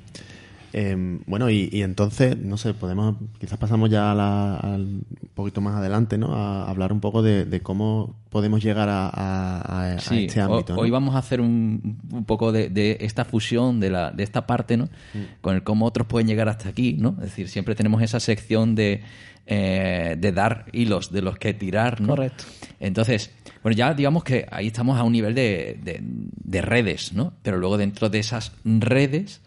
Em, 0.75 1.19
bueno, 1.27 1.51
y, 1.51 1.69
entonces, 1.83 2.35
no 2.35 2.57
sé, 2.57 2.73
podemos, 2.73 3.15
quizás 3.39 3.59
pasamos 3.59 3.91
ya 3.91 4.11
a 4.11 4.75
un 4.75 5.05
poquito 5.35 5.61
más 5.61 5.75
adelante, 5.75 6.17
¿no? 6.17 6.33
A, 6.33 6.67
hablar 6.67 6.91
un 6.91 6.99
poco 6.99 7.21
de, 7.21 7.61
cómo 7.61 8.15
podemos 8.29 8.63
llegar 8.63 8.89
a, 8.89 9.95
este 9.95 10.41
ámbito. 10.41 10.75
Hoy 10.75 10.89
vamos 10.89 11.13
a 11.13 11.19
hacer 11.19 11.41
un, 11.41 12.25
poco 12.25 12.51
de, 12.51 12.97
esta 13.01 13.23
fusión, 13.23 13.79
de, 13.79 13.91
la, 13.91 14.09
de 14.09 14.23
esta 14.23 14.47
parte, 14.47 14.75
¿no? 14.75 14.85
Mm. 15.13 15.41
Con 15.41 15.55
el 15.55 15.63
cómo 15.63 15.85
otros 15.85 16.07
pueden 16.07 16.27
llegar 16.27 16.49
hasta 16.49 16.69
aquí, 16.69 16.93
¿no? 16.93 17.09
Es 17.19 17.25
decir, 17.25 17.49
siempre 17.49 17.75
tenemos 17.75 18.01
esa 18.01 18.19
sección 18.19 18.73
de, 18.73 19.03
eh, 19.45 20.15
de 20.17 20.31
dar 20.31 20.65
hilos 20.71 21.11
de 21.11 21.21
los 21.21 21.37
que 21.37 21.53
tirar, 21.53 22.01
¿no? 22.01 22.15
Correcto. 22.15 22.45
Entonces, 22.79 23.29
bueno, 23.61 23.77
ya 23.77 23.93
digamos 23.93 24.23
que 24.23 24.47
ahí 24.49 24.67
estamos 24.67 24.97
a 24.97 25.03
un 25.03 25.13
nivel 25.13 25.35
de, 25.35 25.77
de 26.01 26.61
redes, 26.63 27.13
¿no? 27.13 27.33
Pero 27.43 27.57
luego 27.57 27.77
dentro 27.77 28.09
de 28.09 28.17
esas 28.17 28.53
redes 28.65 29.41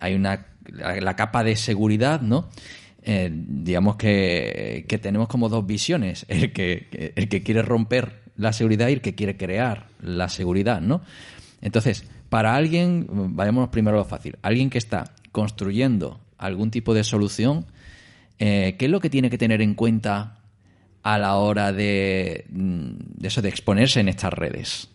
hay 0.00 0.14
una 0.14 0.44
la, 0.72 1.16
capa 1.16 1.44
de 1.44 1.56
seguridad, 1.56 2.20
¿no? 2.20 2.48
Eh, 3.02 3.30
digamos 3.32 3.96
que, 3.96 4.84
tenemos 5.00 5.28
como 5.28 5.48
dos 5.48 5.66
visiones, 5.66 6.26
el 6.28 6.52
que, 6.52 7.12
el 7.16 7.28
que 7.28 7.42
quiere 7.42 7.62
romper 7.62 8.22
la 8.36 8.52
seguridad 8.52 8.88
y 8.88 8.94
el 8.94 9.00
que 9.00 9.14
quiere 9.14 9.36
crear 9.36 9.88
la 10.00 10.28
seguridad, 10.28 10.80
¿no? 10.80 11.02
Entonces, 11.62 12.04
para 12.28 12.54
alguien, 12.54 13.06
vayámonos 13.08 13.70
primero 13.70 13.96
a 13.96 14.00
lo 14.00 14.04
fácil, 14.04 14.36
alguien 14.42 14.70
que 14.70 14.78
está 14.78 15.14
construyendo 15.32 16.20
algún 16.38 16.70
tipo 16.70 16.94
de 16.94 17.04
solución, 17.04 17.66
eh, 18.38 18.76
¿qué 18.78 18.86
es 18.86 18.90
lo 18.90 19.00
que 19.00 19.10
tiene 19.10 19.30
que 19.30 19.38
tener 19.38 19.62
en 19.62 19.74
cuenta 19.74 20.40
a 21.02 21.18
la 21.18 21.36
hora 21.36 21.72
de, 21.72 22.44
de 22.48 23.28
eso, 23.28 23.40
de 23.40 23.48
exponerse 23.48 24.00
en 24.00 24.08
estas 24.08 24.32
redes? 24.32 24.90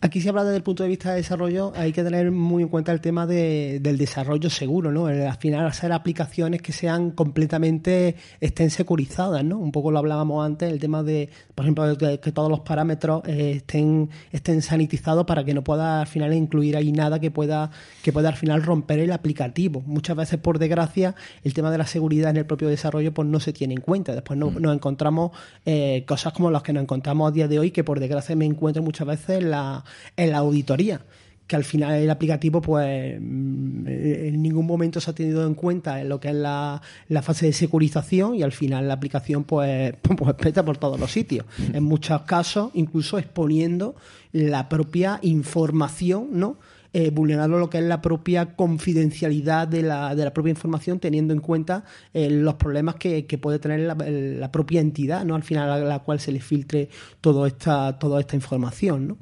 Aquí 0.00 0.20
se 0.20 0.28
habla 0.28 0.44
desde 0.44 0.58
el 0.58 0.62
punto 0.62 0.84
de 0.84 0.88
vista 0.88 1.10
de 1.10 1.16
desarrollo, 1.16 1.72
hay 1.74 1.92
que 1.92 2.04
tener 2.04 2.30
muy 2.30 2.62
en 2.62 2.68
cuenta 2.68 2.92
el 2.92 3.00
tema 3.00 3.26
de, 3.26 3.80
del 3.80 3.98
desarrollo 3.98 4.48
seguro, 4.48 4.92
¿no? 4.92 5.06
al 5.06 5.36
final 5.38 5.66
hacer 5.66 5.90
aplicaciones 5.90 6.62
que 6.62 6.72
sean 6.72 7.10
completamente, 7.10 8.14
estén 8.40 8.70
securizadas, 8.70 9.42
¿no? 9.44 9.58
Un 9.58 9.72
poco 9.72 9.90
lo 9.90 9.98
hablábamos 9.98 10.46
antes, 10.46 10.70
el 10.70 10.78
tema 10.78 11.02
de, 11.02 11.30
por 11.52 11.64
ejemplo, 11.64 11.96
de 11.96 12.20
que 12.20 12.30
todos 12.30 12.48
los 12.48 12.60
parámetros 12.60 13.22
eh, 13.26 13.54
estén, 13.56 14.08
estén 14.30 14.62
sanitizados 14.62 15.26
para 15.26 15.42
que 15.42 15.52
no 15.52 15.64
pueda 15.64 16.02
al 16.02 16.06
final 16.06 16.32
incluir 16.32 16.76
ahí 16.76 16.92
nada 16.92 17.18
que 17.18 17.32
pueda, 17.32 17.72
que 18.00 18.12
pueda 18.12 18.28
al 18.28 18.36
final 18.36 18.62
romper 18.62 19.00
el 19.00 19.10
aplicativo. 19.10 19.82
Muchas 19.84 20.16
veces, 20.16 20.38
por 20.38 20.60
desgracia, 20.60 21.16
el 21.42 21.54
tema 21.54 21.72
de 21.72 21.78
la 21.78 21.88
seguridad 21.88 22.30
en 22.30 22.36
el 22.36 22.46
propio 22.46 22.68
desarrollo 22.68 23.12
pues 23.12 23.26
no 23.26 23.40
se 23.40 23.52
tiene 23.52 23.74
en 23.74 23.80
cuenta. 23.80 24.14
Después 24.14 24.38
no, 24.38 24.52
mm. 24.52 24.62
nos 24.62 24.76
encontramos 24.76 25.32
eh, 25.66 26.04
cosas 26.06 26.32
como 26.32 26.52
las 26.52 26.62
que 26.62 26.72
nos 26.72 26.84
encontramos 26.84 27.28
a 27.28 27.32
día 27.32 27.48
de 27.48 27.58
hoy, 27.58 27.72
que 27.72 27.82
por 27.82 27.98
desgracia 27.98 28.36
me 28.36 28.44
encuentro 28.44 28.80
muchas 28.80 29.08
veces 29.08 29.40
en 29.40 29.50
la 29.50 29.84
en 30.16 30.30
la 30.32 30.38
auditoría 30.38 31.00
que 31.48 31.56
al 31.56 31.64
final 31.64 31.94
el 31.94 32.10
aplicativo 32.10 32.60
pues 32.60 33.18
mm, 33.18 33.88
en 33.88 34.42
ningún 34.42 34.66
momento 34.66 35.00
se 35.00 35.10
ha 35.10 35.14
tenido 35.14 35.46
en 35.46 35.54
cuenta 35.54 36.00
en 36.00 36.08
lo 36.10 36.20
que 36.20 36.28
es 36.28 36.34
la, 36.34 36.80
fase 37.22 37.46
de 37.46 37.52
securización 37.52 38.36
y 38.36 38.42
al 38.42 38.52
final 38.52 38.86
la 38.86 38.94
aplicación 38.94 39.44
pues, 39.44 39.94
pues 40.16 40.34
peta 40.34 40.64
por 40.64 40.76
todos 40.76 41.00
los 41.00 41.10
sitios. 41.10 41.46
En 41.72 41.82
muchos 41.82 42.22
casos 42.22 42.70
incluso 42.74 43.18
exponiendo 43.18 43.96
la 44.30 44.68
propia 44.68 45.18
información, 45.22 46.28
¿no? 46.32 46.58
Eh, 46.94 47.10
vulnerando 47.10 47.58
lo 47.58 47.68
que 47.68 47.78
es 47.78 47.84
la 47.84 48.00
propia 48.00 48.56
confidencialidad 48.56 49.68
de 49.68 49.82
la, 49.82 50.14
de 50.14 50.24
la 50.24 50.32
propia 50.32 50.50
información, 50.50 50.98
teniendo 50.98 51.34
en 51.34 51.40
cuenta 51.40 51.84
eh, 52.14 52.30
los 52.30 52.54
problemas 52.54 52.94
que, 52.94 53.22
puede 53.40 53.58
tener 53.58 53.80
la, 53.80 54.50
propia 54.50 54.80
entidad, 54.80 55.22
¿no? 55.26 55.34
Al 55.34 55.42
final 55.42 55.70
a 55.70 55.78
la 55.78 55.98
cual 55.98 56.18
se 56.18 56.32
le 56.32 56.40
filtre 56.40 56.88
toda 57.20 57.46
esta, 57.46 57.98
toda 57.98 58.20
esta 58.20 58.36
información, 58.36 59.08
¿no? 59.08 59.18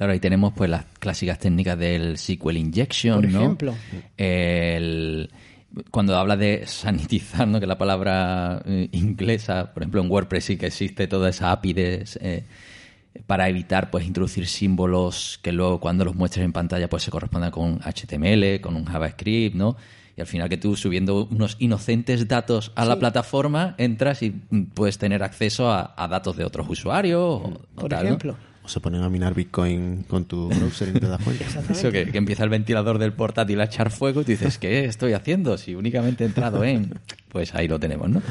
Claro, 0.00 0.14
ahí 0.14 0.18
tenemos 0.18 0.54
pues 0.54 0.70
las 0.70 0.86
clásicas 0.98 1.38
técnicas 1.38 1.78
del 1.78 2.16
SQL 2.16 2.56
injection, 2.56 3.16
Por 3.16 3.26
ejemplo. 3.26 3.74
cuando 5.90 6.16
habla 6.16 6.38
de 6.38 6.66
sanitizar, 6.66 7.46
¿no? 7.46 7.60
que 7.60 7.66
la 7.66 7.76
palabra 7.76 8.62
eh, 8.64 8.88
inglesa, 8.92 9.74
por 9.74 9.82
ejemplo 9.82 10.00
en 10.00 10.10
WordPress 10.10 10.44
sí 10.44 10.56
que 10.56 10.68
existe 10.68 11.06
toda 11.06 11.28
esa 11.28 11.52
API 11.52 11.74
eh, 11.76 12.44
para 13.26 13.46
evitar 13.50 13.90
pues 13.90 14.06
introducir 14.06 14.46
símbolos 14.46 15.38
que 15.42 15.52
luego 15.52 15.80
cuando 15.80 16.06
los 16.06 16.14
muestres 16.14 16.46
en 16.46 16.54
pantalla 16.54 16.88
pues 16.88 17.02
se 17.02 17.10
correspondan 17.10 17.50
con 17.50 17.78
HTML, 17.80 18.58
con 18.62 18.76
un 18.76 18.86
JavaScript, 18.86 19.54
¿no? 19.54 19.76
Y 20.16 20.22
al 20.22 20.26
final 20.26 20.48
que 20.48 20.56
tú 20.56 20.76
subiendo 20.76 21.28
unos 21.30 21.56
inocentes 21.58 22.26
datos 22.26 22.72
a 22.74 22.86
la 22.86 22.98
plataforma 22.98 23.74
entras 23.76 24.22
y 24.22 24.30
puedes 24.30 24.96
tener 24.96 25.22
acceso 25.22 25.70
a, 25.70 25.94
datos 26.08 26.38
de 26.38 26.44
otros 26.44 26.70
usuarios. 26.70 27.42
por 27.74 27.92
ejemplo 27.92 28.36
se 28.66 28.80
ponen 28.80 29.02
a 29.02 29.08
minar 29.08 29.34
Bitcoin 29.34 30.04
con 30.04 30.24
tu 30.24 30.48
browser 30.48 30.88
y 30.88 31.00
te 31.00 31.06
das 31.06 31.22
cuenta. 31.22 31.44
Eso 31.70 31.90
que, 31.90 32.10
empieza 32.12 32.44
el 32.44 32.50
ventilador 32.50 32.98
del 32.98 33.12
portátil 33.12 33.60
a 33.60 33.64
echar 33.64 33.90
fuego 33.90 34.20
y 34.20 34.24
tú 34.24 34.30
dices, 34.30 34.58
¿qué 34.58 34.84
estoy 34.84 35.12
haciendo? 35.12 35.58
Si 35.58 35.74
únicamente 35.74 36.24
he 36.24 36.26
entrado 36.26 36.62
en... 36.64 36.94
Pues 37.28 37.54
ahí 37.54 37.68
lo 37.68 37.78
tenemos, 37.78 38.08
¿no? 38.08 38.22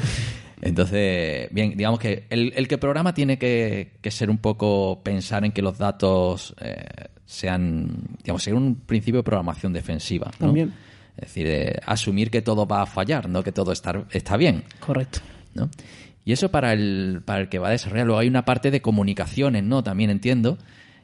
Entonces, 0.62 1.48
bien, 1.52 1.76
digamos 1.76 1.98
que 1.98 2.26
el, 2.28 2.68
que 2.68 2.78
programa 2.78 3.14
tiene 3.14 3.38
que, 3.38 3.98
ser 4.10 4.30
un 4.30 4.38
poco 4.38 5.00
pensar 5.02 5.44
en 5.44 5.52
que 5.52 5.62
los 5.62 5.78
datos 5.78 6.54
eh, 6.60 6.84
sean, 7.24 7.88
digamos, 8.22 8.42
ser 8.42 8.54
un 8.54 8.74
principio 8.74 9.20
de 9.20 9.24
programación 9.24 9.72
defensiva. 9.72 10.30
¿no? 10.38 10.46
También. 10.46 10.72
Es 11.16 11.28
decir, 11.28 11.46
eh, 11.46 11.80
asumir 11.86 12.30
que 12.30 12.42
todo 12.42 12.66
va 12.66 12.82
a 12.82 12.86
fallar, 12.86 13.28
no 13.28 13.42
que 13.42 13.52
todo 13.52 13.72
está, 13.72 14.04
está 14.10 14.36
bien. 14.36 14.64
Correcto. 14.80 15.20
¿no? 15.54 15.70
Y 16.24 16.32
eso 16.32 16.50
para 16.50 16.72
el, 16.72 17.22
para 17.24 17.40
el 17.40 17.48
que 17.48 17.58
va 17.58 17.68
a 17.68 17.72
desarrollar. 17.72 18.06
Luego 18.06 18.20
hay 18.20 18.28
una 18.28 18.44
parte 18.44 18.70
de 18.70 18.82
comunicaciones, 18.82 19.64
¿no? 19.64 19.82
También 19.82 20.10
entiendo 20.10 20.58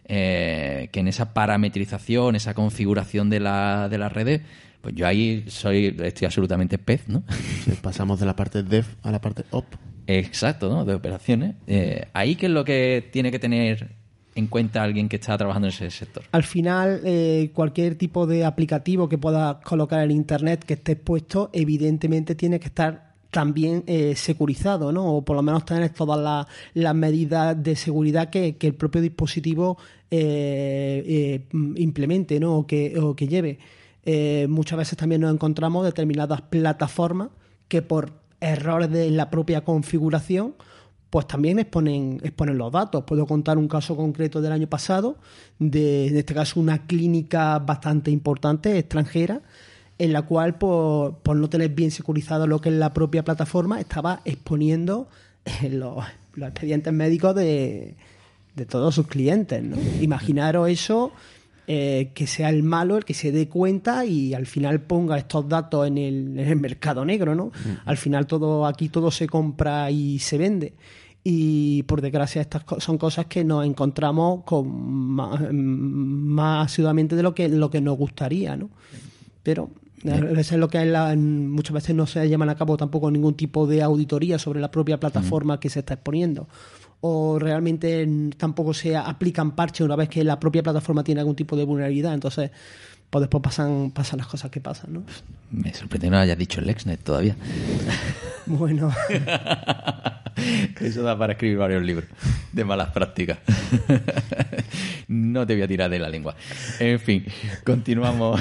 eh, 0.04 0.88
que 0.92 1.00
en 1.00 1.08
esa 1.08 1.32
parametrización, 1.32 2.36
esa 2.36 2.54
configuración 2.54 3.30
de 3.30 3.40
la, 3.40 3.88
de 3.88 3.98
las 3.98 4.12
redes, 4.12 4.42
pues 4.80 4.94
yo 4.94 5.06
ahí 5.06 5.44
soy, 5.48 5.96
estoy 6.02 6.26
absolutamente 6.26 6.78
pez, 6.78 7.08
¿no? 7.08 7.24
pasamos 7.82 8.20
de 8.20 8.26
la 8.26 8.36
parte 8.36 8.62
dev 8.62 8.84
a 9.02 9.10
la 9.10 9.20
parte 9.20 9.44
op. 9.50 9.64
Exacto, 10.06 10.68
¿no? 10.68 10.84
De 10.84 10.94
operaciones. 10.94 11.56
Eh, 11.66 12.06
ahí 12.12 12.36
qué 12.36 12.46
es 12.46 12.52
lo 12.52 12.64
que 12.64 13.08
tiene 13.10 13.32
que 13.32 13.40
tener 13.40 13.96
en 14.36 14.46
cuenta 14.46 14.82
alguien 14.82 15.08
que 15.08 15.16
está 15.16 15.36
trabajando 15.36 15.66
en 15.66 15.72
ese 15.72 15.90
sector? 15.90 16.22
Al 16.30 16.44
final, 16.44 17.00
eh, 17.04 17.50
cualquier 17.54 17.96
tipo 17.96 18.26
de 18.26 18.44
aplicativo 18.44 19.08
que 19.08 19.18
puedas 19.18 19.56
colocar 19.64 20.04
en 20.04 20.12
Internet 20.12 20.62
que 20.64 20.74
esté 20.74 20.92
expuesto, 20.92 21.50
evidentemente 21.52 22.34
tiene 22.34 22.60
que 22.60 22.66
estar 22.66 23.05
también 23.36 23.84
eh, 23.86 24.14
securizado, 24.16 24.92
¿no? 24.92 25.16
O 25.16 25.22
por 25.22 25.36
lo 25.36 25.42
menos 25.42 25.66
tener 25.66 25.90
todas 25.90 26.46
las, 26.74 26.94
medidas 26.94 27.62
de 27.62 27.76
seguridad 27.76 28.30
que, 28.30 28.56
el 28.58 28.74
propio 28.74 29.02
dispositivo 29.02 29.76
eh, 30.10 31.04
eh, 31.06 31.46
implemente, 31.76 32.40
¿no? 32.40 32.60
O 32.60 32.66
que, 32.66 32.98
o 32.98 33.14
que 33.14 33.28
lleve. 33.28 33.58
muchas 34.48 34.78
veces 34.78 34.96
también 34.96 35.20
nos 35.20 35.34
encontramos 35.34 35.84
determinadas 35.84 36.40
plataformas 36.40 37.28
que 37.68 37.82
por 37.82 38.10
errores 38.40 38.90
de 38.90 39.10
la 39.10 39.28
propia 39.28 39.62
configuración 39.62 40.54
pues 41.10 41.26
también 41.26 41.58
exponen, 41.58 42.18
exponen 42.22 42.56
los 42.56 42.72
datos. 42.72 43.04
Puedo 43.04 43.26
contar 43.26 43.58
un 43.58 43.68
caso 43.68 43.96
concreto 43.96 44.40
del 44.40 44.52
año 44.52 44.66
pasado, 44.66 45.18
de, 45.58 46.06
en 46.06 46.16
este 46.16 46.32
caso 46.32 46.58
una 46.58 46.86
clínica 46.86 47.58
bastante 47.58 48.10
importante, 48.10 48.78
extranjera, 48.78 49.42
en 49.98 50.12
la 50.12 50.22
cual 50.22 50.56
por, 50.56 51.36
no 51.36 51.48
tener 51.48 51.70
bien 51.70 51.90
securizado 51.90 52.46
lo 52.46 52.60
que 52.60 52.68
es 52.68 52.74
la 52.74 52.92
propia 52.92 53.24
plataforma 53.24 53.80
estaba 53.80 54.20
exponiendo 54.24 55.08
eh, 55.44 55.70
los, 55.70 56.04
expedientes 56.36 56.92
médicos 56.92 57.34
de, 57.34 57.94
todos 58.68 58.94
sus 58.94 59.06
clientes. 59.06 59.62
¿no? 59.62 59.76
Imaginaros 60.00 60.68
eso, 60.68 61.12
eh, 61.66 62.10
que 62.14 62.26
sea 62.26 62.50
el 62.50 62.62
malo 62.62 62.96
el 62.96 63.04
que 63.04 63.14
se 63.14 63.32
dé 63.32 63.48
cuenta 63.48 64.04
y 64.04 64.34
al 64.34 64.46
final 64.46 64.80
ponga 64.80 65.18
estos 65.18 65.48
datos 65.48 65.86
en 65.86 65.98
el, 65.98 66.56
mercado 66.56 67.04
negro. 67.04 67.34
¿no? 67.34 67.52
Al 67.84 67.96
final 67.96 68.26
todo 68.26 68.66
aquí 68.66 68.88
todo 68.88 69.10
se 69.10 69.26
compra 69.26 69.90
y 69.90 70.18
se 70.18 70.38
vende 70.38 70.74
y 71.28 71.82
por 71.84 72.02
desgracia 72.02 72.40
estas 72.40 72.62
son 72.78 72.98
cosas 72.98 73.26
que 73.26 73.42
nos 73.42 73.66
encontramos 73.66 74.44
con 74.44 74.68
más, 74.70 75.40
más 75.52 76.66
asiduamente 76.66 77.16
de 77.16 77.24
lo 77.24 77.34
que 77.34 77.48
lo 77.48 77.68
que 77.68 77.80
nos 77.80 77.98
gustaría 77.98 78.54
no 78.54 78.70
pero 79.42 79.70
es 80.06 80.52
lo 80.52 80.68
que 80.68 80.84
muchas 81.16 81.72
veces 81.72 81.94
no 81.94 82.06
se 82.06 82.28
llevan 82.28 82.48
a 82.48 82.54
cabo 82.54 82.76
tampoco 82.76 83.10
ningún 83.10 83.34
tipo 83.34 83.66
de 83.66 83.82
auditoría 83.82 84.38
sobre 84.38 84.60
la 84.60 84.70
propia 84.70 84.98
plataforma 84.98 85.60
que 85.60 85.70
se 85.70 85.80
está 85.80 85.94
exponiendo. 85.94 86.48
o 87.00 87.38
realmente 87.38 88.08
tampoco 88.36 88.72
se 88.74 88.96
aplican 88.96 89.54
parches 89.54 89.84
una 89.84 89.96
vez 89.96 90.08
que 90.08 90.24
la 90.24 90.40
propia 90.40 90.62
plataforma 90.62 91.04
tiene 91.04 91.20
algún 91.20 91.36
tipo 91.36 91.56
de 91.56 91.64
vulnerabilidad. 91.64 92.14
Entonces, 92.14 92.50
pues 93.10 93.20
después 93.20 93.42
pasan, 93.42 93.90
pasan 93.90 94.18
las 94.18 94.26
cosas 94.26 94.50
que 94.50 94.60
pasan, 94.60 94.92
¿no? 94.92 95.02
Me 95.50 95.72
sorprende 95.72 96.06
que 96.06 96.10
no 96.10 96.18
hayas 96.18 96.38
dicho 96.38 96.60
el 96.60 96.66
Lexnet 96.66 97.02
todavía. 97.02 97.36
Bueno. 98.48 98.94
Eso 100.80 101.02
da 101.02 101.18
para 101.18 101.32
escribir 101.32 101.58
varios 101.58 101.82
libros 101.82 102.08
de 102.52 102.64
malas 102.64 102.90
prácticas. 102.90 103.38
No 105.08 105.46
te 105.46 105.54
voy 105.54 105.62
a 105.62 105.68
tirar 105.68 105.88
de 105.88 106.00
la 106.00 106.08
lengua. 106.08 106.34
En 106.80 106.98
fin, 106.98 107.24
continuamos. 107.64 108.40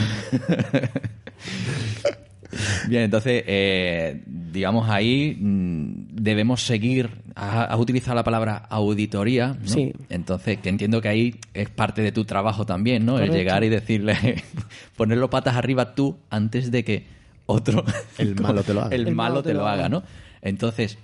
Bien, 2.87 3.03
entonces, 3.03 3.43
eh, 3.47 4.23
digamos 4.25 4.89
ahí 4.89 5.37
mm, 5.39 6.07
debemos 6.11 6.65
seguir. 6.65 7.09
Has 7.35 7.77
utilizado 7.79 8.15
la 8.15 8.23
palabra 8.23 8.55
auditoría, 8.69 9.57
¿no? 9.59 9.67
Sí. 9.67 9.91
Entonces, 10.09 10.59
que 10.59 10.69
entiendo 10.69 11.01
que 11.01 11.09
ahí 11.09 11.35
es 11.53 11.69
parte 11.69 12.01
de 12.01 12.11
tu 12.11 12.23
trabajo 12.23 12.65
también, 12.65 13.05
¿no? 13.05 13.13
Correcto. 13.13 13.33
El 13.33 13.39
llegar 13.39 13.63
y 13.63 13.69
decirle, 13.69 14.43
ponerlo 14.95 15.29
patas 15.29 15.55
arriba 15.55 15.95
tú 15.95 16.17
antes 16.29 16.71
de 16.71 16.83
que 16.83 17.05
otro. 17.45 17.83
El 18.17 18.35
malo 18.41 18.63
te 18.63 18.73
lo 18.73 18.81
haga. 18.81 18.95
El, 18.95 19.13
malo 19.13 19.43
te 19.43 19.53
lo 19.53 19.67
haga, 19.67 19.89
¿no? 19.89 20.03
Entonces, 20.41 20.97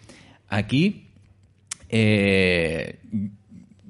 aquí. 0.48 1.08
eh, 1.90 3.00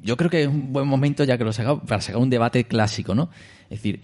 yo 0.03 0.17
creo 0.17 0.29
que 0.29 0.41
es 0.41 0.47
un 0.47 0.73
buen 0.73 0.87
momento 0.87 1.23
ya 1.23 1.37
que 1.37 1.43
lo 1.43 1.53
saca 1.53 1.79
para 1.79 2.01
sacar 2.01 2.19
un 2.19 2.29
debate 2.29 2.63
clásico, 2.63 3.13
¿no? 3.13 3.29
Es 3.69 3.79
decir, 3.81 4.01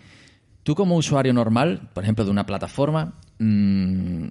tú 0.63 0.75
como 0.75 0.95
usuario 0.95 1.33
normal, 1.33 1.89
por 1.93 2.03
ejemplo, 2.03 2.23
de 2.23 2.31
una 2.31 2.45
plataforma, 2.45 3.15
mm, 3.39 4.27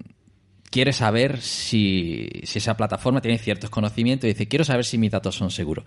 quieres 0.71 0.97
saber 0.97 1.41
si, 1.41 2.29
si 2.45 2.59
esa 2.59 2.77
plataforma 2.77 3.21
tiene 3.21 3.39
ciertos 3.39 3.71
conocimientos 3.71 4.29
y 4.29 4.33
dice, 4.33 4.49
quiero 4.49 4.65
saber 4.65 4.85
si 4.85 4.99
mis 4.99 5.11
datos 5.11 5.35
son 5.35 5.51
seguros. 5.51 5.85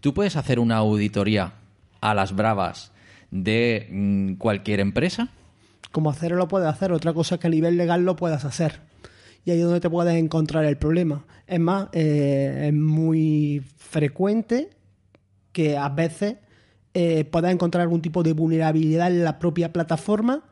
Tú 0.00 0.14
puedes 0.14 0.36
hacer 0.36 0.58
una 0.58 0.76
auditoría 0.76 1.54
a 2.00 2.14
las 2.14 2.34
bravas 2.34 2.92
de 3.30 3.88
mm, 3.90 4.34
cualquier 4.34 4.80
empresa. 4.80 5.28
como 5.90 6.10
hacerlo 6.10 6.36
lo 6.36 6.48
puedes 6.48 6.68
hacer, 6.68 6.92
otra 6.92 7.12
cosa 7.12 7.36
es 7.36 7.40
que 7.40 7.46
a 7.46 7.50
nivel 7.50 7.76
legal 7.76 8.04
lo 8.04 8.16
puedas 8.16 8.44
hacer. 8.44 8.80
Y 9.44 9.50
ahí 9.50 9.58
es 9.58 9.64
donde 9.64 9.80
te 9.80 9.90
puedes 9.90 10.14
encontrar 10.14 10.64
el 10.64 10.76
problema. 10.76 11.24
Es 11.46 11.58
más, 11.58 11.88
eh, 11.92 12.66
es 12.68 12.74
muy 12.74 13.62
frecuente 13.76 14.70
que 15.52 15.76
a 15.76 15.88
veces 15.88 16.36
eh, 16.94 17.24
puedas 17.24 17.52
encontrar 17.52 17.82
algún 17.82 18.02
tipo 18.02 18.22
de 18.22 18.32
vulnerabilidad 18.32 19.08
en 19.08 19.24
la 19.24 19.38
propia 19.38 19.72
plataforma, 19.72 20.44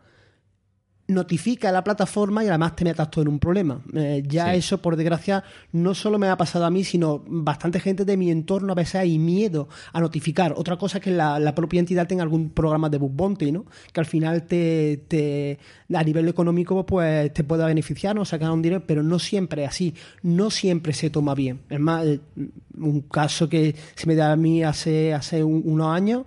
notifica 1.10 1.68
a 1.68 1.72
la 1.72 1.84
plataforma 1.84 2.42
y 2.44 2.48
además 2.48 2.76
te 2.76 2.84
metas 2.84 3.10
todo 3.10 3.22
en 3.22 3.28
un 3.28 3.38
problema. 3.38 3.80
Eh, 3.94 4.22
ya 4.26 4.52
Sí. 4.52 4.58
eso, 4.58 4.78
por 4.80 4.96
desgracia, 4.96 5.42
no 5.72 5.94
solo 5.94 6.18
me 6.18 6.28
ha 6.28 6.36
pasado 6.36 6.64
a 6.64 6.70
mí, 6.70 6.84
sino 6.84 7.22
bastante 7.26 7.80
gente 7.80 8.04
de 8.04 8.16
mi 8.16 8.30
entorno 8.30 8.72
a 8.72 8.76
veces 8.76 8.94
hay 8.96 9.18
miedo 9.18 9.68
a 9.92 10.00
notificar. 10.00 10.54
Otra 10.56 10.76
cosa 10.76 10.98
es 10.98 11.04
que 11.04 11.10
la, 11.10 11.38
la 11.38 11.54
propia 11.54 11.80
entidad 11.80 12.06
tenga 12.06 12.22
algún 12.22 12.50
programa 12.50 12.88
de 12.88 12.98
bug 12.98 13.12
bounty, 13.12 13.52
¿no? 13.52 13.64
Que 13.92 14.00
al 14.00 14.06
final 14.06 14.44
te, 14.46 15.04
te 15.08 15.58
a 15.92 16.02
nivel 16.04 16.28
económico 16.28 16.86
pues 16.86 17.32
te 17.34 17.44
pueda 17.44 17.66
beneficiar 17.66 18.18
o 18.18 18.24
sacar 18.24 18.50
un 18.50 18.62
dinero, 18.62 18.84
pero 18.86 19.02
no 19.02 19.18
siempre 19.18 19.64
es 19.64 19.68
así. 19.70 19.94
No 20.22 20.50
siempre 20.50 20.92
se 20.92 21.10
toma 21.10 21.34
bien. 21.34 21.60
Es 21.68 21.80
más, 21.80 22.06
eh, 22.06 22.20
un 22.78 23.00
caso 23.02 23.48
que 23.48 23.74
se 23.94 24.06
me 24.06 24.14
da 24.14 24.32
a 24.32 24.36
mí 24.36 24.62
hace, 24.62 25.12
hace 25.12 25.42
un- 25.44 25.62
unos 25.64 25.88
años, 25.88 26.24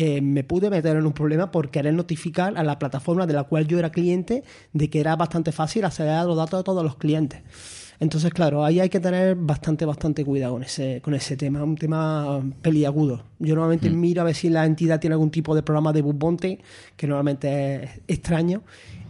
eh, 0.00 0.20
me 0.20 0.44
pude 0.44 0.70
meter 0.70 0.96
en 0.96 1.04
un 1.06 1.12
problema 1.12 1.50
por 1.50 1.70
querer 1.70 1.92
notificar 1.92 2.56
a 2.56 2.62
la 2.62 2.78
plataforma 2.78 3.26
de 3.26 3.32
la 3.32 3.42
cual 3.42 3.66
yo 3.66 3.80
era 3.80 3.90
cliente 3.90 4.44
de 4.72 4.88
que 4.88 5.00
era 5.00 5.16
bastante 5.16 5.50
fácil 5.50 5.84
acceder 5.84 6.12
a 6.12 6.22
los 6.22 6.36
datos 6.36 6.60
de 6.60 6.62
todos 6.62 6.84
los 6.84 6.94
clientes. 6.94 7.42
Entonces, 7.98 8.32
claro, 8.32 8.64
ahí 8.64 8.78
hay 8.78 8.90
que 8.90 9.00
tener 9.00 9.34
bastante, 9.34 9.84
bastante 9.84 10.24
cuidado 10.24 10.52
con 10.52 10.62
ese, 10.62 11.00
con 11.02 11.14
ese 11.14 11.36
tema, 11.36 11.64
un 11.64 11.74
tema 11.74 12.40
peliagudo. 12.62 13.24
Yo 13.40 13.56
normalmente 13.56 13.90
miro 13.90 14.22
a 14.22 14.26
ver 14.26 14.36
si 14.36 14.48
la 14.50 14.64
entidad 14.66 15.00
tiene 15.00 15.14
algún 15.14 15.32
tipo 15.32 15.52
de 15.52 15.64
programa 15.64 15.92
de 15.92 16.02
bounty, 16.02 16.60
que 16.96 17.08
normalmente 17.08 17.82
es 17.82 17.90
extraño, 18.06 18.62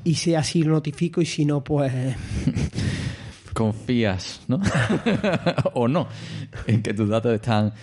y 0.04 0.14
si 0.14 0.34
así 0.34 0.62
lo 0.62 0.72
notifico 0.72 1.20
y 1.20 1.26
si 1.26 1.44
no, 1.44 1.62
pues 1.62 1.92
confías, 3.52 4.40
¿no? 4.48 4.58
o 5.74 5.86
no, 5.86 6.08
en 6.66 6.80
que 6.80 6.94
tus 6.94 7.10
datos 7.10 7.34
están... 7.34 7.74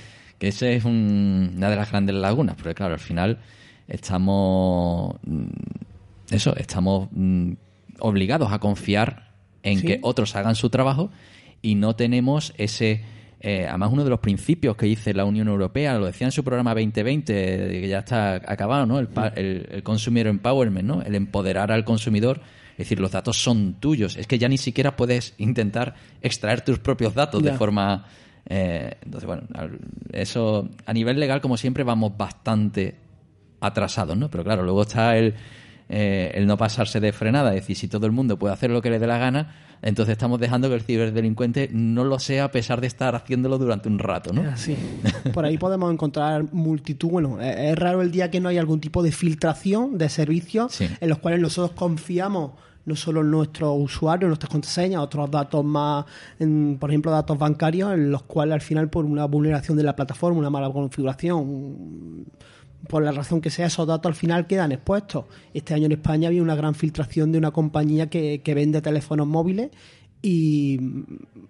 Que 0.46 0.50
ese 0.50 0.76
es 0.76 0.86
un- 0.86 1.54
una 1.58 1.72
de 1.72 1.76
las 1.76 1.90
grandes 1.90 2.16
lagunas, 2.16 2.56
porque 2.56 2.76
claro, 2.76 2.94
al 2.94 3.00
final 3.00 3.40
estamos... 3.88 5.16
mm, 5.26 5.46
Eso, 6.32 6.56
estamos 6.56 7.08
mm, 7.12 7.52
obligados 8.00 8.52
a 8.52 8.60
confiar 8.60 9.32
en 9.64 9.80
Sí. 9.80 9.88
que 9.88 10.00
otros 10.04 10.36
hagan 10.36 10.56
su 10.56 10.70
trabajo 10.70 11.10
y 11.62 11.74
no 11.76 11.96
tenemos 11.96 12.54
ese... 12.58 13.02
eh, 13.42 13.66
además, 13.68 13.90
uno 13.92 14.04
de 14.04 14.10
los 14.10 14.20
principios 14.20 14.76
que 14.76 14.86
dice 14.88 15.14
la 15.14 15.26
Unión 15.26 15.48
Europea, 15.48 15.98
lo 16.00 16.06
decía 16.08 16.26
en 16.28 16.32
su 16.32 16.44
programa 16.44 16.74
2020, 16.76 17.34
de 17.34 17.82
que 17.82 17.88
ya 17.88 18.00
está 18.00 18.36
acabado, 18.36 18.86
¿no? 18.88 19.00
El, 19.00 19.08
el, 19.36 19.68
el 19.72 19.84
Consumer 19.84 20.26
Empowerment, 20.28 20.88
¿no? 20.88 21.02
El 21.02 21.14
empoderar 21.16 21.72
al 21.72 21.84
consumidor. 21.86 22.42
Es 22.74 22.78
decir, 22.80 23.00
los 23.00 23.12
datos 23.12 23.42
son 23.42 23.76
tuyos. 23.80 24.18
Es 24.18 24.26
que 24.28 24.38
ya 24.40 24.48
ni 24.50 24.58
siquiera 24.58 24.96
puedes 24.96 25.34
intentar 25.38 25.94
extraer 26.22 26.62
tus 26.62 26.78
propios 26.80 27.14
datos 27.16 27.42
de 27.44 27.54
forma... 27.54 28.06
eh, 28.48 28.98
entonces, 29.04 29.26
bueno, 29.28 29.44
eso 30.12 30.70
a 30.86 30.94
nivel 30.94 31.20
legal, 31.20 31.42
como 31.42 31.58
siempre, 31.58 31.84
vamos 31.84 32.16
bastante 32.18 32.96
atrasados, 33.60 34.18
¿no? 34.18 34.30
Pero 34.30 34.44
claro, 34.44 34.64
luego 34.64 34.84
está 34.84 35.18
el, 35.18 35.34
eh, 35.90 36.32
el 36.36 36.46
no 36.46 36.58
pasarse 36.58 37.00
de 37.00 37.12
frenada, 37.12 37.50
es 37.56 37.62
decir, 37.62 37.76
si 37.76 37.88
todo 37.88 38.06
el 38.06 38.12
mundo 38.12 38.38
puede 38.38 38.54
hacer 38.54 38.70
lo 38.70 38.82
que 38.82 38.90
le 38.90 39.00
dé 39.00 39.08
la 39.08 39.18
gana, 39.18 39.56
entonces 39.82 40.14
estamos 40.14 40.40
dejando 40.40 40.70
que 40.70 40.76
el 40.76 40.82
ciberdelincuente 40.82 41.70
no 41.72 42.04
lo 42.06 42.18
sea 42.20 42.46
a 42.46 42.52
pesar 42.52 42.82
de 42.82 42.88
estar 42.88 43.14
haciéndolo 43.16 43.58
durante 43.58 43.90
un 43.90 44.00
rato, 44.00 44.32
¿no? 44.34 44.42
Así. 44.50 44.76
Por 45.34 45.46
ahí 45.46 45.58
podemos 45.58 45.92
encontrar 45.92 46.46
multitud. 46.54 47.10
Bueno, 47.10 47.42
es 47.42 47.56
es 47.72 47.76
raro 47.78 48.02
el 48.02 48.12
día 48.12 48.32
que 48.32 48.40
no 48.40 48.50
hay 48.50 48.58
algún 48.58 48.80
tipo 48.80 49.04
de 49.04 49.12
filtración 49.12 49.98
de 49.98 50.10
servicios 50.10 50.74
Sí. 50.74 50.88
en 51.02 51.10
los 51.10 51.18
cuales 51.20 51.40
nosotros 51.40 51.76
confiamos 51.78 52.52
no 52.86 52.96
solo 52.96 53.24
nuestros 53.24 53.76
usuarios, 53.78 54.28
nuestras 54.28 54.52
contraseñas, 54.52 55.02
otros 55.02 55.30
datos 55.32 55.64
más, 55.66 56.06
por 56.80 56.90
ejemplo, 56.90 57.12
datos 57.12 57.38
bancarios, 57.38 57.94
en 57.94 58.12
los 58.12 58.24
cuales 58.24 58.54
al 58.54 58.62
final 58.62 58.90
por 58.90 59.06
una 59.06 59.26
vulneración 59.26 59.78
de 59.78 59.84
la 59.84 59.96
plataforma, 59.96 60.40
una 60.40 60.50
mala 60.50 60.72
configuración, 60.72 62.26
por 62.88 63.04
la 63.04 63.12
razón 63.12 63.42
que 63.42 63.50
sea, 63.50 63.66
esos 63.68 63.88
datos 63.88 64.10
al 64.10 64.16
final 64.16 64.46
quedan 64.48 64.72
expuestos. 64.72 65.26
Este 65.54 65.74
año 65.74 65.88
en 65.88 65.94
España 65.94 66.28
había 66.28 66.42
una 66.42 66.56
gran 66.56 66.76
filtración 66.76 67.32
de 67.32 67.40
una 67.40 67.52
compañía 67.52 68.10
que, 68.10 68.42
que 68.44 68.54
vende 68.54 68.82
teléfonos 68.82 69.28
móviles 69.28 69.72
y 70.22 70.80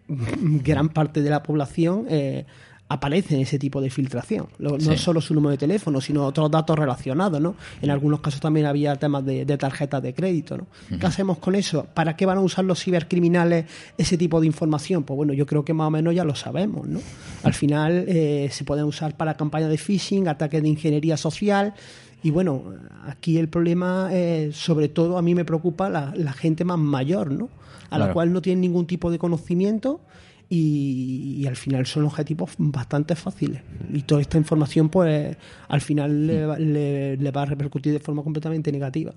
gran 0.08 0.90
parte 0.90 1.22
de 1.22 1.30
la 1.30 1.44
población 1.44 2.06
eh, 2.10 2.46
aparece 2.88 3.34
en 3.36 3.42
ese 3.42 3.58
tipo 3.58 3.82
de 3.82 3.90
filtración. 3.90 4.48
Lo- 4.60 4.78
No 4.78 4.96
solo 4.98 5.20
su 5.20 5.34
número 5.34 5.52
de 5.52 5.58
teléfono, 5.58 6.00
sino 6.02 6.24
otros 6.26 6.52
datos 6.52 6.78
relacionados, 6.78 7.42
¿no? 7.42 7.56
En 7.82 7.90
algunos 7.90 8.20
casos 8.20 8.40
también 8.40 8.68
había 8.68 8.96
temas 8.96 9.26
de, 9.26 9.44
de 9.44 9.58
tarjetas 9.58 10.04
de 10.04 10.14
crédito, 10.14 10.58
¿no? 10.58 10.68
¿Qué 11.00 11.06
hacemos 11.08 11.40
con 11.40 11.56
eso? 11.56 11.88
¿Para 11.96 12.16
qué 12.16 12.28
van 12.28 12.38
a 12.38 12.42
usar 12.42 12.64
los 12.64 12.80
cibercriminales 12.84 13.66
ese 13.98 14.18
tipo 14.18 14.40
de 14.40 14.46
información? 14.48 15.04
Pues 15.04 15.18
bueno, 15.18 15.34
yo 15.34 15.46
creo 15.48 15.66
que 15.66 15.74
más 15.74 15.88
o 15.88 15.92
menos 15.92 16.14
ya 16.14 16.24
lo 16.24 16.36
sabemos, 16.36 16.88
¿no? 16.88 17.00
Al 17.44 17.54
final 17.56 18.06
eh, 18.08 18.50
se 18.52 18.64
pueden 18.64 18.86
usar 18.86 19.18
para 19.18 19.34
campañas 19.36 19.70
de 19.72 19.78
phishing, 19.80 20.28
ataques 20.28 20.62
de 20.62 20.70
ingeniería 20.70 21.18
social, 21.18 21.74
y 22.22 22.32
bueno, 22.32 22.64
aquí 23.08 23.38
el 23.38 23.50
problema, 23.50 24.10
eh, 24.12 24.52
sobre 24.54 24.90
todo 24.90 25.18
a 25.18 25.22
mí 25.24 25.34
me 25.36 25.44
preocupa 25.46 25.90
la, 25.90 26.14
la 26.16 26.34
gente 26.34 26.64
más 26.66 26.78
mayor, 26.80 27.32
¿no? 27.32 27.50
A 27.92 27.98
la 28.00 28.06
cual 28.14 28.34
no 28.34 28.42
tiene 28.42 28.62
ningún 28.62 28.88
tipo 28.88 29.12
de 29.12 29.20
conocimiento 29.20 30.02
y, 30.50 31.38
y 31.40 31.48
al 31.48 31.56
final 31.56 31.86
son 31.86 32.06
objetivos 32.06 32.52
bastante 32.58 33.16
fáciles. 33.16 33.62
Y 33.94 34.02
toda 34.04 34.22
esta 34.22 34.38
información, 34.38 34.90
pues 34.90 35.36
al 35.68 35.82
final 35.82 36.28
le, 36.28 36.46
va- 36.46 36.60
le- 36.60 37.18
le 37.18 37.32
va 37.32 37.42
a 37.44 37.46
repercutir 37.46 37.94
de 37.94 38.00
forma 38.00 38.24
completamente 38.24 38.72
negativa. 38.72 39.14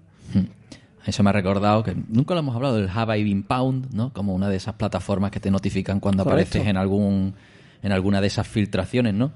Eso 1.07 1.23
me 1.23 1.31
ha 1.31 1.33
recordado 1.33 1.83
que 1.85 1.95
nunca 2.09 2.35
lo 2.35 2.41
hemos 2.41 2.55
hablado 2.55 2.77
del 2.77 2.89
Have 2.93 3.19
I 3.19 3.25
Been 3.25 3.43
Pound, 3.43 3.95
¿no? 3.95 4.13
Como 4.13 4.35
una 4.35 4.49
de 4.51 4.57
esas 4.57 4.75
plataformas 4.75 5.31
que 5.31 5.41
te 5.41 5.51
notifican 5.51 6.01
cuando 6.01 6.25
Correcto. 6.25 6.51
apareces 6.51 6.69
en 6.71 6.77
algún 6.77 7.35
en 7.83 7.93
alguna 7.93 8.21
de 8.21 8.27
esas 8.27 8.47
filtraciones, 8.49 9.15
¿no? 9.15 9.31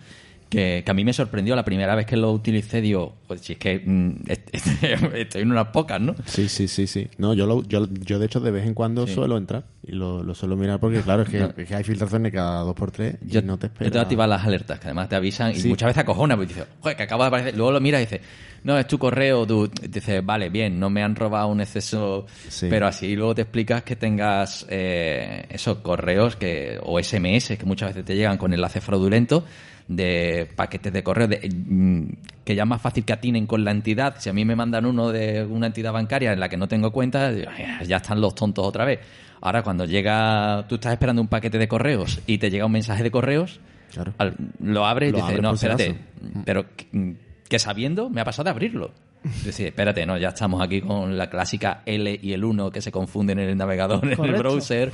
Que, 0.52 0.82
que 0.84 0.90
a 0.90 0.92
mí 0.92 1.02
me 1.02 1.14
sorprendió 1.14 1.56
la 1.56 1.64
primera 1.64 1.94
vez 1.94 2.04
que 2.04 2.14
lo 2.14 2.30
utilicé, 2.30 2.82
digo, 2.82 3.14
pues 3.26 3.40
si 3.40 3.54
es 3.54 3.58
que 3.58 3.78
mm, 3.82 4.16
est- 4.28 4.54
estoy 5.14 5.40
en 5.42 5.50
unas 5.50 5.68
pocas, 5.68 5.98
¿no? 5.98 6.14
Sí, 6.26 6.46
sí, 6.48 6.68
sí, 6.68 6.86
sí. 6.86 7.08
No, 7.16 7.32
yo, 7.32 7.46
lo- 7.46 7.62
yo, 7.66 7.88
yo 7.90 8.18
de 8.18 8.26
hecho 8.26 8.38
de 8.38 8.50
vez 8.50 8.66
en 8.66 8.74
cuando 8.74 9.06
Sí. 9.06 9.14
suelo 9.14 9.38
entrar 9.38 9.64
y 9.82 9.92
lo, 9.92 10.22
lo 10.22 10.34
suelo 10.34 10.54
mirar 10.56 10.78
porque 10.78 11.00
claro, 11.00 11.22
es 11.22 11.30
que, 11.30 11.42
es 11.56 11.66
que 11.68 11.74
hay 11.74 11.84
filtraciones 11.84 12.32
cada 12.32 12.60
dos 12.64 12.74
por 12.74 12.90
tres 12.90 13.16
y 13.26 13.30
Yo, 13.30 13.40
no 13.42 13.58
te 13.58 13.68
yo 13.68 13.72
esperas. 13.72 13.92
tengo 13.92 14.02
que 14.02 14.06
activar 14.06 14.28
las 14.28 14.44
alertas, 14.44 14.78
que 14.78 14.86
además 14.88 15.08
te 15.08 15.16
avisan 15.16 15.52
y 15.56 15.62
muchas 15.68 15.86
veces 15.86 16.02
acojona, 16.02 16.36
porque 16.36 16.48
dices, 16.52 16.66
joder, 16.80 16.96
que 16.98 17.02
acaba 17.04 17.24
de 17.24 17.28
aparecer. 17.28 17.56
Luego 17.56 17.72
lo 17.72 17.80
miras 17.80 18.02
y 18.02 18.04
dices, 18.04 18.20
no, 18.64 18.78
es 18.78 18.86
tu 18.86 18.98
correo, 18.98 19.46
tú 19.46 19.70
dices, 19.88 20.22
vale, 20.24 20.50
bien, 20.50 20.78
no 20.78 20.90
me 20.90 21.02
han 21.02 21.16
robado 21.16 21.48
un 21.48 21.62
exceso, 21.62 22.26
Sí. 22.48 22.66
pero 22.68 22.86
así 22.86 23.16
luego 23.16 23.34
te 23.34 23.40
explicas 23.42 23.82
que 23.84 23.96
tengas 23.96 24.66
eh, 24.68 25.46
esos 25.48 25.78
correos 25.78 26.36
que 26.36 26.78
o 26.82 27.00
SMS 27.02 27.56
que 27.56 27.64
muchas 27.64 27.88
veces 27.88 28.04
te 28.04 28.14
llegan 28.14 28.36
con 28.36 28.52
enlaces 28.52 28.84
fraudulentos 28.84 29.44
de 29.88 30.41
paquetes 30.46 30.92
de 30.92 31.02
correo 31.02 31.26
de, 31.28 31.48
mm, 31.48 32.02
que 32.44 32.54
ya 32.54 32.62
es 32.64 32.68
más 32.68 32.80
fácil 32.82 33.04
que 33.04 33.12
atinen 33.12 33.46
con 33.46 33.64
la 33.64 33.70
entidad. 33.70 34.16
Si 34.18 34.28
a 34.28 34.32
mí 34.32 34.44
me 34.44 34.56
mandan 34.56 34.86
uno 34.86 35.10
de 35.10 35.44
una 35.44 35.66
entidad 35.68 35.92
bancaria 35.92 36.32
en 36.32 36.40
la 36.40 36.48
que 36.48 36.56
no 36.56 36.68
tengo 36.68 36.90
cuenta, 36.92 37.28
"Ay, 37.28 37.86
ya 37.86 37.96
están 37.98 38.20
los 38.20 38.34
tontos 38.34 38.66
otra 38.66 38.84
vez. 38.84 39.00
Ahora, 39.40 39.62
cuando 39.62 39.84
llega, 39.84 40.64
tú 40.68 40.76
estás 40.76 40.92
esperando 40.92 41.20
un 41.22 41.28
paquete 41.28 41.58
de 41.58 41.66
correos 41.68 42.20
y 42.26 42.38
te 42.38 42.50
llega 42.50 42.64
un 42.66 42.72
mensaje 42.72 43.02
de 43.02 43.10
correos, 43.10 43.60
Claro. 43.92 44.14
Al- 44.16 44.34
lo 44.62 44.86
abres 44.86 45.10
y 45.10 45.16
dices, 45.16 45.42
no, 45.42 45.52
espérate, 45.52 45.96
pero 46.46 46.64
que, 46.74 47.16
que 47.48 47.58
sabiendo 47.58 48.08
me 48.08 48.22
ha 48.22 48.24
pasado 48.24 48.44
de 48.44 48.50
abrirlo. 48.50 48.90
Es 49.24 49.44
decir, 49.44 49.66
espérate, 49.68 50.04
no, 50.04 50.18
ya 50.18 50.28
estamos 50.30 50.60
aquí 50.62 50.80
con 50.80 51.16
la 51.16 51.30
clásica 51.30 51.82
L 51.86 52.18
y 52.22 52.32
el 52.32 52.44
1 52.44 52.70
que 52.70 52.80
se 52.80 52.90
confunden 52.90 53.38
en 53.38 53.50
el 53.50 53.56
navegador, 53.56 54.04
en 54.04 54.24
el 54.24 54.34
browser, 54.34 54.92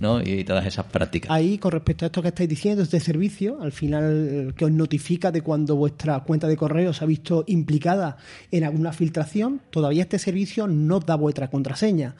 ¿no? 0.00 0.20
Y 0.22 0.44
todas 0.44 0.64
esas 0.66 0.86
prácticas. 0.86 1.30
Ahí, 1.30 1.58
con 1.58 1.72
respecto 1.72 2.04
a 2.04 2.06
esto 2.06 2.22
que 2.22 2.28
estáis 2.28 2.48
diciendo, 2.48 2.82
este 2.82 3.00
servicio, 3.00 3.58
al 3.60 3.72
final, 3.72 4.54
que 4.56 4.64
os 4.64 4.70
notifica 4.70 5.30
de 5.32 5.42
cuando 5.42 5.76
vuestra 5.76 6.20
cuenta 6.20 6.46
de 6.46 6.56
correo 6.56 6.92
se 6.92 7.04
ha 7.04 7.06
visto 7.06 7.44
implicada 7.48 8.16
en 8.50 8.64
alguna 8.64 8.92
filtración, 8.92 9.60
todavía 9.70 10.02
este 10.02 10.18
servicio 10.18 10.66
no 10.66 11.00
da 11.00 11.16
vuestra 11.16 11.48
contraseña. 11.48 12.14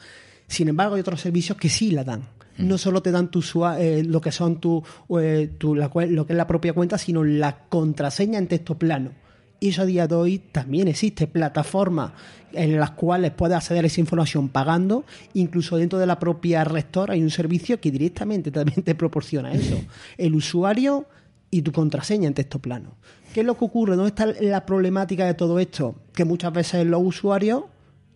Sin 0.47 0.67
embargo, 0.67 0.95
hay 0.95 1.01
otros 1.01 1.21
servicios 1.21 1.57
que 1.57 1.69
sí 1.69 1.91
la 1.91 2.03
dan. 2.03 2.23
No 2.57 2.77
solo 2.77 3.01
te 3.01 3.11
dan 3.11 3.29
tu 3.31 3.41
eh, 3.79 4.03
lo 4.05 4.21
que 4.21 4.31
son 4.31 4.61
tu, 4.61 4.81
eh, 5.19 5.49
tu- 5.57 5.75
la 5.75 5.89
lo 6.07 6.25
que 6.25 6.33
es 6.33 6.37
la 6.37 6.47
propia 6.47 6.71
cuenta, 6.73 6.97
sino 6.97 7.23
la 7.23 7.57
contraseña 7.67 8.39
en 8.39 8.47
texto 8.47 8.77
plano. 8.77 9.11
Y 9.59 9.69
eso 9.69 9.83
a 9.83 9.85
día 9.85 10.07
de 10.07 10.15
hoy 10.15 10.39
también 10.39 10.87
existe 10.87 11.27
plataformas 11.27 12.11
en 12.53 12.79
las 12.79 12.91
cuales 12.91 13.31
puedes 13.31 13.57
acceder 13.57 13.83
a 13.83 13.87
esa 13.87 14.01
información 14.01 14.49
pagando. 14.49 15.05
Incluso 15.33 15.77
dentro 15.77 15.99
de 15.99 16.05
la 16.05 16.19
propia 16.19 16.63
Rector 16.63 17.11
hay 17.11 17.21
un 17.21 17.29
servicio 17.29 17.79
que 17.79 17.91
directamente 17.91 18.51
también 18.51 18.83
te 18.83 18.95
proporciona 18.95 19.53
eso. 19.53 19.77
El 20.17 20.35
usuario 20.35 21.05
y 21.51 21.61
tu 21.61 21.71
contraseña 21.71 22.27
en 22.27 22.33
texto 22.33 22.59
plano. 22.59 22.95
¿Qué 23.33 23.41
es 23.41 23.45
lo 23.45 23.57
que 23.57 23.65
ocurre? 23.65 23.95
¿Dónde 23.95 24.09
está 24.09 24.25
la 24.41 24.65
problemática 24.65 25.25
de 25.25 25.33
todo 25.33 25.59
esto? 25.59 25.95
Que 26.13 26.25
muchas 26.25 26.53
veces 26.53 26.85
los 26.85 27.01
usuarios 27.03 27.63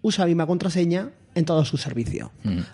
usan 0.01 0.23
la 0.23 0.27
misma 0.27 0.47
contraseña 0.47 1.11
en 1.35 1.45
todos 1.45 1.67
sus 1.67 1.81
servicios. 1.81 2.29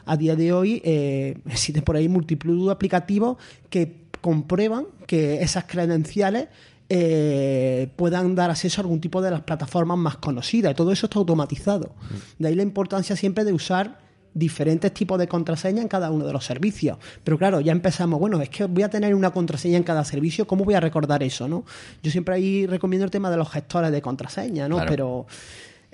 A 0.06 0.18
día 0.18 0.36
de 0.36 0.54
hoy 0.54 0.82
eh, 0.84 1.38
existen 1.50 1.84
por 1.84 1.96
ahí 1.96 2.08
multitud 2.08 2.68
de 2.68 2.72
aplicativos 2.72 3.38
que 3.70 4.06
comprueban 4.22 4.86
que 5.06 5.42
esas 5.42 5.66
credenciales 5.66 6.48
eh, 6.90 7.90
puedan 7.96 8.36
dar 8.36 8.52
acceso 8.52 8.82
a 8.82 8.84
algún 8.84 9.02
tipo 9.02 9.22
de 9.22 9.32
las 9.32 9.42
plataformas 9.42 9.98
más 9.98 10.18
conocidas. 10.18 10.72
Y 10.72 10.76
todo 10.76 10.92
eso 10.92 11.08
está 11.08 11.20
automatizado. 11.20 11.96
De 12.38 12.48
ahí 12.48 12.56
la 12.56 12.64
importancia 12.64 13.16
siempre 13.16 13.44
de 13.44 13.54
usar 13.54 14.06
diferentes 14.36 14.94
tipos 14.94 15.18
de 15.18 15.28
contraseña 15.28 15.82
en 15.82 15.88
cada 15.88 16.12
uno 16.12 16.28
de 16.28 16.34
los 16.34 16.46
servicios. 16.46 16.98
Pero 17.24 17.38
claro, 17.38 17.62
ya 17.62 17.72
empezamos, 17.72 18.20
bueno, 18.20 18.42
es 18.42 18.50
que 18.50 18.66
voy 18.66 18.84
a 18.84 18.90
tener 18.90 19.16
una 19.16 19.32
contraseña 19.32 19.78
en 19.78 19.84
cada 19.84 20.04
servicio, 20.04 20.46
¿cómo 20.46 20.66
voy 20.66 20.74
a 20.74 20.82
recordar 20.82 21.24
eso, 21.24 21.48
no? 21.48 21.64
Yo 22.04 22.12
siempre 22.12 22.36
ahí 22.36 22.68
recomiendo 22.68 23.06
el 23.06 23.12
tema 23.12 23.32
de 23.32 23.38
los 23.38 23.50
gestores 23.50 23.92
de 23.92 24.02
contraseña, 24.02 24.68
¿no? 24.68 24.76
Claro. 24.76 24.90
Pero 24.90 25.26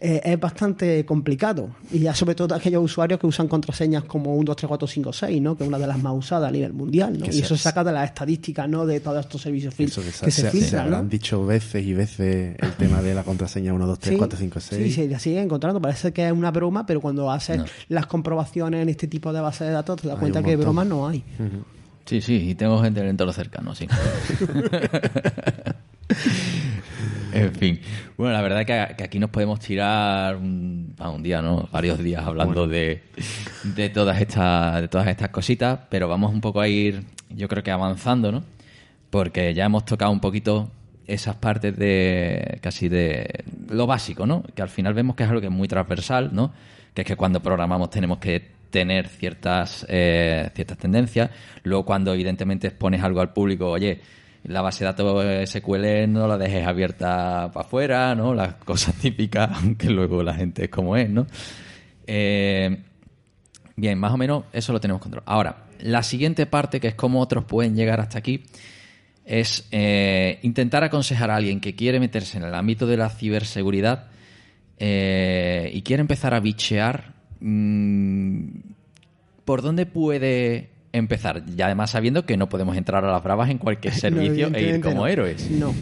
eh, 0.04 0.20
es 0.24 0.40
bastante 0.40 1.06
complicado. 1.06 1.70
Y 1.92 2.00
ya 2.00 2.16
sobre 2.16 2.34
todo 2.34 2.56
aquellos 2.56 2.84
usuarios 2.84 3.20
que 3.20 3.28
usan 3.28 3.48
contraseñas 3.48 4.04
como 4.06 4.34
1, 4.36 4.46
2, 4.46 4.56
3, 4.56 4.68
4, 4.68 4.88
5, 4.88 5.14
6, 5.14 5.42
¿no? 5.42 5.56
Que 5.56 5.64
es 5.64 5.68
una 5.68 5.78
de 5.78 5.86
las 5.86 6.02
más 6.02 6.14
usadas 6.18 6.50
a 6.50 6.52
nivel 6.52 6.74
mundial, 6.74 7.20
¿no? 7.20 7.28
Y 7.28 7.40
eso 7.40 7.56
se 7.56 7.62
saca 7.64 7.84
de 7.84 7.92
las 7.92 8.06
estadísticas, 8.10 8.68
¿no? 8.68 8.88
De 8.88 9.00
todos 9.00 9.20
estos 9.24 9.42
servicios 9.42 9.76
que, 9.76 9.86
que, 9.86 9.92
se, 9.92 10.02
se, 10.12 10.32
se 10.32 10.50
filtran, 10.50 10.90
¿no? 10.90 10.96
habrán 10.96 11.10
dicho 11.10 11.46
veces 11.46 11.86
y 11.86 11.94
veces 11.94 12.56
el 12.60 12.72
tema 12.74 13.02
de 13.04 13.14
la 13.14 13.24
contraseña 13.24 13.74
1, 13.76 13.86
2, 13.86 14.00
3, 14.00 14.18
4, 14.18 14.40
5, 14.40 14.60
6. 14.60 14.84
Sí, 14.84 14.92
se 14.92 15.08
la 15.08 15.20
sigue 15.20 15.40
encontrando. 15.40 15.80
Parece 15.80 16.12
que 16.12 16.26
es 16.26 16.32
una 16.34 16.50
broma, 16.50 16.84
pero 16.86 17.00
cuando 17.00 17.30
haces 17.30 17.60
No. 17.60 17.66
las 17.90 18.08
comprobaciones 18.08 18.82
en 18.82 18.90
este 18.90 19.08
tipo 19.08 19.32
de 19.32 19.40
bases 19.42 19.68
de 19.68 19.74
datos, 19.74 20.02
te 20.02 20.08
das 20.08 20.16
Hay 20.16 20.20
cuenta 20.20 20.42
que 20.42 20.56
bromas 20.56 20.88
no 20.88 21.08
hay. 21.08 21.24
Sí, 22.06 22.20
sí, 22.20 22.50
y 22.50 22.56
tengo 22.56 22.82
gente 22.82 23.00
en 23.00 23.06
el 23.06 23.12
entorno 23.12 23.32
cercano, 23.32 23.76
sí. 23.76 23.88
en 27.46 27.56
fin. 27.56 27.80
Bueno, 28.18 28.34
la 28.34 28.42
verdad 28.42 28.66
que, 28.66 28.96
que 28.96 29.04
aquí 29.04 29.20
nos 29.20 29.30
podemos 29.30 29.60
tirar 29.60 30.36
un, 30.36 30.94
a 31.00 31.10
un 31.10 31.24
día, 31.24 31.42
¿no? 31.42 31.68
Varios 31.72 32.00
días 32.00 32.26
hablando 32.26 32.68
de, 32.68 33.04
de 33.64 33.90
todas 33.90 34.20
estas 34.22 34.82
de 34.82 34.88
todas 34.88 35.08
estas 35.08 35.30
cositas, 35.30 35.80
pero 35.90 36.08
vamos 36.08 36.34
un 36.34 36.42
poco 36.42 36.62
a 36.62 36.68
ir, 36.68 37.04
yo 37.30 37.48
creo 37.48 37.64
que 37.64 37.72
avanzando, 37.72 38.32
¿no? 38.32 38.44
Porque 39.10 39.54
ya 39.54 39.66
hemos 39.66 39.86
tocado 39.86 40.12
un 40.12 40.20
poquito 40.20 40.72
esas 41.08 41.36
partes 41.36 41.76
de 41.78 42.60
casi 42.62 42.88
de 42.88 43.44
lo 43.70 43.88
básico, 43.88 44.26
¿no? 44.26 44.44
Que 44.56 44.62
al 44.62 44.70
final 44.70 44.94
vemos 44.94 45.16
que 45.16 45.24
es 45.24 45.30
algo 45.30 45.42
que 45.42 45.48
es 45.48 45.54
muy 45.54 45.68
transversal, 45.68 46.30
¿no? 46.34 46.54
Que 46.94 47.02
es 47.02 47.08
que 47.08 47.16
cuando 47.16 47.42
programamos 47.42 47.90
tenemos 47.90 48.20
que 48.20 48.62
tener 48.70 49.08
ciertas 49.08 49.86
eh, 49.90 50.50
ciertas 50.56 50.78
tendencias. 50.78 51.30
Luego 51.64 51.86
cuando 51.86 52.14
evidentemente 52.14 52.68
expones 52.68 53.04
algo 53.04 53.20
al 53.20 53.34
público, 53.34 53.70
oye, 53.70 54.00
la 54.44 54.62
base 54.62 54.84
de 54.84 54.92
datos 54.92 55.50
SQL 55.50 56.12
no 56.12 56.28
la 56.28 56.38
dejes 56.38 56.66
abierta 56.66 57.52
para 57.54 57.66
afuera, 57.66 58.16
¿no? 58.16 58.34
Las 58.34 58.56
cosas 58.56 58.96
típicas, 59.02 59.50
aunque 59.54 59.90
luego 59.90 60.24
la 60.24 60.34
gente 60.34 60.66
es 60.66 60.70
como 60.70 60.98
es, 60.98 61.10
¿no? 61.10 61.28
Eh, 62.08 62.78
Bien, 63.76 63.98
más 63.98 64.14
o 64.14 64.18
menos 64.18 64.44
eso 64.54 64.74
lo 64.74 64.80
tenemos 64.80 65.02
controlado. 65.02 65.32
Ahora, 65.32 65.66
la 65.80 66.04
siguiente 66.04 66.46
parte, 66.46 66.80
que 66.80 66.90
es 66.90 66.94
cómo 66.94 67.20
otros 67.20 67.46
pueden 67.46 67.76
llegar 67.76 68.00
hasta 68.00 68.20
aquí, 68.20 68.44
es 69.26 69.68
eh, 69.72 70.40
intentar 70.44 70.84
aconsejar 70.84 71.32
a 71.32 71.38
alguien 71.38 71.60
que 71.60 71.76
quiere 71.76 72.00
meterse 72.00 72.38
en 72.38 72.44
el 72.44 72.54
ámbito 72.54 72.86
de 72.86 72.98
la 72.98 73.10
ciberseguridad 73.10 74.08
eh, 74.78 75.72
y 75.74 75.82
quiere 75.84 76.02
empezar 76.02 76.34
a 76.34 76.40
bichear 76.40 77.14
mm, 77.40 78.50
por 79.46 79.62
dónde 79.62 79.86
puede 79.86 80.71
empezar. 80.94 81.44
Y 81.56 81.62
además 81.62 81.92
sabiendo 81.92 82.26
que 82.26 82.38
no 82.38 82.50
podemos 82.50 82.76
entrar 82.76 83.04
a 83.06 83.12
las 83.12 83.24
bravas 83.24 83.50
en 83.50 83.58
cualquier 83.58 83.94
servicio 84.06 84.50
No, 84.50 84.58
e 84.58 84.62
ir 84.64 84.82
como 84.82 84.96
no. 84.98 85.08
héroes. 85.08 85.50
No. 85.52 85.74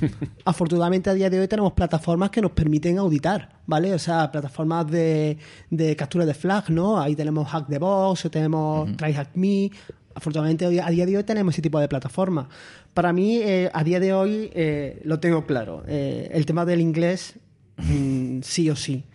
Afortunadamente 0.46 1.10
a 1.10 1.14
día 1.14 1.30
de 1.30 1.40
hoy 1.40 1.48
tenemos 1.48 1.74
plataformas 1.74 2.30
que 2.30 2.42
nos 2.42 2.52
permiten 2.52 2.98
auditar, 2.98 3.50
¿vale? 3.66 3.94
O 3.94 4.00
sea, 4.00 4.32
plataformas 4.32 4.90
de, 4.90 5.38
de 5.70 5.96
captura 5.96 6.26
de 6.26 6.34
flag, 6.34 6.70
¿no? 6.70 7.00
Ahí 7.00 7.16
tenemos 7.16 7.48
Hack 7.50 7.68
the 7.68 7.80
Box, 7.80 8.28
tenemos 8.32 8.96
TryHackMe. 8.98 9.72
Afortunadamente 10.16 10.66
a 10.66 10.90
día 10.90 11.06
de 11.06 11.18
hoy 11.18 11.24
tenemos 11.24 11.54
ese 11.56 11.62
tipo 11.62 11.80
de 11.80 11.88
plataformas. 11.88 12.48
Para 12.94 13.14
mí, 13.14 13.38
eh, 13.38 13.70
a 13.74 13.84
día 13.84 14.00
de 14.00 14.14
hoy, 14.14 14.50
eh, 14.54 15.00
lo 15.06 15.20
tengo 15.20 15.46
claro. 15.46 15.84
Eh, 15.88 16.30
el 16.34 16.46
tema 16.46 16.66
del 16.66 16.82
inglés, 16.82 17.36
mm, 17.78 18.40
sí 18.42 18.70
o 18.70 18.76
sí. 18.76 19.06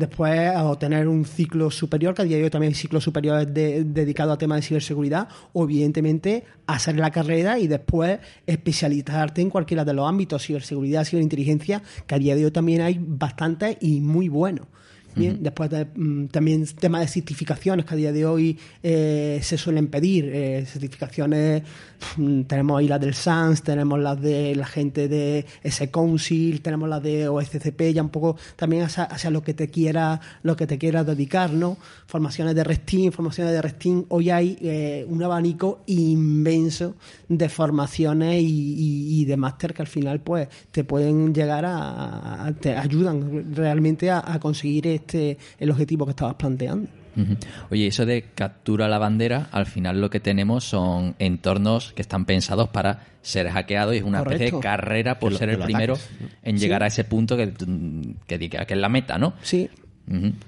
Después, 0.00 0.50
o 0.56 0.78
tener 0.78 1.06
un 1.08 1.26
ciclo 1.26 1.70
superior, 1.70 2.14
que 2.14 2.22
a 2.22 2.24
día 2.24 2.38
de 2.38 2.44
hoy 2.44 2.50
también 2.50 2.70
hay 2.70 2.74
ciclos 2.74 3.04
superiores 3.04 3.52
de- 3.52 3.84
dedicados 3.84 4.32
a 4.32 4.38
temas 4.38 4.56
de 4.60 4.62
ciberseguridad, 4.62 5.28
o 5.52 5.64
evidentemente 5.64 6.44
hacer 6.66 6.96
la 6.96 7.10
carrera 7.10 7.58
y 7.58 7.66
después 7.66 8.18
especializarte 8.46 9.42
en 9.42 9.50
cualquiera 9.50 9.84
de 9.84 9.92
los 9.92 10.08
ámbitos, 10.08 10.42
ciberseguridad, 10.42 11.04
ciberinteligencia, 11.04 11.82
que 12.06 12.14
a 12.14 12.18
día 12.18 12.34
de 12.34 12.46
hoy 12.46 12.50
también 12.50 12.80
hay 12.80 12.98
bastantes 12.98 13.76
y 13.82 14.00
muy 14.00 14.30
buenos. 14.30 14.66
Bien, 15.16 15.38
después 15.42 15.68
de, 15.70 15.86
mm, 15.94 16.26
también 16.28 16.64
temas 16.78 17.00
de 17.02 17.08
certificaciones 17.08 17.84
que 17.84 17.94
a 17.94 17.96
día 17.96 18.12
de 18.12 18.24
hoy 18.26 18.58
eh, 18.82 19.40
se 19.42 19.58
suelen 19.58 19.88
pedir. 19.88 20.30
eh, 20.32 20.64
certificaciones, 20.66 21.62
mm, 22.16 22.42
tenemos 22.42 22.78
ahí 22.78 22.86
las 22.88 23.00
del 23.00 23.14
SANS, 23.14 23.62
tenemos 23.62 23.98
las 23.98 24.20
de 24.20 24.54
la 24.54 24.66
gente 24.66 25.08
de 25.08 25.44
ese 25.62 25.90
Council, 25.90 26.60
tenemos 26.62 26.88
las 26.88 27.02
de 27.02 27.28
OSCP, 27.28 27.92
ya 27.92 28.02
un 28.02 28.08
poco 28.10 28.36
también 28.56 28.82
hacia, 28.84 29.04
hacia 29.04 29.30
lo 29.30 29.42
que 29.42 29.52
te 29.54 29.68
quiera, 29.68 30.20
lo 30.42 30.54
que 30.56 30.66
te 30.66 30.78
quieras 30.78 31.04
dedicar, 31.06 31.52
¿no? 31.52 31.76
Formaciones 32.06 32.54
de 32.54 32.64
Restin, 32.64 33.12
formaciones 33.12 33.52
de 33.52 33.62
Restin. 33.62 34.06
Hoy 34.10 34.30
hay 34.30 34.56
eh, 34.60 35.04
un 35.08 35.22
abanico 35.22 35.80
inmenso 35.86 36.94
de 37.28 37.48
formaciones 37.48 38.40
y, 38.42 38.46
y- 38.46 39.20
y 39.20 39.24
de 39.24 39.36
máster 39.36 39.74
que 39.74 39.82
al 39.82 39.88
final 39.88 40.20
pues 40.20 40.48
te 40.70 40.84
pueden 40.84 41.34
llegar 41.34 41.64
a, 41.64 42.46
a- 42.46 42.52
te 42.52 42.76
ayudan 42.76 43.54
realmente 43.54 44.10
a, 44.10 44.22
a 44.24 44.38
conseguir 44.38 44.99
este 45.00 45.38
el 45.58 45.70
objetivo 45.70 46.04
que 46.06 46.10
estabas 46.10 46.34
planteando. 46.34 46.88
Oye, 47.70 47.88
eso 47.88 48.06
de 48.06 48.22
captura 48.34 48.88
la 48.88 48.98
bandera, 48.98 49.48
al 49.52 49.66
final 49.66 50.00
lo 50.00 50.08
que 50.10 50.20
tenemos 50.20 50.64
son 50.64 51.16
entornos 51.18 51.92
que 51.92 52.02
están 52.02 52.24
pensados 52.24 52.68
para 52.68 53.06
ser 53.20 53.48
hackeados 53.50 53.94
y 53.94 53.98
es 53.98 54.04
una 54.04 54.20
especie 54.20 54.52
de 54.52 54.60
carrera 54.60 55.18
por 55.18 55.32
Que 55.32 55.38
ser 55.38 55.50
el 55.50 55.58
lo 55.58 55.64
primero 55.64 55.94
ataques, 55.94 56.10
en 56.42 56.58
llegar 56.58 56.82
a 56.82 56.86
ese 56.86 57.04
punto 57.04 57.36
que, 57.36 57.52
que 58.26 58.66
es 58.68 58.78
la 58.78 58.88
meta, 58.88 59.18
¿no? 59.18 59.34
Sí. 59.42 59.68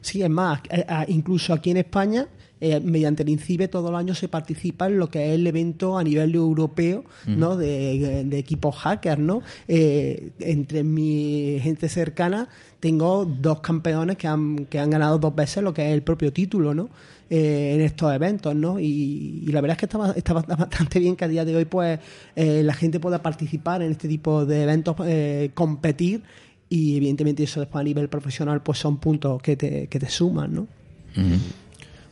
Sí, 0.01 0.23
es 0.23 0.31
más, 0.31 0.61
incluso 1.09 1.53
aquí 1.53 1.71
en 1.71 1.77
España, 1.79 2.27
eh, 2.65 2.79
mediante 2.81 3.25
el 3.25 3.29
INCIBE, 3.29 3.67
todo 3.67 3.89
el 3.91 3.97
año 3.97 4.15
se 4.15 4.29
participa 4.29 4.87
en 4.87 4.97
lo 4.99 5.09
que 5.11 5.27
es 5.29 5.35
el 5.35 5.45
evento 5.47 5.99
a 5.99 6.05
nivel 6.05 6.33
europeo, 6.35 7.05
¿no? 7.27 7.57
De, 7.57 8.23
de 8.25 8.39
equipos 8.39 8.77
hackers, 8.77 9.19
¿no? 9.21 9.43
Eh, 9.67 10.31
entre 10.39 10.85
mi 10.85 11.59
gente 11.61 11.89
cercana 11.89 12.49
tengo 12.79 13.25
dos 13.25 13.61
campeones 13.61 14.17
que 14.17 14.29
han, 14.29 14.67
que 14.67 14.79
han 14.79 14.91
ganado 14.91 15.19
dos 15.19 15.35
veces 15.35 15.63
lo 15.63 15.75
que 15.75 15.89
es 15.89 15.93
el 15.93 16.03
propio 16.03 16.33
título, 16.33 16.73
¿no? 16.73 16.89
Eh, 17.31 17.73
en 17.75 17.81
estos 17.81 18.13
eventos, 18.15 18.55
¿no? 18.55 18.79
Y, 18.79 19.43
y 19.47 19.53
la 19.53 19.61
verdad 19.63 19.77
es 19.77 19.79
que 19.81 19.87
está, 19.87 20.13
está 20.15 20.33
ba- 20.35 20.43
bastante 20.57 21.01
bien 21.01 21.17
que 21.17 21.25
a 21.25 21.29
día 21.29 21.45
de 21.45 21.57
hoy, 21.57 21.65
pues, 21.65 21.99
eh, 22.37 22.63
la 22.63 22.75
gente 22.75 23.01
pueda 23.01 23.23
participar 23.23 23.83
en 23.83 23.91
este 23.91 24.07
tipo 24.07 24.45
de 24.47 24.63
eventos, 24.63 24.95
eh, 25.05 25.51
competir 25.55 26.23
y 26.69 26.97
evidentemente 26.97 27.43
eso 27.43 27.59
después 27.61 27.81
a 27.81 27.85
nivel 27.85 28.09
profesional 28.09 28.63
pues 28.63 28.79
son 28.79 28.99
puntos 28.99 29.43
que 29.43 29.57
te, 29.57 29.87
que 29.89 29.99
te 29.99 30.09
suman, 30.09 30.55
¿no? 30.55 30.67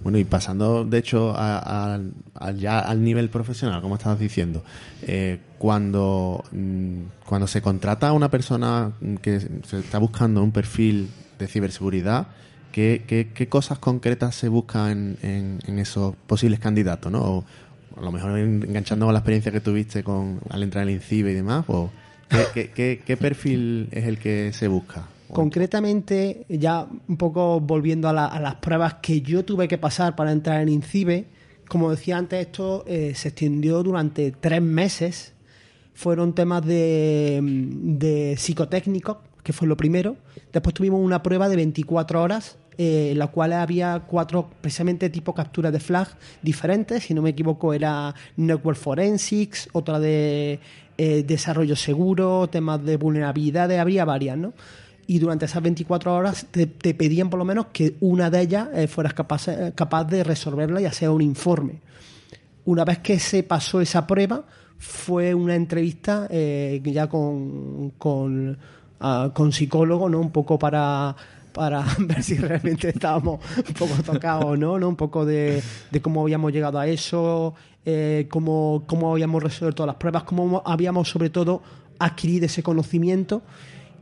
Bueno, 0.02 0.18
y 0.18 0.24
pasando, 0.24 0.84
de 0.84 0.98
hecho, 0.98 1.34
a- 1.36 1.58
a- 1.94 2.00
a- 2.34 2.52
ya 2.52 2.78
al 2.78 3.04
nivel 3.04 3.28
profesional, 3.28 3.82
como 3.82 3.96
estabas 3.96 4.18
diciendo, 4.18 4.62
eh, 5.02 5.38
cuando, 5.58 6.42
mm, 6.52 7.00
cuando 7.26 7.46
se 7.46 7.60
contrata 7.60 8.08
a 8.08 8.12
una 8.12 8.30
persona 8.30 8.92
que 9.20 9.40
se 9.40 9.78
está 9.78 9.98
buscando 9.98 10.42
un 10.42 10.52
perfil 10.52 11.10
de 11.38 11.46
ciberseguridad, 11.46 12.28
¿qué, 12.72 13.04
qué, 13.06 13.28
qué 13.34 13.48
cosas 13.48 13.78
concretas 13.78 14.34
se 14.34 14.48
buscan 14.48 15.18
en, 15.22 15.58
esos 15.78 16.14
posibles 16.26 16.60
candidatos? 16.60 17.12
¿no? 17.12 17.20
O 17.22 17.44
a 17.96 18.00
lo 18.02 18.12
mejor 18.12 18.38
enganchando 18.38 19.04
con 19.06 19.12
la 19.12 19.20
experiencia 19.20 19.52
que 19.52 19.60
tuviste 19.60 20.02
con 20.02 20.40
al 20.48 20.62
entrar 20.62 20.82
en 20.84 20.88
el 20.90 20.94
INCIBE 20.94 21.32
y 21.32 21.34
demás, 21.34 21.64
pues, 21.66 21.90
¿qué, 22.54 23.16
perfil 23.20 23.88
es 23.90 24.06
el 24.06 24.18
que 24.18 24.52
se 24.54 24.68
busca? 24.68 25.04
Concretamente, 25.32 26.44
ya 26.48 26.86
un 27.08 27.16
poco 27.16 27.60
volviendo 27.60 28.08
a, 28.08 28.12
las 28.12 28.54
pruebas 28.56 28.94
que 28.94 29.22
yo 29.22 29.44
tuve 29.44 29.68
que 29.68 29.78
pasar 29.78 30.16
para 30.16 30.32
entrar 30.32 30.60
en 30.60 30.68
INCIBE, 30.68 31.26
como 31.68 31.90
decía 31.90 32.18
antes, 32.18 32.40
esto 32.40 32.84
eh, 32.86 33.12
se 33.14 33.28
extendió 33.28 33.82
durante 33.82 34.32
tres 34.32 34.60
meses. 34.60 35.34
Fueron 35.94 36.34
temas 36.34 36.64
de, 36.66 37.40
de 37.42 38.34
psicotécnicos, 38.36 39.18
que 39.42 39.52
fue 39.52 39.68
lo 39.68 39.76
primero. 39.76 40.16
Después 40.52 40.74
tuvimos 40.74 41.00
una 41.00 41.22
prueba 41.22 41.48
de 41.48 41.56
24 41.56 42.22
horas 42.22 42.58
eh, 42.82 43.10
en 43.12 43.18
la 43.18 43.26
cual 43.26 43.52
había 43.52 44.04
cuatro 44.06 44.48
precisamente 44.62 45.10
tipo 45.10 45.34
capturas 45.34 45.70
de 45.70 45.80
flag 45.80 46.08
diferentes, 46.40 47.02
si 47.02 47.12
no 47.12 47.20
me 47.20 47.28
equivoco 47.28 47.74
era 47.74 48.14
Network 48.36 48.78
Forensics, 48.78 49.68
otra 49.72 50.00
de 50.00 50.60
eh, 50.96 51.22
desarrollo 51.26 51.76
seguro, 51.76 52.48
temas 52.48 52.82
de 52.82 52.96
vulnerabilidades, 52.96 53.78
habría 53.78 54.06
varias, 54.06 54.38
¿no? 54.38 54.54
Y 55.10 55.18
durante 55.18 55.46
esas 55.46 55.60
24 55.60 56.14
horas 56.14 56.46
te, 56.52 56.68
pedían 56.68 57.30
por 57.30 57.40
lo 57.40 57.44
menos 57.44 57.66
que 57.72 57.96
una 57.98 58.30
de 58.30 58.42
ellas 58.42 58.68
eh, 58.72 58.86
fueras 58.86 59.12
capaz, 59.12 59.46
capaz 59.74 60.04
de 60.04 60.22
resolverla, 60.22 60.80
ya 60.80 60.92
sea 60.92 61.10
un 61.10 61.20
informe. 61.20 61.80
Una 62.64 62.84
vez 62.84 62.98
que 62.98 63.18
se 63.18 63.42
pasó 63.42 63.80
esa 63.80 64.06
prueba, 64.06 64.44
fue 64.78 65.34
una 65.34 65.56
entrevista 65.56 66.28
ya 66.30 67.08
con, 67.08 67.90
con, 67.98 68.56
ah, 69.00 69.32
con 69.34 69.50
psicólogo, 69.50 70.08
¿no? 70.08 70.20
Un 70.20 70.30
poco 70.30 70.56
para 70.60 71.16
para 71.52 71.84
ver 71.98 72.22
si 72.22 72.36
realmente 72.36 72.90
estábamos 72.90 73.40
un 73.56 73.74
poco 73.74 74.00
tocados 74.04 74.44
o 74.44 74.56
no, 74.56 74.78
¿no? 74.78 74.88
Un 74.88 74.96
poco 74.96 75.26
de, 75.26 75.60
cómo 76.02 76.22
habíamos 76.22 76.52
llegado 76.52 76.78
a 76.78 76.86
eso, 76.86 77.56
eh, 77.84 78.28
cómo, 78.30 78.84
cómo 78.86 79.10
habíamos 79.10 79.42
resuelto 79.42 79.84
las 79.86 79.96
pruebas, 79.96 80.22
cómo 80.22 80.62
habíamos 80.64 81.08
sobre 81.08 81.30
todo 81.30 81.62
adquirido 81.98 82.46
ese 82.46 82.62
conocimiento 82.62 83.42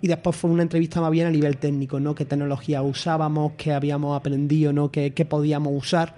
y 0.01 0.09
después 0.09 0.37
fue 0.37 0.51
una 0.51 0.63
entrevista 0.63 1.01
más 1.01 1.11
bien 1.11 1.27
a 1.27 1.31
nivel 1.31 1.57
técnico, 1.59 1.99
¿no? 2.01 2.15
Qué 2.15 2.25
tecnología 2.25 2.83
usábamos, 2.83 3.53
qué 3.57 3.73
habíamos 3.73 4.17
aprendido, 4.17 4.73
¿no? 4.73 4.91
Qué, 4.91 5.13
qué 5.13 5.25
podíamos 5.25 5.73
usar. 5.75 6.15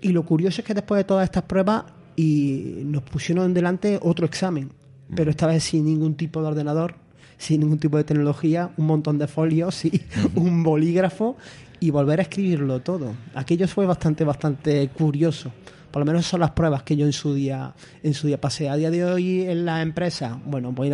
Y 0.00 0.10
lo 0.10 0.24
curioso 0.24 0.60
es 0.60 0.66
que 0.66 0.74
después 0.74 0.98
de 0.98 1.04
todas 1.04 1.24
estas 1.24 1.42
pruebas 1.44 1.84
y 2.16 2.82
nos 2.84 3.02
pusieron 3.02 3.54
delante 3.54 3.98
otro 4.02 4.26
examen, 4.26 4.70
pero 5.14 5.30
esta 5.30 5.46
vez 5.46 5.64
sin 5.64 5.84
ningún 5.84 6.14
tipo 6.14 6.42
de 6.42 6.48
ordenador, 6.48 6.94
sin 7.36 7.60
ningún 7.60 7.78
tipo 7.78 7.96
de 7.96 8.04
tecnología, 8.04 8.70
un 8.76 8.86
montón 8.86 9.18
de 9.18 9.26
folios 9.26 9.84
y 9.84 10.02
un 10.34 10.62
bolígrafo 10.62 11.36
y 11.80 11.90
volver 11.90 12.18
a 12.18 12.22
escribirlo 12.22 12.80
todo. 12.80 13.14
Aquello 13.34 13.68
fue 13.68 13.86
bastante, 13.86 14.24
bastante 14.24 14.88
curioso. 14.88 15.52
Por 15.90 16.00
lo 16.00 16.06
menos 16.06 16.26
son 16.26 16.40
las 16.40 16.50
pruebas 16.50 16.82
que 16.82 16.96
yo 16.96 17.06
en 17.06 17.12
su 17.12 17.34
día, 17.34 17.74
en 18.02 18.14
su 18.14 18.26
día 18.26 18.40
pasé. 18.40 18.68
A 18.68 18.76
día 18.76 18.90
de 18.90 19.04
hoy 19.04 19.42
en 19.42 19.64
la 19.64 19.80
empresa, 19.80 20.38
bueno, 20.44 20.74
pues 20.74 20.92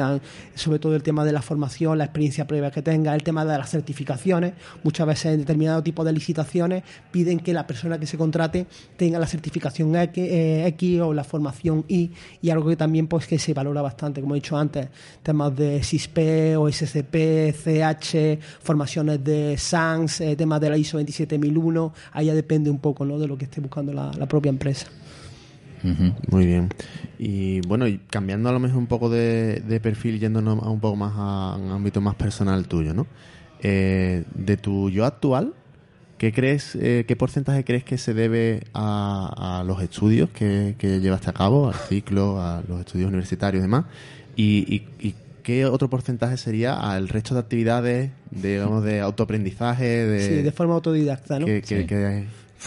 sobre 0.54 0.78
todo 0.78 0.94
el 0.94 1.02
tema 1.02 1.24
de 1.24 1.32
la 1.32 1.42
formación, 1.42 1.98
la 1.98 2.04
experiencia 2.04 2.46
previa 2.46 2.70
que 2.70 2.82
tenga, 2.82 3.14
el 3.14 3.22
tema 3.22 3.44
de 3.44 3.58
las 3.58 3.70
certificaciones. 3.70 4.54
Muchas 4.82 5.06
veces 5.06 5.26
en 5.26 5.38
determinado 5.40 5.82
tipo 5.82 6.04
de 6.04 6.12
licitaciones 6.12 6.84
piden 7.10 7.40
que 7.40 7.52
la 7.52 7.66
persona 7.66 7.98
que 7.98 8.06
se 8.06 8.16
contrate 8.16 8.66
tenga 8.96 9.18
la 9.18 9.26
certificación 9.26 9.94
X, 9.96 10.24
eh, 10.26 11.00
o 11.02 11.12
la 11.12 11.24
formación 11.24 11.84
Y, 11.88 12.12
y 12.40 12.50
algo 12.50 12.68
que 12.68 12.76
también 12.76 13.08
pues 13.08 13.26
que 13.26 13.38
se 13.38 13.52
valora 13.52 13.82
bastante, 13.82 14.20
como 14.20 14.34
he 14.34 14.38
dicho 14.38 14.56
antes, 14.56 14.88
temas 15.22 15.54
de 15.56 15.82
SISP 15.82 16.56
o 16.58 16.70
SCP, 16.70 17.52
CH, 17.52 18.38
formaciones 18.62 19.22
de 19.24 19.56
SANS, 19.58 20.20
eh, 20.20 20.36
temas 20.36 20.60
de 20.60 20.70
la 20.70 20.76
ISO 20.76 20.98
27001, 20.98 21.92
ahí 22.12 22.26
ya 22.26 22.34
depende 22.34 22.70
un 22.70 22.78
poco 22.78 23.04
¿no? 23.04 23.18
de 23.18 23.26
lo 23.26 23.36
que 23.36 23.44
esté 23.44 23.60
buscando 23.60 23.92
la 23.92 24.26
propia 24.26 24.50
empresa. 24.50 24.93
Muy 26.30 26.46
bien. 26.46 26.70
Y 27.18 27.60
bueno, 27.62 27.86
y 27.86 27.98
cambiando 27.98 28.48
a 28.48 28.52
lo 28.52 28.58
mejor 28.58 28.78
un 28.78 28.86
poco 28.86 29.10
de, 29.10 29.80
perfil, 29.82 30.18
yéndonos 30.18 30.62
a 30.62 30.70
un 30.70 30.80
poco 30.80 30.96
más 30.96 31.12
a 31.14 31.56
un 31.56 31.70
ámbito 31.70 32.00
más 32.00 32.14
personal 32.14 32.66
tuyo, 32.66 32.94
¿no? 32.94 33.06
Eh, 33.60 34.24
de 34.34 34.56
tu 34.56 34.90
yo 34.90 35.04
actual, 35.04 35.54
¿qué 36.18 36.32
crees, 36.32 36.74
eh, 36.74 37.04
qué 37.06 37.16
porcentaje 37.16 37.64
crees 37.64 37.84
que 37.84 37.98
se 37.98 38.14
debe 38.14 38.64
a, 38.74 39.62
los 39.66 39.82
estudios 39.82 40.30
que, 40.30 40.74
llevaste 40.80 41.30
a 41.30 41.32
cabo, 41.32 41.68
al 41.68 41.74
ciclo, 41.74 42.40
a 42.40 42.62
los 42.66 42.80
estudios 42.80 43.08
universitarios 43.08 43.60
y 43.60 43.62
demás? 43.62 43.84
Y, 44.36 44.84
qué 45.42 45.66
otro 45.66 45.90
porcentaje 45.90 46.38
sería 46.38 46.72
al 46.72 47.06
resto 47.06 47.34
de 47.34 47.40
actividades, 47.40 48.10
digamos, 48.30 48.82
de 48.82 49.00
autoaprendizaje? 49.00 49.84
De, 49.84 50.26
sí, 50.26 50.42
de 50.42 50.52
forma 50.52 50.72
autodidacta, 50.72 51.38
¿no? 51.38 51.46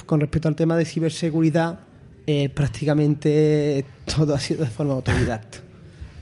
Con 0.06 0.20
respecto 0.20 0.48
al 0.48 0.56
tema 0.56 0.78
de 0.78 0.86
ciberseguridad, 0.86 1.80
eh, 2.28 2.50
prácticamente 2.50 3.86
todo 4.06 4.36
ha 4.36 4.40
sido 4.40 4.64
de 4.66 4.70
forma 4.70 4.94
autodidacta. 4.94 5.60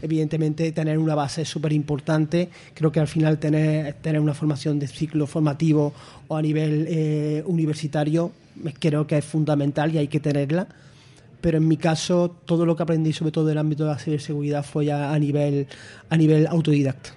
Evidentemente, 0.02 0.72
tener 0.72 1.00
una 1.00 1.16
base 1.16 1.42
es 1.42 1.50
súper 1.50 1.74
importante. 1.74 2.50
Creo 2.76 2.92
que 2.92 3.00
al 3.00 3.08
final 3.08 3.40
tener, 3.40 3.94
tener 3.96 4.22
una 4.22 4.36
formación 4.36 4.78
de 4.78 4.88
ciclo 4.88 5.26
formativo 5.26 5.94
o 6.28 6.38
a 6.38 6.42
nivel 6.44 6.86
eh, 6.88 7.44
universitario 7.48 8.32
creo 8.80 9.08
que 9.08 9.18
es 9.18 9.26
fundamental 9.26 9.94
y 9.94 9.98
hay 9.98 10.08
que 10.08 10.20
tenerla. 10.20 10.68
Pero 11.42 11.58
en 11.58 11.68
mi 11.68 11.78
caso, 11.78 12.36
todo 12.46 12.66
lo 12.66 12.76
que 12.76 12.84
aprendí, 12.84 13.14
sobre 13.14 13.32
todo 13.32 13.46
del 13.46 13.58
ámbito 13.58 13.84
de 13.86 13.92
la 13.92 13.98
ciberseguridad, 13.98 14.64
fue 14.64 14.86
ya 14.86 15.14
a 15.14 15.20
nivel, 15.20 15.68
a 16.10 16.18
nivel 16.18 16.48
autodidacta. 16.48 17.12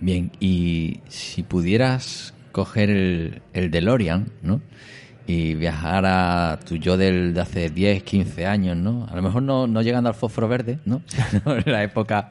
Bien, 0.00 0.30
y 0.40 1.00
si 1.08 1.42
pudieras 1.42 2.34
coger 2.52 2.90
el, 2.90 3.42
el 3.52 3.70
DeLorean, 3.70 4.32
¿no? 4.42 4.60
Y 5.30 5.54
viajar 5.54 6.04
a 6.06 6.58
tu 6.66 6.76
yo 6.76 6.96
del, 6.96 7.32
de 7.34 7.40
hace 7.40 7.70
10, 7.70 8.02
15 8.02 8.46
años, 8.46 8.76
¿no? 8.76 9.06
A 9.08 9.14
lo 9.14 9.22
mejor 9.22 9.42
no, 9.42 9.66
no 9.66 9.80
llegando 9.80 10.08
al 10.08 10.14
fósforo 10.14 10.48
verde, 10.48 10.80
¿no? 10.84 11.02
la 11.66 11.84
época 11.84 12.30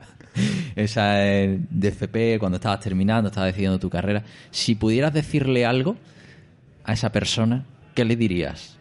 esa 0.75 1.13
de 1.13 1.87
FP, 1.87 2.37
cuando 2.39 2.57
estabas 2.57 2.81
terminando, 2.81 3.29
estabas 3.29 3.49
decidiendo 3.49 3.79
tu 3.79 3.89
carrera. 3.89 4.23
Si 4.51 4.75
pudieras 4.75 5.13
decirle 5.13 5.65
algo 5.65 5.95
a 6.83 6.93
esa 6.93 7.11
persona, 7.11 7.65
¿qué 7.95 8.03
le 8.03 8.15
dirías? 8.15 8.77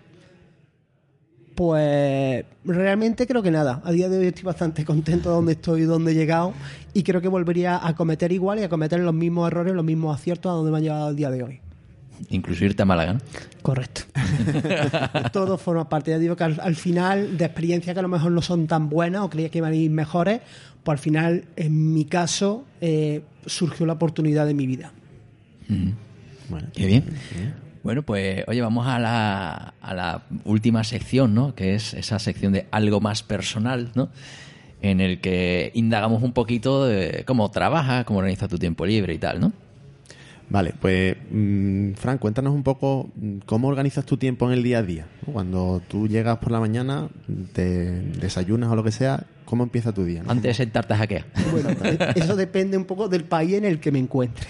Pues 1.55 2.45
realmente 2.65 3.27
creo 3.27 3.43
que 3.43 3.51
nada. 3.51 3.83
A 3.85 3.93
día 3.93 4.09
de 4.09 4.19
hoy 4.19 4.27
estoy 4.27 4.45
bastante 4.45 4.85
contento 4.85 5.31
de 5.31 5.35
donde 5.37 5.53
estoy 5.53 5.83
donde 5.83 6.13
he 6.13 6.15
llegado 6.15 6.55
y 6.93 7.03
creo 7.03 7.21
que 7.21 7.29
volvería 7.29 7.85
a 7.85 7.95
cometer 7.95 8.33
igual 8.33 8.59
y 8.59 8.63
a 8.63 8.69
cometer 8.69 9.01
los 9.01 9.15
mismos 9.15 9.49
errores, 9.49 9.75
los 9.75 9.85
mismos 9.85 10.17
aciertos 10.17 10.51
a 10.51 10.55
donde 10.55 10.73
me 10.73 10.79
ha 10.79 10.81
llevado 10.81 11.11
el 11.11 11.17
día 11.17 11.31
de 11.31 11.43
hoy. 11.43 11.61
Incluso 12.31 12.65
irte 12.65 12.83
a 12.83 12.85
Málaga, 12.85 13.19
Correcto. 13.63 14.03
Todo 15.33 15.59
forma 15.59 15.89
parte. 15.89 16.11
Ya 16.11 16.19
digo 16.19 16.37
que 16.37 16.45
al, 16.45 16.77
final, 16.77 17.37
de 17.37 17.45
experiencias 17.45 17.95
que 17.95 17.99
a 17.99 18.03
lo 18.03 18.09
mejor 18.09 18.33
no 18.33 18.41
son 18.41 18.67
tan 18.67 18.89
buenas 18.89 19.23
o 19.23 19.31
creía 19.31 19.51
que 19.51 19.59
iban 19.59 19.73
a 19.73 19.77
ir 19.77 19.91
mejores, 19.91 20.41
pues 20.83 20.99
al 20.99 21.03
final, 21.03 21.45
en 21.57 21.93
mi 21.93 22.05
caso, 22.05 22.65
eh, 22.81 23.23
surgió 23.47 23.85
la 23.85 23.95
oportunidad 23.95 24.47
de 24.47 24.55
mi 24.55 24.67
vida. 24.67 24.93
Bueno, 26.49 26.69
qué 26.75 26.87
bien. 26.87 27.05
Bueno, 27.83 28.03
pues 28.03 28.45
oye, 28.49 28.61
vamos 28.61 28.87
a 28.87 28.99
la, 28.99 29.75
a 29.81 29.95
la 29.95 30.23
última 30.45 30.83
sección, 30.85 31.35
¿no? 31.35 31.55
Que 31.55 31.75
es 31.75 31.95
esa 31.95 32.19
sección 32.19 32.53
de 32.53 32.67
algo 32.71 33.01
más 33.01 33.23
personal, 33.23 33.91
¿no? 33.95 34.09
En 34.81 35.01
el 35.01 35.21
que 35.21 35.73
indagamos 35.75 36.23
un 36.23 36.33
poquito 36.33 36.87
de 36.87 37.25
cómo 37.27 37.51
trabajas, 37.51 38.05
cómo 38.05 38.21
organizas 38.21 38.49
tu 38.49 38.59
tiempo 38.59 38.87
libre 38.87 39.13
y 39.15 39.19
tal, 39.19 39.41
¿no? 39.41 39.53
Vale, 40.51 40.75
pues 40.81 41.17
mm, 41.31 41.93
Fran, 41.93 42.19
cuéntanos 42.19 42.55
un 42.55 42.63
poco 42.63 43.11
mm, 43.17 43.39
cómo 43.45 43.69
organizas 43.69 44.05
tu 44.05 44.17
tiempo 44.17 44.47
en 44.47 44.53
el 44.53 44.63
día 44.63 44.79
a 44.79 44.83
día. 44.83 45.07
Cuando 45.31 45.83
tú 45.89 46.09
llegas 46.09 46.39
por 46.39 46.53
la 46.53 46.61
mañana, 46.61 47.09
te 47.53 48.01
desayunas 48.19 48.71
o 48.71 48.77
lo 48.77 48.83
que 48.83 48.93
sea, 48.93 49.25
¿cómo 49.45 49.63
empieza 49.63 49.93
tu 49.93 50.05
día? 50.05 50.23
Antes 50.27 50.45
de 50.45 50.55
sentarte 50.55 50.95
a 50.95 50.99
hackear. 50.99 51.27
Bueno, 51.51 51.71
eso 52.15 52.35
depende 52.35 52.77
un 52.77 52.85
poco 52.85 53.09
del 53.09 53.25
país 53.25 53.55
en 53.55 53.67
el 53.67 53.79
que 53.79 53.93
me 53.93 53.99
encuentre. 53.99 54.47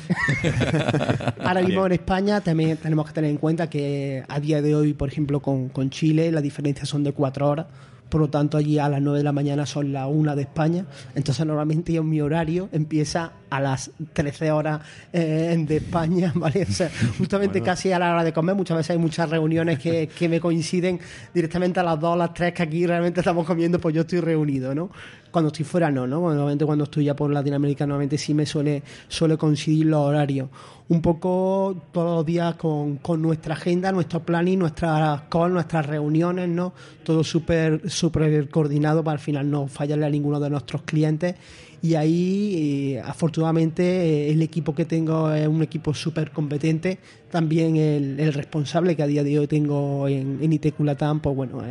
Ahora 1.41 1.63
mismo 1.63 1.85
en 1.87 1.93
España 1.93 2.41
también 2.41 2.77
tenemos 2.77 3.07
que 3.07 3.13
tener 3.13 3.31
en 3.31 3.39
cuenta 3.39 3.69
que 3.69 4.23
a 4.29 4.39
día 4.39 4.63
de 4.63 4.75
hoy, 4.75 4.95
por 4.95 5.09
ejemplo, 5.09 5.41
con, 5.41 5.69
con 5.69 5.91
Chile, 5.91 6.31
las 6.31 6.43
diferencias 6.43 6.89
son 6.89 7.03
de 7.03 7.13
cuatro 7.13 7.49
horas 7.49 7.67
por 8.09 8.21
lo 8.21 8.29
tanto 8.29 8.57
allí 8.57 8.79
a 8.79 8.89
las 8.89 9.01
9 9.03 9.19
de 9.19 9.25
la 9.25 9.33
mañana 9.33 9.67
son 9.67 9.93
las 9.93 10.09
1 10.11 10.37
de 10.37 10.43
España, 10.43 10.87
entonces 11.15 11.45
normalmente 11.47 11.93
yo 11.93 12.03
mi 12.03 12.21
horario 12.21 12.69
empieza 12.73 13.33
a 13.51 13.61
las 13.61 13.91
13 14.13 14.51
horas 14.51 14.81
eh, 15.13 15.57
de 15.59 15.77
España, 15.77 16.33
¿vale? 16.37 16.67
O 16.69 16.73
sea, 16.73 16.91
justamente 17.17 17.63
casi 17.63 17.93
a 17.93 17.99
la 17.99 18.13
hora 18.13 18.25
de 18.25 18.33
comer, 18.33 18.55
muchas 18.55 18.77
veces 18.77 18.91
hay 18.91 18.99
muchas 18.99 19.31
reuniones 19.31 19.79
que, 19.79 20.09
que 20.09 20.29
me 20.29 20.41
coinciden 20.41 21.01
directamente 21.33 21.81
a 21.81 21.83
las 21.83 21.99
2 21.99 22.15
o 22.15 22.17
las 22.17 22.35
3 22.35 22.53
que 22.53 22.63
aquí 22.63 22.87
realmente 22.87 23.21
estamos 23.21 23.47
comiendo, 23.47 23.81
pues 23.81 23.95
yo 23.95 24.03
estoy 24.03 24.21
reunido, 24.21 24.75
¿no? 24.75 24.91
Cuando 25.31 25.49
estoy 25.49 25.65
fuera 25.65 25.91
no, 25.91 26.07
¿no? 26.07 26.21
Normalmente 26.21 26.65
cuando 26.65 26.85
estoy 26.85 27.05
ya 27.05 27.15
por 27.15 27.31
Latinoamérica 27.31 27.87
normalmente 27.87 28.19
sí 28.19 28.35
me 28.35 28.47
suele, 28.47 28.83
suele 29.09 29.37
coincidir 29.37 29.87
los 29.87 30.01
horarios. 30.01 30.49
Un 30.89 31.03
poco 31.03 31.77
todos 31.93 32.17
los 32.17 32.27
días 32.27 32.55
con, 32.57 32.97
con 32.97 33.21
nuestra 33.21 33.55
agenda, 33.55 33.93
nuestro 33.93 34.21
planning, 34.25 34.59
nuestras 34.59 35.23
calls, 35.29 35.53
nuestras 35.53 35.87
reuniones, 35.87 36.49
¿no? 36.49 36.73
Todo 37.05 37.23
súper 37.23 37.91
súper 37.91 38.49
coordinado 38.49 39.05
para 39.05 39.15
al 39.15 39.19
final 39.19 39.51
no 39.51 39.69
fallarle 39.69 40.07
a 40.07 40.11
ninguno 40.11 40.41
de 40.41 40.51
nuestros 40.51 40.83
clientes 40.83 41.35
y 41.81 41.95
ahí 41.95 42.95
eh, 42.97 43.01
afortunadamente 43.05 43.83
eh, 43.83 44.31
el 44.31 44.43
equipo 44.43 44.75
que 44.75 44.85
tengo 44.85 45.33
es 45.33 45.47
un 45.47 45.63
equipo 45.63 45.95
súper 45.95 46.31
competente, 46.33 46.99
también 47.31 47.77
el, 47.77 48.33
responsable 48.33 48.97
que 48.97 49.03
a 49.03 49.07
día 49.07 49.23
de 49.23 49.39
hoy 49.39 49.47
tengo 49.47 50.09
en, 50.09 50.39
en 50.43 50.53
IT 50.53 50.75
pues 50.75 51.37
bueno, 51.37 51.63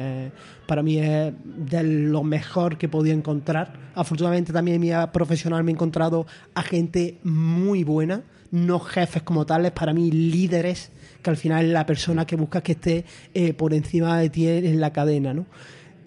para 0.66 0.84
mí 0.84 1.00
es 1.00 1.34
de 1.44 1.84
lo 1.84 2.24
mejor 2.24 2.78
que 2.78 2.88
podía 2.88 3.14
encontrar. 3.14 3.74
Afortunadamente 3.96 4.54
también 4.54 4.80
mi 4.80 4.92
profesional 5.12 5.64
me 5.64 5.72
he 5.72 5.74
encontrado 5.74 6.28
a 6.54 6.62
gente 6.62 7.18
muy 7.24 7.84
buena, 7.84 8.24
no 8.52 8.80
jefes 8.80 9.24
como 9.24 9.46
tales, 9.46 9.72
para 9.72 9.94
mí 9.94 10.12
líderes, 10.12 10.92
que 11.22 11.30
al 11.30 11.38
final 11.38 11.74
la 11.74 11.86
persona 11.86 12.26
que 12.26 12.36
busca 12.36 12.62
que 12.62 12.74
esté 12.74 13.06
eh, 13.34 13.54
por 13.54 13.74
encima 13.74 14.20
de 14.20 14.30
ti 14.30 14.48
en 14.48 14.80
la 14.80 14.94
cadena, 14.94 15.34
¿no? 15.34 15.46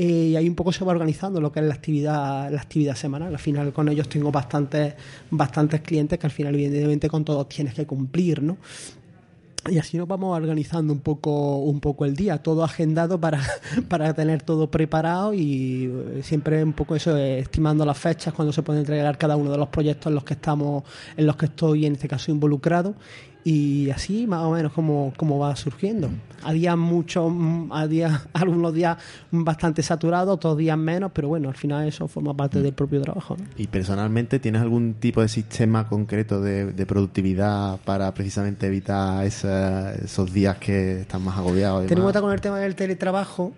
Eh, 0.03 0.28
y 0.30 0.36
ahí 0.36 0.48
un 0.48 0.55
poco 0.55 0.72
se 0.72 0.82
va 0.82 0.92
organizando 0.92 1.42
lo 1.42 1.53
que 1.53 1.61
es 1.61 1.66
la 1.66 1.74
actividad, 1.74 2.51
la 2.51 2.62
actividad 2.62 2.94
semanal. 2.94 3.34
Al 3.34 3.38
final 3.38 3.70
con 3.70 3.86
ellos 3.90 4.09
tengo 4.09 4.32
bastantes, 4.32 4.94
bastantes 5.30 5.82
clientes 5.82 6.18
que 6.18 6.26
al 6.26 6.30
final 6.30 6.55
evidentemente 6.55 7.07
con 7.11 7.22
todos 7.22 7.46
tienes 7.51 7.74
que 7.74 7.86
cumplir, 7.86 8.42
¿no? 8.42 8.57
y 9.70 9.76
así 9.76 9.98
nos 9.98 10.09
vamos 10.09 10.34
organizando 10.34 10.90
un 10.90 11.01
poco 11.01 11.59
un 11.59 11.80
poco 11.80 12.07
el 12.07 12.16
día 12.16 12.42
todo 12.42 12.64
agendado 12.64 13.20
para, 13.20 13.42
para 13.90 14.14
tener 14.14 14.40
todo 14.40 14.70
preparado 14.70 15.34
y 15.34 15.84
eh, 15.84 16.22
siempre 16.22 16.64
un 16.64 16.72
poco 16.72 16.96
eso 16.96 17.14
estimando 17.14 17.84
las 17.84 17.98
fechas 17.98 18.32
cuando 18.32 18.55
se 18.55 18.62
puede 18.62 18.78
entregar 18.78 19.18
cada 19.18 19.36
uno 19.36 19.51
de 19.51 19.59
los 19.59 19.68
proyectos 19.68 20.07
en 20.07 20.14
los 20.14 20.24
que 20.24 20.32
estamos 20.32 20.84
en 21.14 21.26
los 21.26 21.36
que 21.36 21.44
estoy 21.44 21.84
en 21.84 21.92
este 21.92 22.09
caso 22.09 22.30
involucrado 22.30 22.94
y 23.45 23.88
así 23.91 24.26
más 24.26 24.43
o 24.43 24.53
menos 24.53 24.72
como, 24.72 25.12
como 25.16 25.38
va 25.38 25.57
surgiendo. 25.57 26.11
A 26.43 26.53
días 26.53 26.76
mucho, 26.76 27.34
a 27.70 27.86
días, 27.86 28.28
algunos 28.32 28.74
días 28.74 28.99
bastante 29.30 29.82
saturados, 29.82 30.34
otros 30.34 30.57
días 30.57 30.76
menos, 30.76 31.11
pero 31.14 31.28
bueno, 31.28 31.49
al 31.49 31.55
final 31.55 31.86
eso 31.86 32.07
forma 32.09 32.34
parte 32.34 32.61
del 32.61 32.72
propio 32.72 33.01
trabajo. 33.01 33.36
¿Y 33.57 33.66
personalmente 33.66 34.38
tienes 34.38 34.62
algún 34.62 34.95
tipo 34.95 35.22
de 35.22 35.28
sistema 35.28 35.88
concreto 35.88 36.41
de, 36.41 36.86
productividad 36.86 37.78
para 37.84 38.12
precisamente 38.12 38.66
evitar 38.66 39.24
esos 39.24 40.32
días 40.32 40.57
que 40.57 41.03
están 41.03 41.22
más 41.22 41.38
agobiados? 41.38 41.86
Ten 41.86 41.99
en 41.99 42.03
cuenta 42.03 42.20
con 42.20 42.32
el 42.32 42.41
tema 42.41 42.59
del 42.59 42.74
teletrabajo, 42.74 43.53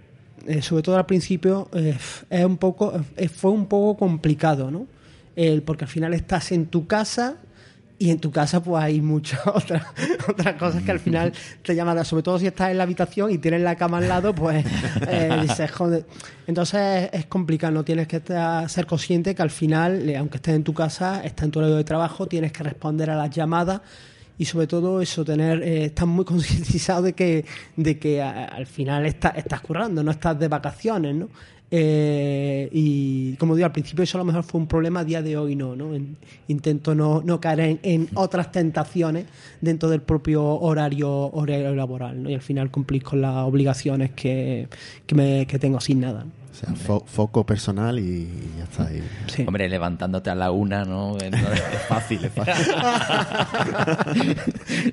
eh, 0.47 0.61
sobre 0.61 0.83
todo 0.83 0.97
al 0.97 1.07
principio, 1.07 1.69
eh, 1.73 1.97
es 2.29 2.45
un 2.45 2.57
poco, 2.57 2.93
eh, 3.17 3.29
fue 3.29 3.51
un 3.53 3.67
poco 3.67 3.97
complicado, 3.97 4.71
¿no? 4.71 4.87
El, 5.35 5.63
porque 5.63 5.85
al 5.85 5.91
final 5.91 6.13
estás 6.13 6.53
en 6.53 6.67
tu 6.67 6.87
casa 6.87 7.37
y 8.03 8.11
en 8.11 8.19
tu 8.19 8.33
casa 8.33 8.61
pues 8.61 8.83
hay 8.83 9.01
muchas 9.01 9.41
otras 9.47 9.85
otras 10.29 10.57
cosas 10.57 10.83
que 10.83 10.91
al 10.91 10.99
final 10.99 11.33
te 11.63 11.77
llaman, 11.77 12.05
sobre 12.05 12.25
todo 12.25 12.37
si 12.37 12.49
estás 12.49 12.71
en 12.71 12.79
la 12.79 12.83
habitación 12.83 13.31
y 13.31 13.39
tienes 13.39 13.61
la 13.61 13.77
cama 13.77 13.99
al 13.99 14.09
lado, 14.09 14.35
pues 14.35 14.67
eh, 15.07 15.31
dices, 15.41 15.71
joder. 15.71 16.05
Entonces 16.49 17.09
es 17.13 17.27
complicado, 17.27 17.73
no 17.73 17.85
tienes 17.85 18.09
que 18.09 18.21
ser 18.67 18.87
consciente 18.87 19.37
que 19.37 19.43
al 19.43 19.51
final, 19.51 20.09
eh, 20.09 20.17
aunque 20.17 20.39
estés 20.39 20.57
en 20.57 20.65
tu 20.65 20.75
casa, 20.75 21.23
estás 21.23 21.45
en 21.45 21.53
tu 21.53 21.61
horario 21.61 21.77
de 21.77 21.85
trabajo, 21.85 22.27
tienes 22.27 22.51
que 22.51 22.65
responder 22.65 23.09
a 23.09 23.15
las 23.15 23.31
llamadas 23.31 23.81
y 24.37 24.47
sobre 24.47 24.67
todo 24.67 25.01
eso, 25.01 25.25
tener, 25.25 25.63
eh, 25.63 25.85
estar 25.85 26.07
muy 26.07 26.25
concientizado 26.33 27.03
de 27.03 27.13
que, 27.13 27.45
de 27.77 28.01
que 28.01 28.21
al 28.21 28.67
final 28.67 29.07
estás 29.07 29.61
currando, 29.61 30.03
no 30.03 30.11
estás 30.11 30.37
de 30.41 30.49
vacaciones, 30.49 31.15
¿no? 31.15 31.29
Eh, 31.75 32.69
y 32.71 33.35
como 33.37 33.57
digo, 33.57 33.65
al 33.65 33.73
principio 33.73 34.05
eso 34.05 34.19
a 34.19 34.21
lo 34.21 34.27
mejor 34.27 34.43
fue 34.43 34.61
un 34.61 34.67
problema, 34.67 35.01
a 35.01 35.05
día 35.05 35.23
de 35.23 35.39
hoy 35.39 35.57
no. 35.57 35.75
¿no? 35.75 35.93
intento 36.47 36.95
no, 36.95 37.23
no 37.25 37.41
caer 37.41 37.79
en, 37.83 38.09
otras 38.15 38.53
tentaciones 38.53 39.25
dentro 39.63 39.89
del 39.89 40.03
propio 40.03 40.45
horario, 40.45 41.11
horario 41.11 41.75
laboral 41.75 42.23
¿no? 42.23 42.29
y 42.29 42.35
al 42.35 42.43
final 42.43 42.71
cumplir 42.71 43.03
con 43.03 43.23
las 43.23 43.37
obligaciones 43.37 44.11
que, 44.11 44.69
que, 45.07 45.15
me, 45.15 45.47
tengo 45.47 45.79
asignadas. 45.79 46.27
O 46.53 46.55
sea, 46.55 47.01
foco 47.07 47.47
personal 47.47 47.99
y, 47.99 48.29
ya 48.59 48.65
está 48.65 48.87
ahí. 48.87 49.03
Hombre, 49.47 49.71
levantándote 49.71 50.29
a 50.29 50.35
la 50.35 50.51
una, 50.51 50.85
¿no? 50.85 51.17
es 51.17 51.31
fácil, 51.89 52.23
es 52.23 52.33
fácil. 52.33 52.75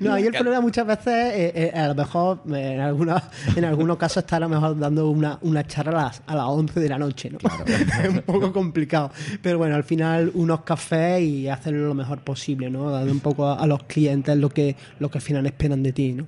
no, 0.00 0.14
ahí 0.14 0.24
el 0.24 0.32
problema 0.32 0.62
muchas 0.62 0.86
veces, 0.86 1.34
eh, 1.34 1.52
eh, 1.54 1.72
a 1.78 1.88
lo 1.88 1.94
mejor, 1.94 2.40
en, 2.46 2.80
algunos, 2.80 3.22
en 3.54 3.66
algunos 3.66 3.98
casos, 3.98 4.22
está 4.22 4.36
a 4.36 4.40
lo 4.40 4.48
mejor 4.48 4.78
dando 4.78 5.10
una, 5.10 5.38
una 5.42 5.66
charla 5.66 6.00
a 6.00 6.04
las, 6.04 6.22
a 6.26 6.34
las 6.34 6.46
11 6.46 6.80
de 6.80 6.88
la 6.88 6.98
noche, 6.98 7.30
¿no? 7.30 7.38
es 7.66 8.08
un 8.08 8.22
poco 8.22 8.54
complicado. 8.54 9.10
Pero 9.42 9.58
bueno, 9.58 9.76
al 9.76 9.84
final, 9.84 10.30
unos 10.34 10.62
cafés 10.62 11.20
y 11.20 11.48
hacerlo 11.48 11.88
lo 11.88 11.94
mejor 11.94 12.20
posible, 12.20 12.70
¿no? 12.70 12.90
Dar 12.90 13.06
un 13.06 13.20
poco 13.20 13.50
a, 13.50 13.66
los 13.66 13.82
clientes 13.82 14.34
lo 14.34 14.48
que, 14.48 14.76
lo 14.98 15.10
que 15.10 15.18
al 15.18 15.22
final 15.22 15.44
esperan 15.44 15.82
de 15.82 15.92
ti, 15.92 16.14
¿no? 16.14 16.26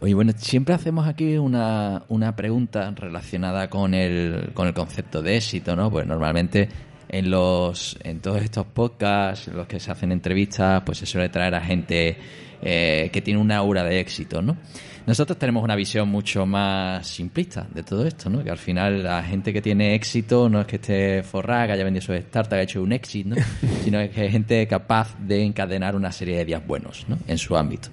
Oye, 0.00 0.14
bueno, 0.14 0.32
siempre 0.36 0.74
hacemos 0.74 1.08
aquí 1.08 1.36
una, 1.38 2.04
una 2.08 2.36
pregunta 2.36 2.92
relacionada 2.94 3.68
con 3.68 3.94
el, 3.94 4.50
con 4.54 4.68
el 4.68 4.74
concepto 4.74 5.22
de 5.22 5.36
éxito, 5.36 5.74
¿no? 5.74 5.90
Pues 5.90 6.06
normalmente 6.06 6.68
en 7.08 7.30
los 7.30 7.98
en 8.04 8.20
todos 8.20 8.42
estos 8.42 8.66
podcasts, 8.66 9.48
en 9.48 9.56
los 9.56 9.66
que 9.66 9.80
se 9.80 9.90
hacen 9.90 10.12
entrevistas, 10.12 10.82
pues 10.86 10.98
se 10.98 11.06
suele 11.06 11.30
traer 11.30 11.54
a 11.56 11.60
gente 11.60 12.16
eh, 12.62 13.10
que 13.12 13.22
tiene 13.22 13.40
una 13.40 13.56
aura 13.56 13.82
de 13.82 13.98
éxito, 13.98 14.40
¿no? 14.40 14.56
Nosotros 15.04 15.38
tenemos 15.38 15.64
una 15.64 15.74
visión 15.74 16.08
mucho 16.08 16.44
más 16.44 17.06
simplista 17.06 17.66
de 17.74 17.82
todo 17.82 18.06
esto, 18.06 18.28
¿no? 18.30 18.44
Que 18.44 18.50
al 18.50 18.58
final 18.58 19.02
la 19.02 19.22
gente 19.22 19.52
que 19.52 19.62
tiene 19.62 19.94
éxito 19.94 20.48
no 20.48 20.60
es 20.60 20.66
que 20.66 20.76
esté 20.76 21.22
forrada, 21.24 21.66
que 21.66 21.72
haya 21.72 21.84
vendido 21.84 22.04
su 22.04 22.12
startup, 22.12 22.50
que 22.50 22.54
haya 22.56 22.64
hecho 22.64 22.82
un 22.82 22.92
éxito, 22.92 23.30
¿no? 23.30 23.36
sino 23.82 23.98
que 24.10 24.26
es 24.26 24.30
gente 24.30 24.64
capaz 24.68 25.16
de 25.18 25.42
encadenar 25.42 25.96
una 25.96 26.12
serie 26.12 26.36
de 26.36 26.44
días 26.44 26.64
buenos, 26.64 27.06
¿no? 27.08 27.18
En 27.26 27.38
su 27.38 27.56
ámbito. 27.56 27.88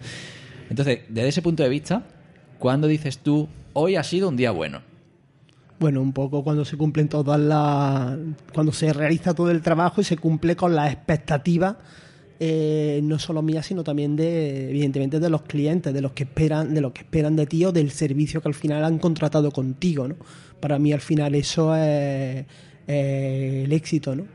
Entonces, 0.69 1.01
desde 1.09 1.29
ese 1.29 1.41
punto 1.41 1.63
de 1.63 1.69
vista, 1.69 2.03
¿cuándo 2.59 2.87
dices 2.87 3.19
tú, 3.19 3.47
hoy 3.73 3.95
ha 3.95 4.03
sido 4.03 4.29
un 4.29 4.37
día 4.37 4.51
bueno? 4.51 4.81
Bueno, 5.79 6.01
un 6.01 6.13
poco 6.13 6.43
cuando 6.43 6.63
se 6.63 6.77
cumplen 6.77 7.09
todas 7.09 7.39
las. 7.39 8.17
cuando 8.53 8.71
se 8.71 8.93
realiza 8.93 9.33
todo 9.33 9.51
el 9.51 9.61
trabajo 9.61 9.99
y 9.99 10.03
se 10.05 10.17
cumple 10.17 10.55
con 10.55 10.73
las 10.73 10.93
expectativas, 10.93 11.75
eh, 12.39 13.01
no 13.03 13.19
solo 13.19 13.41
mías, 13.41 13.65
sino 13.65 13.83
también 13.83 14.15
de, 14.15 14.69
evidentemente, 14.69 15.19
de 15.19 15.29
los 15.29 15.41
clientes, 15.41 15.93
de 15.93 16.01
los 16.01 16.13
que 16.13 16.23
esperan, 16.23 16.73
de 16.73 16.79
los 16.79 16.93
que 16.93 17.01
esperan 17.01 17.35
de 17.35 17.45
ti 17.45 17.65
o 17.65 17.73
del 17.73 17.91
servicio 17.91 18.41
que 18.41 18.47
al 18.47 18.53
final 18.53 18.85
han 18.85 18.99
contratado 18.99 19.51
contigo, 19.51 20.07
¿no? 20.07 20.15
Para 20.61 20.79
mí, 20.79 20.93
al 20.93 21.01
final, 21.01 21.35
eso 21.35 21.75
es, 21.75 22.45
el 22.87 23.71
éxito, 23.71 24.15
¿no? 24.15 24.25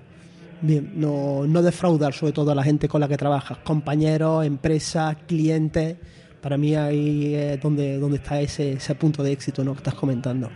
No, 0.62 1.46
no 1.46 1.62
defraudar 1.62 2.12
sobre 2.12 2.32
todo 2.32 2.50
a 2.50 2.54
la 2.54 2.62
gente 2.62 2.86
con 2.86 3.00
la 3.00 3.08
que 3.08 3.16
trabajas, 3.16 3.58
compañeros, 3.64 4.44
empresas, 4.44 5.16
clientes 5.26 5.96
para 6.40 6.56
mí 6.56 6.74
ahí 6.74 7.34
es 7.34 7.60
donde, 7.60 7.98
donde 7.98 8.16
está 8.16 8.40
ese, 8.40 8.72
ese 8.72 8.94
punto 8.94 9.22
de 9.22 9.32
éxito 9.32 9.64
¿no? 9.64 9.72
que 9.72 9.78
estás 9.78 9.94
comentando. 9.94 10.50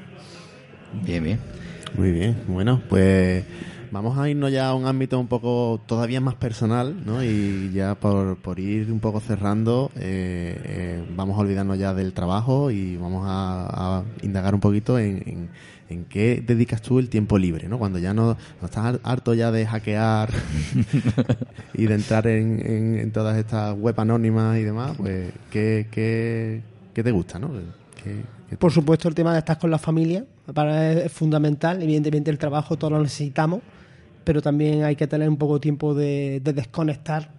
Bien, 1.04 1.22
bien. 1.22 1.38
Muy 1.96 2.10
bien. 2.10 2.36
Bueno, 2.48 2.82
pues 2.88 3.44
vamos 3.90 4.18
a 4.18 4.28
irnos 4.28 4.50
ya 4.50 4.68
a 4.68 4.74
un 4.74 4.86
ámbito 4.86 5.20
un 5.20 5.28
poco 5.28 5.80
todavía 5.86 6.20
más 6.20 6.34
personal, 6.34 7.06
¿no? 7.06 7.22
Y 7.22 7.70
ya 7.72 7.94
por, 7.94 8.36
por 8.38 8.58
ir 8.58 8.90
un 8.90 8.98
poco 8.98 9.20
cerrando, 9.20 9.92
eh, 9.94 10.60
eh, 10.64 11.04
vamos 11.14 11.38
a 11.38 11.42
olvidarnos 11.42 11.78
ya 11.78 11.94
del 11.94 12.12
trabajo 12.12 12.72
y 12.72 12.96
vamos 12.96 13.22
a, 13.26 14.02
indagar 14.22 14.54
un 14.54 14.60
poquito 14.60 14.98
en 14.98 15.22
en 15.26 15.48
qué 16.08 16.42
dedicas 16.46 16.82
tú 16.82 16.98
el 16.98 17.08
tiempo 17.08 17.38
libre, 17.38 17.68
¿no? 17.68 17.78
Cuando 17.78 17.98
ya 17.98 18.14
no, 18.14 18.36
estás 18.62 18.98
harto 19.02 19.34
ya 19.34 19.50
de 19.50 19.66
hackear 19.66 20.30
y 21.74 21.86
de 21.86 21.94
entrar 21.94 22.26
en, 22.26 23.10
todas 23.12 23.36
estas 23.36 23.76
web 23.76 23.98
anónimas 23.98 24.58
y 24.58 24.62
demás, 24.62 24.96
pues 24.96 25.32
¿qué, 25.50 25.86
qué, 25.90 27.02
te 27.02 27.10
gusta, 27.10 27.38
no? 27.38 27.50
Por 28.58 28.72
supuesto, 28.72 29.08
el 29.08 29.14
tema 29.14 29.32
de 29.32 29.38
estar 29.38 29.58
con 29.58 29.70
la 29.70 29.78
familia 29.78 30.24
para 30.52 30.92
es 30.92 31.12
fundamental. 31.12 31.82
Evidentemente, 31.82 32.30
el 32.30 32.38
trabajo 32.38 32.76
todos 32.76 32.92
lo 32.92 33.02
necesitamos, 33.02 33.60
pero 34.24 34.42
también 34.42 34.84
hay 34.84 34.96
que 34.96 35.06
tener 35.06 35.28
un 35.28 35.36
poco 35.36 35.54
de 35.54 35.60
tiempo 35.60 35.94
de, 35.94 36.40
desconectar. 36.44 37.30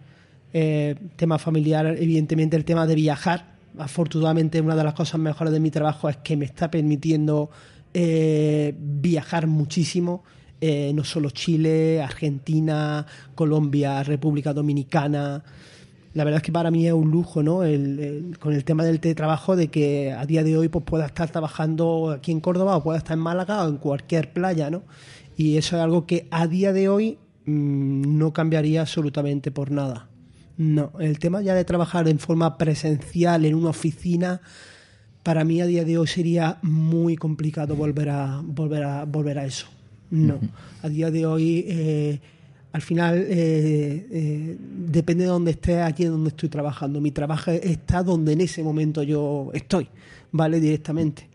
Eh, 0.53 0.95
tema 1.15 1.37
familiar, 1.37 1.85
evidentemente, 1.85 2.55
el 2.55 2.65
tema 2.65 2.87
de 2.87 2.95
viajar. 2.95 3.55
Afortunadamente, 3.77 4.61
una 4.61 4.75
de 4.75 4.83
las 4.83 4.93
cosas 4.93 5.19
mejores 5.19 5.51
de 5.51 5.59
mi 5.59 5.69
trabajo 5.69 6.09
es 6.09 6.17
que 6.17 6.37
me 6.37 6.45
está 6.45 6.71
permitiendo 6.71 7.49
eh, 7.97 8.75
viajar 8.77 9.47
muchísimo. 9.47 10.25
Eh, 10.59 10.91
no 10.93 11.05
solo 11.05 11.29
Chile, 11.29 12.01
Argentina, 12.01 13.05
Colombia, 13.35 14.03
República 14.03 14.51
Dominicana. 14.51 15.41
La 16.13 16.25
verdad 16.25 16.39
es 16.39 16.43
que 16.43 16.51
para 16.51 16.71
mí 16.71 16.85
es 16.87 16.91
un 16.91 17.09
lujo, 17.09 17.41
¿no? 17.41 17.59
con 18.39 18.53
el 18.53 18.63
tema 18.65 18.83
del 18.83 18.99
teletrabajo, 18.99 19.55
de 19.55 19.69
que 19.69 20.11
a 20.11 20.25
día 20.25 20.43
de 20.43 20.57
hoy 20.57 20.67
pues, 20.67 20.83
pueda 20.83 21.05
estar 21.05 21.29
trabajando 21.29 22.11
aquí 22.11 22.33
en 22.33 22.41
Córdoba 22.41 22.75
o 22.75 22.83
pueda 22.83 22.97
estar 22.97 23.15
en 23.15 23.23
Málaga 23.23 23.63
o 23.63 23.69
en 23.69 23.77
cualquier 23.77 24.33
playa, 24.33 24.69
¿no? 24.69 24.83
Y 25.37 25.55
eso 25.55 25.77
es 25.77 25.81
algo 25.81 26.05
que 26.05 26.27
a 26.31 26.47
día 26.47 26.73
de 26.73 26.89
hoy 26.89 27.17
mm, 27.45 28.17
no 28.17 28.33
cambiaría 28.33 28.81
absolutamente 28.81 29.51
por 29.51 29.71
nada. 29.71 30.09
No, 30.57 30.91
el 30.99 31.17
tema 31.19 31.41
ya 31.41 31.53
de 31.53 31.63
trabajar 31.63 32.09
en 32.09 32.19
forma 32.19 32.57
presencial 32.57 33.45
en 33.45 33.55
una 33.55 33.69
oficina 33.69 34.41
para 35.25 35.43
mí 35.43 35.59
a 35.59 35.65
día 35.65 35.83
de 35.83 35.97
hoy 35.97 36.05
sería 36.05 36.59
muy 36.61 37.15
complicado 37.15 37.75
volver 37.75 38.09
a 38.11 38.43
volver 38.45 38.83
a 38.83 39.05
volver 39.05 39.39
a 39.39 39.45
eso. 39.45 39.65
No, 40.11 40.39
a 40.83 40.87
día 40.87 41.09
de 41.09 41.25
hoy 41.25 41.65
eh, 41.67 42.19
al 42.71 42.83
final 42.83 43.17
eh, 43.17 44.07
eh, 44.11 44.57
depende 44.59 45.23
de 45.23 45.31
dónde 45.31 45.49
esté 45.49 45.81
aquí 45.81 46.05
donde 46.05 46.29
estoy 46.29 46.47
trabajando. 46.47 47.01
Mi 47.01 47.09
trabajo 47.09 47.49
está 47.49 48.03
donde 48.03 48.33
en 48.33 48.41
ese 48.41 48.61
momento 48.61 49.01
yo 49.01 49.49
estoy, 49.55 49.87
vale 50.31 50.59
directamente. 50.59 51.27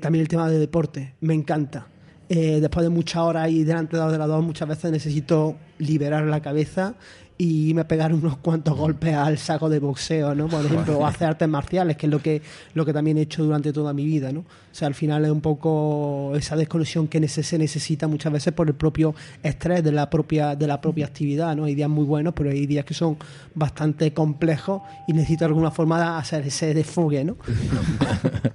también 0.00 0.22
el 0.22 0.28
tema 0.28 0.48
de 0.48 0.58
deporte, 0.58 1.12
me 1.20 1.34
encanta. 1.34 1.88
después 2.26 2.84
de 2.84 2.88
muchas 2.88 3.20
horas 3.20 3.44
ahí 3.44 3.64
delante 3.64 3.98
del 3.98 4.06
ordenador, 4.06 4.40
muchas 4.40 4.66
veces 4.66 4.90
necesito 4.90 5.56
liberar 5.76 6.24
la 6.24 6.40
cabeza 6.40 6.94
y 7.40 7.72
me 7.72 7.84
pegar 7.84 8.12
unos 8.12 8.36
cuantos 8.38 8.76
golpes 8.76 9.14
al 9.14 9.38
saco 9.38 9.68
de 9.68 9.78
boxeo, 9.78 10.34
¿no? 10.34 10.48
Por 10.48 10.66
ejemplo, 10.66 10.98
o 10.98 11.06
hacer 11.06 11.28
artes 11.28 11.48
marciales, 11.48 11.96
que 11.96 12.06
es 12.06 12.12
lo 12.12 12.20
que, 12.20 12.42
lo 12.74 12.84
que 12.84 12.92
también 12.92 13.16
he 13.16 13.22
hecho 13.22 13.44
durante 13.44 13.72
toda 13.72 13.92
mi 13.92 14.04
vida, 14.04 14.32
¿no? 14.32 14.40
O 14.40 14.44
sea, 14.72 14.88
al 14.88 14.94
final 14.94 15.24
es 15.24 15.30
un 15.30 15.40
poco 15.40 16.32
esa 16.34 16.56
desconexión 16.56 17.06
que 17.06 17.26
se 17.28 17.56
necesita 17.56 18.08
muchas 18.08 18.32
veces 18.32 18.52
por 18.52 18.66
el 18.66 18.74
propio 18.74 19.14
estrés 19.40 19.84
de 19.84 19.92
la 19.92 20.10
propia, 20.10 20.56
de 20.56 20.66
la 20.66 20.80
propia 20.80 21.06
actividad, 21.06 21.54
¿no? 21.54 21.64
Hay 21.64 21.76
días 21.76 21.88
muy 21.88 22.04
buenos, 22.04 22.34
pero 22.34 22.50
hay 22.50 22.66
días 22.66 22.84
que 22.84 22.94
son 22.94 23.16
bastante 23.54 24.12
complejos 24.12 24.82
y 25.06 25.12
necesito 25.12 25.44
de 25.44 25.46
alguna 25.46 25.70
forma 25.70 26.00
de 26.00 26.18
hacer 26.18 26.44
ese 26.44 26.74
desfogue, 26.74 27.22
¿no? 27.22 27.36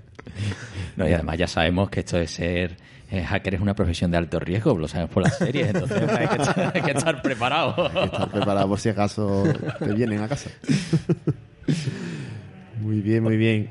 no, 0.98 1.08
y 1.08 1.14
además 1.14 1.38
ya 1.38 1.48
sabemos 1.48 1.90
que 1.90 2.02
esto 2.02 2.18
de 2.18 2.28
ser 2.28 2.78
eh, 3.14 3.24
hacker 3.24 3.54
es 3.54 3.62
una 3.62 3.76
profesión 3.76 4.10
de 4.10 4.18
alto 4.18 4.40
riesgo, 4.40 4.76
lo 4.76 4.88
sabemos 4.88 5.12
por 5.12 5.22
las 5.22 5.38
series, 5.38 5.68
entonces 5.68 6.02
hay 6.18 6.28
que 6.82 6.92
estar, 6.92 7.22
preparado. 7.22 7.76
Hay 7.94 8.10
que 8.10 8.16
estar 8.16 8.32
preparado 8.32 8.68
por 8.68 8.80
si 8.80 8.90
acaso 8.90 9.44
te 9.78 9.94
vienen 9.94 10.20
a 10.22 10.28
casa. 10.28 10.50
muy 12.82 13.02
bien, 13.02 13.22
muy 13.22 13.38
bien. 13.38 13.70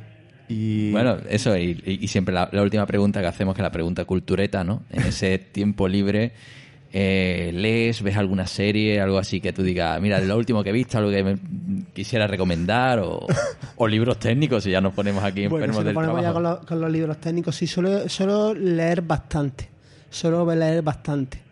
Y... 0.49 0.93
Bueno, 0.93 1.17
eso, 1.29 1.57
y, 1.57 2.07
siempre 2.07 2.33
la, 2.33 2.49
la, 2.53 2.63
última 2.63 2.87
pregunta 2.87 3.21
que 3.21 3.27
hacemos, 3.27 3.57
que 3.57 3.63
es 3.63 3.65
la 3.65 3.73
pregunta 3.73 4.05
cultureta, 4.05 4.63
¿no? 4.63 4.85
En 4.91 5.03
ese 5.07 5.39
tiempo 5.39 5.89
libre 5.89 6.35
eh, 6.93 7.51
lees, 7.55 8.03
ves 8.03 8.17
alguna 8.17 8.47
serie, 8.47 9.01
algo 9.01 9.19
así 9.19 9.41
que 9.41 9.53
tú 9.53 9.63
digas, 9.63 10.01
mira, 10.01 10.21
lo 10.21 10.37
último 10.37 10.63
que 10.63 10.71
he 10.71 10.73
visto, 10.73 10.99
algo 10.99 11.11
que 11.11 11.25
me 11.25 11.39
quisiera 11.95 12.27
recomendar, 12.27 13.01
o, 13.01 13.27
libros 13.89 14.19
técnicos, 14.19 14.65
si 14.65 14.71
ya 14.71 14.81
nos 14.81 14.93
ponemos 14.93 15.25
aquí 15.25 15.45
enfermos 15.45 15.77
bueno, 15.77 15.91
si 15.91 15.95
nos 15.95 15.95
ponemos 15.95 16.23
ya 16.23 16.67
con, 16.67 16.81
los 16.81 16.91
libros 16.91 17.19
técnicos, 17.19 17.57
sí, 17.57 17.67
suelo, 17.67 18.09
suelo 18.09 18.55
leer 18.55 19.03
bastante, 19.03 19.69
suelo 20.11 20.55
leer 20.55 20.83
bastante. 20.83 21.52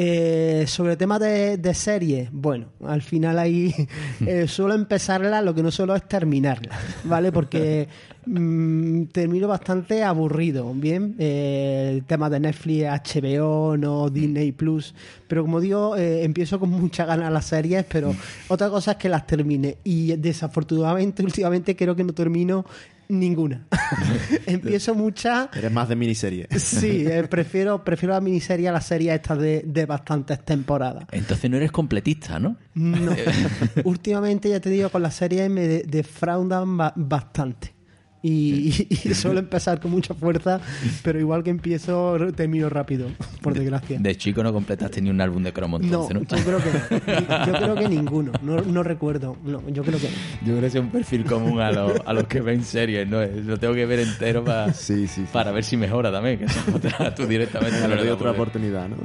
Eh, 0.00 0.64
sobre 0.68 0.96
temas 0.96 1.18
de, 1.18 1.56
de 1.56 1.74
series, 1.74 2.28
bueno, 2.30 2.66
al 2.86 3.02
final 3.02 3.36
ahí 3.36 3.74
eh, 4.24 4.46
suelo 4.46 4.76
empezarla, 4.76 5.42
lo 5.42 5.52
que 5.52 5.60
no 5.60 5.72
suelo 5.72 5.96
es 5.96 6.06
terminarla, 6.06 6.78
¿vale? 7.02 7.32
Porque 7.32 7.88
mm, 8.26 9.06
termino 9.06 9.48
bastante 9.48 10.04
aburrido, 10.04 10.72
¿bien? 10.72 11.16
Eh, 11.18 11.94
el 11.94 12.04
tema 12.04 12.30
de 12.30 12.38
Netflix, 12.38 12.84
HBO, 12.86 13.76
no 13.76 14.08
Disney 14.08 14.52
Plus, 14.52 14.94
pero 15.26 15.42
como 15.42 15.60
digo, 15.60 15.96
eh, 15.96 16.22
empiezo 16.22 16.60
con 16.60 16.70
mucha 16.70 17.04
ganas 17.04 17.32
las 17.32 17.46
series, 17.46 17.84
pero 17.90 18.14
otra 18.46 18.70
cosa 18.70 18.92
es 18.92 18.96
que 18.98 19.08
las 19.08 19.26
termine 19.26 19.78
y 19.82 20.14
desafortunadamente 20.14 21.24
últimamente 21.24 21.74
creo 21.74 21.96
que 21.96 22.04
no 22.04 22.12
termino 22.12 22.64
Ninguna. 23.08 23.66
Empiezo 24.46 24.94
muchas. 24.94 25.48
Eres 25.56 25.72
más 25.72 25.88
de 25.88 25.96
miniserie. 25.96 26.48
sí, 26.58 27.04
eh, 27.06 27.24
prefiero, 27.30 27.82
prefiero 27.82 28.14
la 28.14 28.20
miniserie 28.20 28.68
a 28.68 28.72
la 28.72 28.80
serie 28.80 29.14
esta 29.14 29.34
de, 29.34 29.62
de, 29.66 29.86
bastantes 29.86 30.44
temporadas. 30.44 31.06
Entonces 31.12 31.50
no 31.50 31.56
eres 31.56 31.72
completista, 31.72 32.38
¿no? 32.38 32.56
No. 32.74 33.16
Últimamente, 33.84 34.50
ya 34.50 34.60
te 34.60 34.70
digo, 34.70 34.90
con 34.90 35.02
la 35.02 35.10
serie 35.10 35.48
me 35.48 35.66
defraudan 35.66 36.76
bastante 36.96 37.77
y, 38.22 38.72
suelo 39.14 39.40
empezar 39.40 39.80
con 39.80 39.90
mucha 39.90 40.14
fuerza, 40.14 40.60
pero 41.02 41.20
igual 41.20 41.42
que 41.44 41.50
empiezo, 41.50 42.16
termino 42.34 42.68
rápido, 42.68 43.08
por 43.42 43.54
desgracia. 43.54 43.98
De, 43.98 44.16
chico 44.16 44.42
no 44.42 44.52
completaste 44.52 45.00
ni 45.00 45.10
un 45.10 45.20
álbum 45.20 45.42
de 45.42 45.52
cromo 45.52 45.78
entonces, 45.80 46.14
no, 46.14 46.22
Yo, 46.22 46.44
creo 46.44 46.58
que, 46.58 47.46
yo 47.46 47.52
creo 47.52 47.74
que 47.76 47.88
ninguno, 47.88 48.32
no, 48.42 48.60
no, 48.60 48.82
recuerdo, 48.82 49.36
no, 49.44 49.62
yo 49.68 49.82
creo 49.84 49.98
que 49.98 50.08
Yo 50.44 50.56
creo 50.56 50.60
que 50.60 50.66
es 50.66 50.74
un 50.74 50.90
perfil 50.90 51.24
común 51.24 51.60
a, 51.60 51.68
a 51.68 52.12
los 52.12 52.24
que 52.24 52.40
ven 52.40 52.64
series, 52.64 53.08
¿no? 53.08 53.24
Lo 53.24 53.56
tengo 53.58 53.74
que 53.74 53.86
ver 53.86 54.00
entero 54.00 54.44
para, 54.44 54.72
sí, 54.72 55.06
sí, 55.06 55.24
para 55.32 55.52
ver 55.52 55.64
si 55.64 55.76
mejora 55.76 56.10
también, 56.10 56.40
que 56.40 56.46
tú 57.16 57.26
directamente 57.26 57.86
le 57.86 57.96
doy 57.96 58.08
otra 58.08 58.32
oportunidad, 58.32 58.88
¿no? 58.88 58.96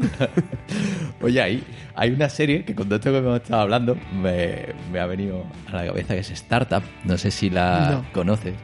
Oye, 1.21 1.41
ahí 1.41 1.63
hay 1.95 2.11
una 2.11 2.29
serie 2.29 2.65
que 2.65 2.73
con 2.73 2.87
todo 2.87 2.95
esto 2.95 3.11
que 3.11 3.17
hemos 3.17 3.41
estado 3.41 3.61
hablando 3.61 3.95
me, 4.21 4.73
me 4.91 4.99
ha 4.99 5.05
venido 5.05 5.45
a 5.67 5.75
la 5.75 5.85
cabeza 5.85 6.15
que 6.15 6.21
es 6.21 6.31
Startup, 6.31 6.83
no 7.05 7.17
sé 7.17 7.31
si 7.31 7.49
la 7.49 8.03
conoces 8.13 8.55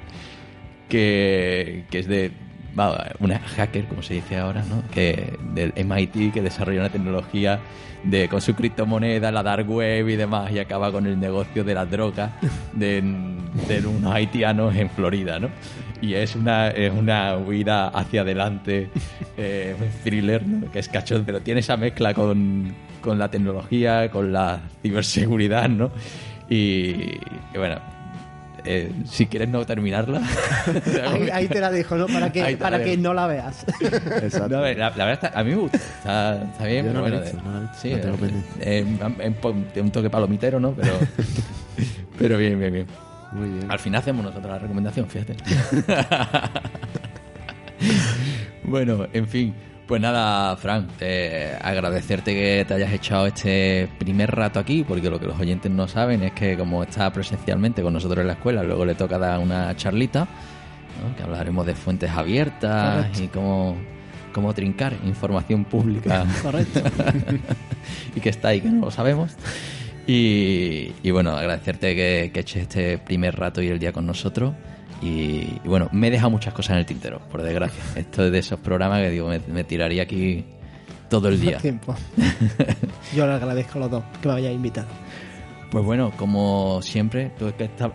que, 0.89 1.85
es 1.91 2.07
de 2.07 2.31
una 3.19 3.39
hacker, 3.39 3.85
como 3.85 4.01
se 4.01 4.15
dice 4.15 4.37
ahora, 4.37 4.63
¿no? 4.63 4.83
que 4.91 5.37
del 5.53 5.73
MIT 5.85 6.33
que 6.33 6.41
desarrolla 6.41 6.81
una 6.81 6.89
tecnología 6.89 7.59
de 8.03 8.29
con 8.29 8.41
su 8.41 8.55
criptomoneda, 8.55 9.31
la 9.31 9.43
dark 9.43 9.69
web 9.69 10.07
y 10.07 10.15
demás, 10.15 10.51
y 10.51 10.59
acaba 10.59 10.91
con 10.91 11.05
el 11.05 11.19
negocio 11.19 11.63
de 11.63 11.73
la 11.73 11.85
droga 11.85 12.31
de, 12.73 13.03
unos 13.85 14.13
haitianos 14.13 14.75
en 14.75 14.89
Florida, 14.89 15.39
¿no? 15.39 15.49
Y 16.01 16.13
es 16.13 16.35
una, 16.35 16.69
es 16.69 16.93
una 16.93 17.35
huida 17.37 17.89
hacia 17.89 18.21
adelante, 18.21 18.89
eh, 19.37 19.75
un 19.77 19.89
thriller, 20.03 20.41
que 20.71 20.79
es 20.79 20.87
cachón, 20.87 21.23
pero 21.25 21.41
tiene 21.41 21.59
esa 21.59 21.75
mezcla 21.75 22.13
con, 22.13 22.73
con 23.01 23.19
la 23.19 23.29
tecnología, 23.29 24.09
con 24.09 24.31
la 24.31 24.61
ciberseguridad, 24.81 25.67
¿no? 25.67 25.91
y 26.49 27.19
bueno, 27.53 27.79
eh, 28.65 28.91
si 29.09 29.27
quieres 29.27 29.49
no 29.49 29.65
terminarla. 29.65 30.21
ahí, 31.33 31.47
te 31.47 31.59
la 31.59 31.71
dejo, 31.71 31.95
¿no? 31.95 32.07
Para 32.07 32.31
que, 32.31 32.57
para 32.57 32.83
que 32.83 32.97
no 32.97 33.13
la 33.13 33.27
veas. 33.27 33.65
Exacto. 33.81 34.49
No, 34.49 34.61
la, 34.61 34.89
verdad, 34.89 35.31
a 35.33 35.43
mí 35.43 35.51
me 35.51 35.57
gusta. 35.57 35.77
Está, 35.77 36.65
bien, 36.65 36.87
pero 36.87 37.01
bueno. 37.01 37.21
sí, 37.79 37.93
eh, 38.59 38.85
un 39.75 39.91
toque 39.91 40.09
palomitero, 40.09 40.59
¿no? 40.59 40.71
Pero, 40.73 40.93
pero 42.17 42.37
bien, 42.37 42.59
bien, 42.59 42.73
bien. 42.73 42.87
Muy 43.31 43.49
bien. 43.49 43.71
Al 43.71 43.79
final 43.79 43.99
hacemos 43.99 44.25
nosotros 44.25 44.51
la 44.51 44.59
recomendación, 44.59 45.07
fíjate. 45.07 45.35
bueno, 48.63 49.07
en 49.13 49.27
fin. 49.27 49.53
Pues 49.89 49.99
nada, 50.03 50.55
Fran, 50.55 50.87
agradecerte 51.63 52.35
que 52.35 52.63
te 52.63 52.75
hayas 52.75 52.93
echado 52.93 53.25
este 53.25 53.89
primer 53.97 54.29
rato 54.29 54.59
aquí, 54.59 54.85
porque 54.87 55.09
lo 55.09 55.19
que 55.19 55.25
los 55.25 55.39
oyentes 55.39 55.71
no 55.71 55.87
saben 55.87 56.21
es 56.21 56.31
que 56.33 56.55
como 56.55 56.83
está 56.83 57.11
presencialmente 57.11 57.81
con 57.81 57.93
nosotros 57.93 58.19
en 58.19 58.27
la 58.27 58.33
escuela, 58.33 58.61
luego 58.61 58.85
le 58.85 58.93
toca 58.93 59.17
dar 59.17 59.39
una 59.39 59.75
charlita, 59.75 60.27
que 61.17 61.23
hablaremos 61.23 61.65
de 61.65 61.73
fuentes 61.73 62.11
abiertas 62.11 63.19
y 63.19 63.29
cómo, 63.29 63.77
cómo 64.31 64.53
trincar 64.53 64.93
información 65.07 65.65
pública. 65.65 66.23
Correcto. 66.43 66.83
y 68.15 68.19
que 68.19 68.29
está 68.29 68.49
ahí, 68.49 68.61
que 68.61 68.69
no 68.69 68.85
lo 68.85 68.91
sabemos. 68.91 69.31
Y, 70.05 71.09
bueno, 71.09 71.35
agradecerte 71.35 71.95
que, 71.95 72.29
que 72.31 72.41
eches 72.41 72.61
este 72.61 72.99
primer 72.99 73.39
rato 73.39 73.59
y 73.59 73.69
el 73.69 73.79
día 73.79 73.91
con 73.91 74.05
nosotros. 74.05 74.53
Y, 75.01 75.59
bueno, 75.65 75.89
me 75.91 76.07
he 76.07 76.11
dejado 76.11 76.29
muchas 76.29 76.53
cosas 76.53 76.71
en 76.71 76.77
el 76.79 76.85
tintero, 76.85 77.19
por 77.31 77.41
desgracia. 77.41 77.81
Esto 77.95 78.25
es 78.25 78.31
de 78.31 78.39
esos 78.39 78.59
programas 78.59 79.01
que 79.01 79.09
digo, 79.09 79.29
me, 79.47 79.63
tiraría 79.63 80.03
aquí 80.03 80.45
todo 81.09 81.29
el 81.29 81.39
día. 81.39 81.57
Tiempo. 81.57 81.95
Yo 83.15 83.25
le 83.25 83.33
agradezco 83.33 83.77
a 83.77 83.81
los 83.81 83.91
dos 83.91 84.03
que 84.21 84.27
me 84.27 84.35
hayáis 84.35 84.55
invitado. 84.55 84.87
Pues 85.69 85.85
bueno, 85.85 86.11
como 86.17 86.81
siempre, 86.81 87.31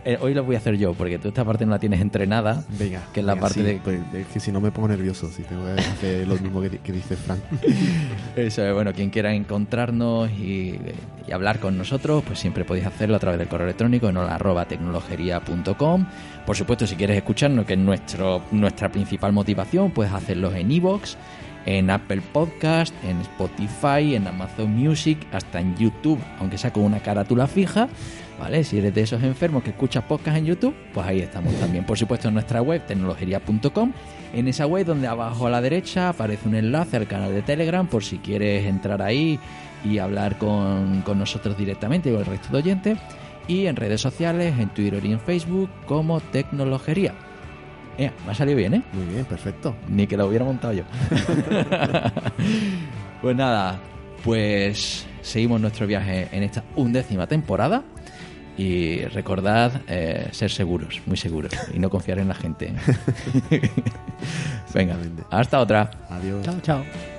eh, 0.05 0.19
hoy 0.21 0.33
lo 0.33 0.45
voy 0.45 0.55
a 0.55 0.59
hacer 0.59 0.77
yo, 0.77 0.95
porque 0.95 1.19
tú 1.19 1.29
esta 1.29 1.45
parte 1.45 1.67
no 1.67 1.73
la 1.73 1.81
tienes 1.81 2.01
entrenada. 2.01 2.65
Venga, 2.79 3.03
que 3.13 3.19
es 3.19 3.27
la 3.27 3.35
parte 3.35 3.65
de. 3.65 3.81
Pues, 3.83 4.01
es 4.13 4.27
que 4.29 4.39
si 4.39 4.53
no 4.53 4.61
me 4.61 4.71
pongo 4.71 4.89
nervioso, 4.89 5.29
si 5.29 5.43
tengo 5.43 5.65
que 5.65 5.81
hacer 5.81 6.29
lo 6.29 6.37
mismo 6.37 6.61
que, 6.61 6.93
dice 6.93 7.17
Frank. 7.17 7.41
Eso 8.37 8.65
es, 8.65 8.73
bueno, 8.73 8.93
quien 8.93 9.11
quiera 9.11 9.35
encontrarnos 9.35 10.31
y, 10.31 10.79
hablar 11.33 11.59
con 11.59 11.77
nosotros, 11.77 12.23
pues 12.25 12.39
siempre 12.39 12.65
podéis 12.65 12.87
hacerlo 12.87 13.17
a 13.17 13.19
través 13.19 13.41
del 13.41 13.49
correo 13.49 13.67
electrónico 13.67 14.09
en 14.09 14.19
arroba 14.19 14.67
tecnologería.com. 14.67 16.07
Por 16.47 16.57
supuesto, 16.57 16.87
si 16.87 16.95
quieres 16.95 17.17
escucharnos, 17.17 17.67
que 17.67 17.73
es 17.73 17.79
nuestro, 17.79 18.43
nuestra 18.53 18.89
principal 18.89 19.33
motivación, 19.33 19.91
puedes 19.91 20.13
hacerlo 20.13 20.55
en 20.55 20.71
iVoox 20.71 21.17
en 21.67 21.91
Apple 21.91 22.23
Podcast, 22.33 22.95
en 23.05 23.21
Spotify, 23.21 24.15
en 24.15 24.27
Amazon 24.27 24.71
Music, 24.71 25.19
hasta 25.33 25.61
en 25.61 25.77
YouTube, 25.77 26.21
aunque 26.39 26.59
sea 26.59 26.73
con 26.73 26.85
una 26.85 27.01
carátula 27.01 27.47
fija. 27.47 27.89
¿Vale? 28.39 28.65
Si 28.65 28.79
eres 28.79 28.93
de 28.93 29.03
esos 29.03 29.23
enfermos 29.23 29.63
que 29.63 29.71
escuchas 29.71 30.03
podcast 30.05 30.37
en 30.37 30.47
YouTube, 30.47 30.75
pues 30.93 31.07
ahí 31.07 31.21
estamos 31.21 31.55
también. 31.55 31.87
Por 31.87 31.97
supuesto, 31.97 32.29
en 32.29 32.35
nuestra 32.35 32.61
web, 32.61 32.85
tecnologería.com. 32.85 33.93
En 34.33 34.49
esa 34.49 34.67
web, 34.67 34.85
donde 34.85 35.07
abajo 35.07 35.47
a 35.47 35.51
la 35.51 35.61
derecha 35.61 36.09
aparece 36.09 36.49
un 36.49 36.57
enlace 36.57 36.97
al 36.97 37.07
canal 37.07 37.33
de 37.33 37.43
Telegram, 37.43 37.87
por 37.87 38.03
si 38.03 38.19
quieres 38.19 38.67
entrar 38.67 39.03
ahí 39.03 39.39
y 39.85 39.99
hablar 39.99 40.37
con, 40.37 41.03
con 41.03 41.19
nosotros 41.19 41.57
directamente 41.57 42.13
o 42.13 42.19
el 42.19 42.27
resto 42.27 42.49
de 42.51 42.59
oyentes. 42.59 42.99
Y 43.47 43.67
en 43.67 43.77
redes 43.77 44.01
sociales, 44.01 44.59
en 44.59 44.71
Twitter 44.71 45.05
y 45.05 45.13
en 45.13 45.21
Facebook, 45.21 45.71
como 45.87 46.21
Tecnologería. 46.21 47.15
Eh, 47.99 48.11
me 48.25 48.33
ha 48.33 48.35
salido 48.35 48.57
bien, 48.57 48.75
¿eh? 48.75 48.83
Muy 48.93 49.07
bien, 49.07 49.25
perfecto. 49.25 49.77
Ni 49.89 50.07
que 50.07 50.17
lo 50.17 50.27
hubiera 50.27 50.45
montado 50.45 50.73
yo. 50.73 50.85
pues 53.23 53.37
nada, 53.37 53.79
pues 54.25 55.07
seguimos 55.23 55.61
nuestro 55.61 55.87
viaje 55.87 56.29
en 56.33 56.43
esta 56.43 56.65
undécima 56.77 57.27
temporada. 57.27 57.83
Y 58.57 59.05
recordad 59.07 59.83
eh, 59.89 60.29
ser 60.31 60.49
seguros, 60.49 61.03
muy 61.07 61.17
seguros, 61.17 61.53
y 61.73 61.81
no 61.81 61.91
confiar 61.91 62.21
en 62.21 62.29
la 62.29 62.35
gente. 62.35 62.73
Venga, 64.75 64.97
hasta 65.31 65.59
otra. 65.59 65.91
Adiós. 66.09 66.45
Chao, 66.45 66.61
chao. 66.63 67.14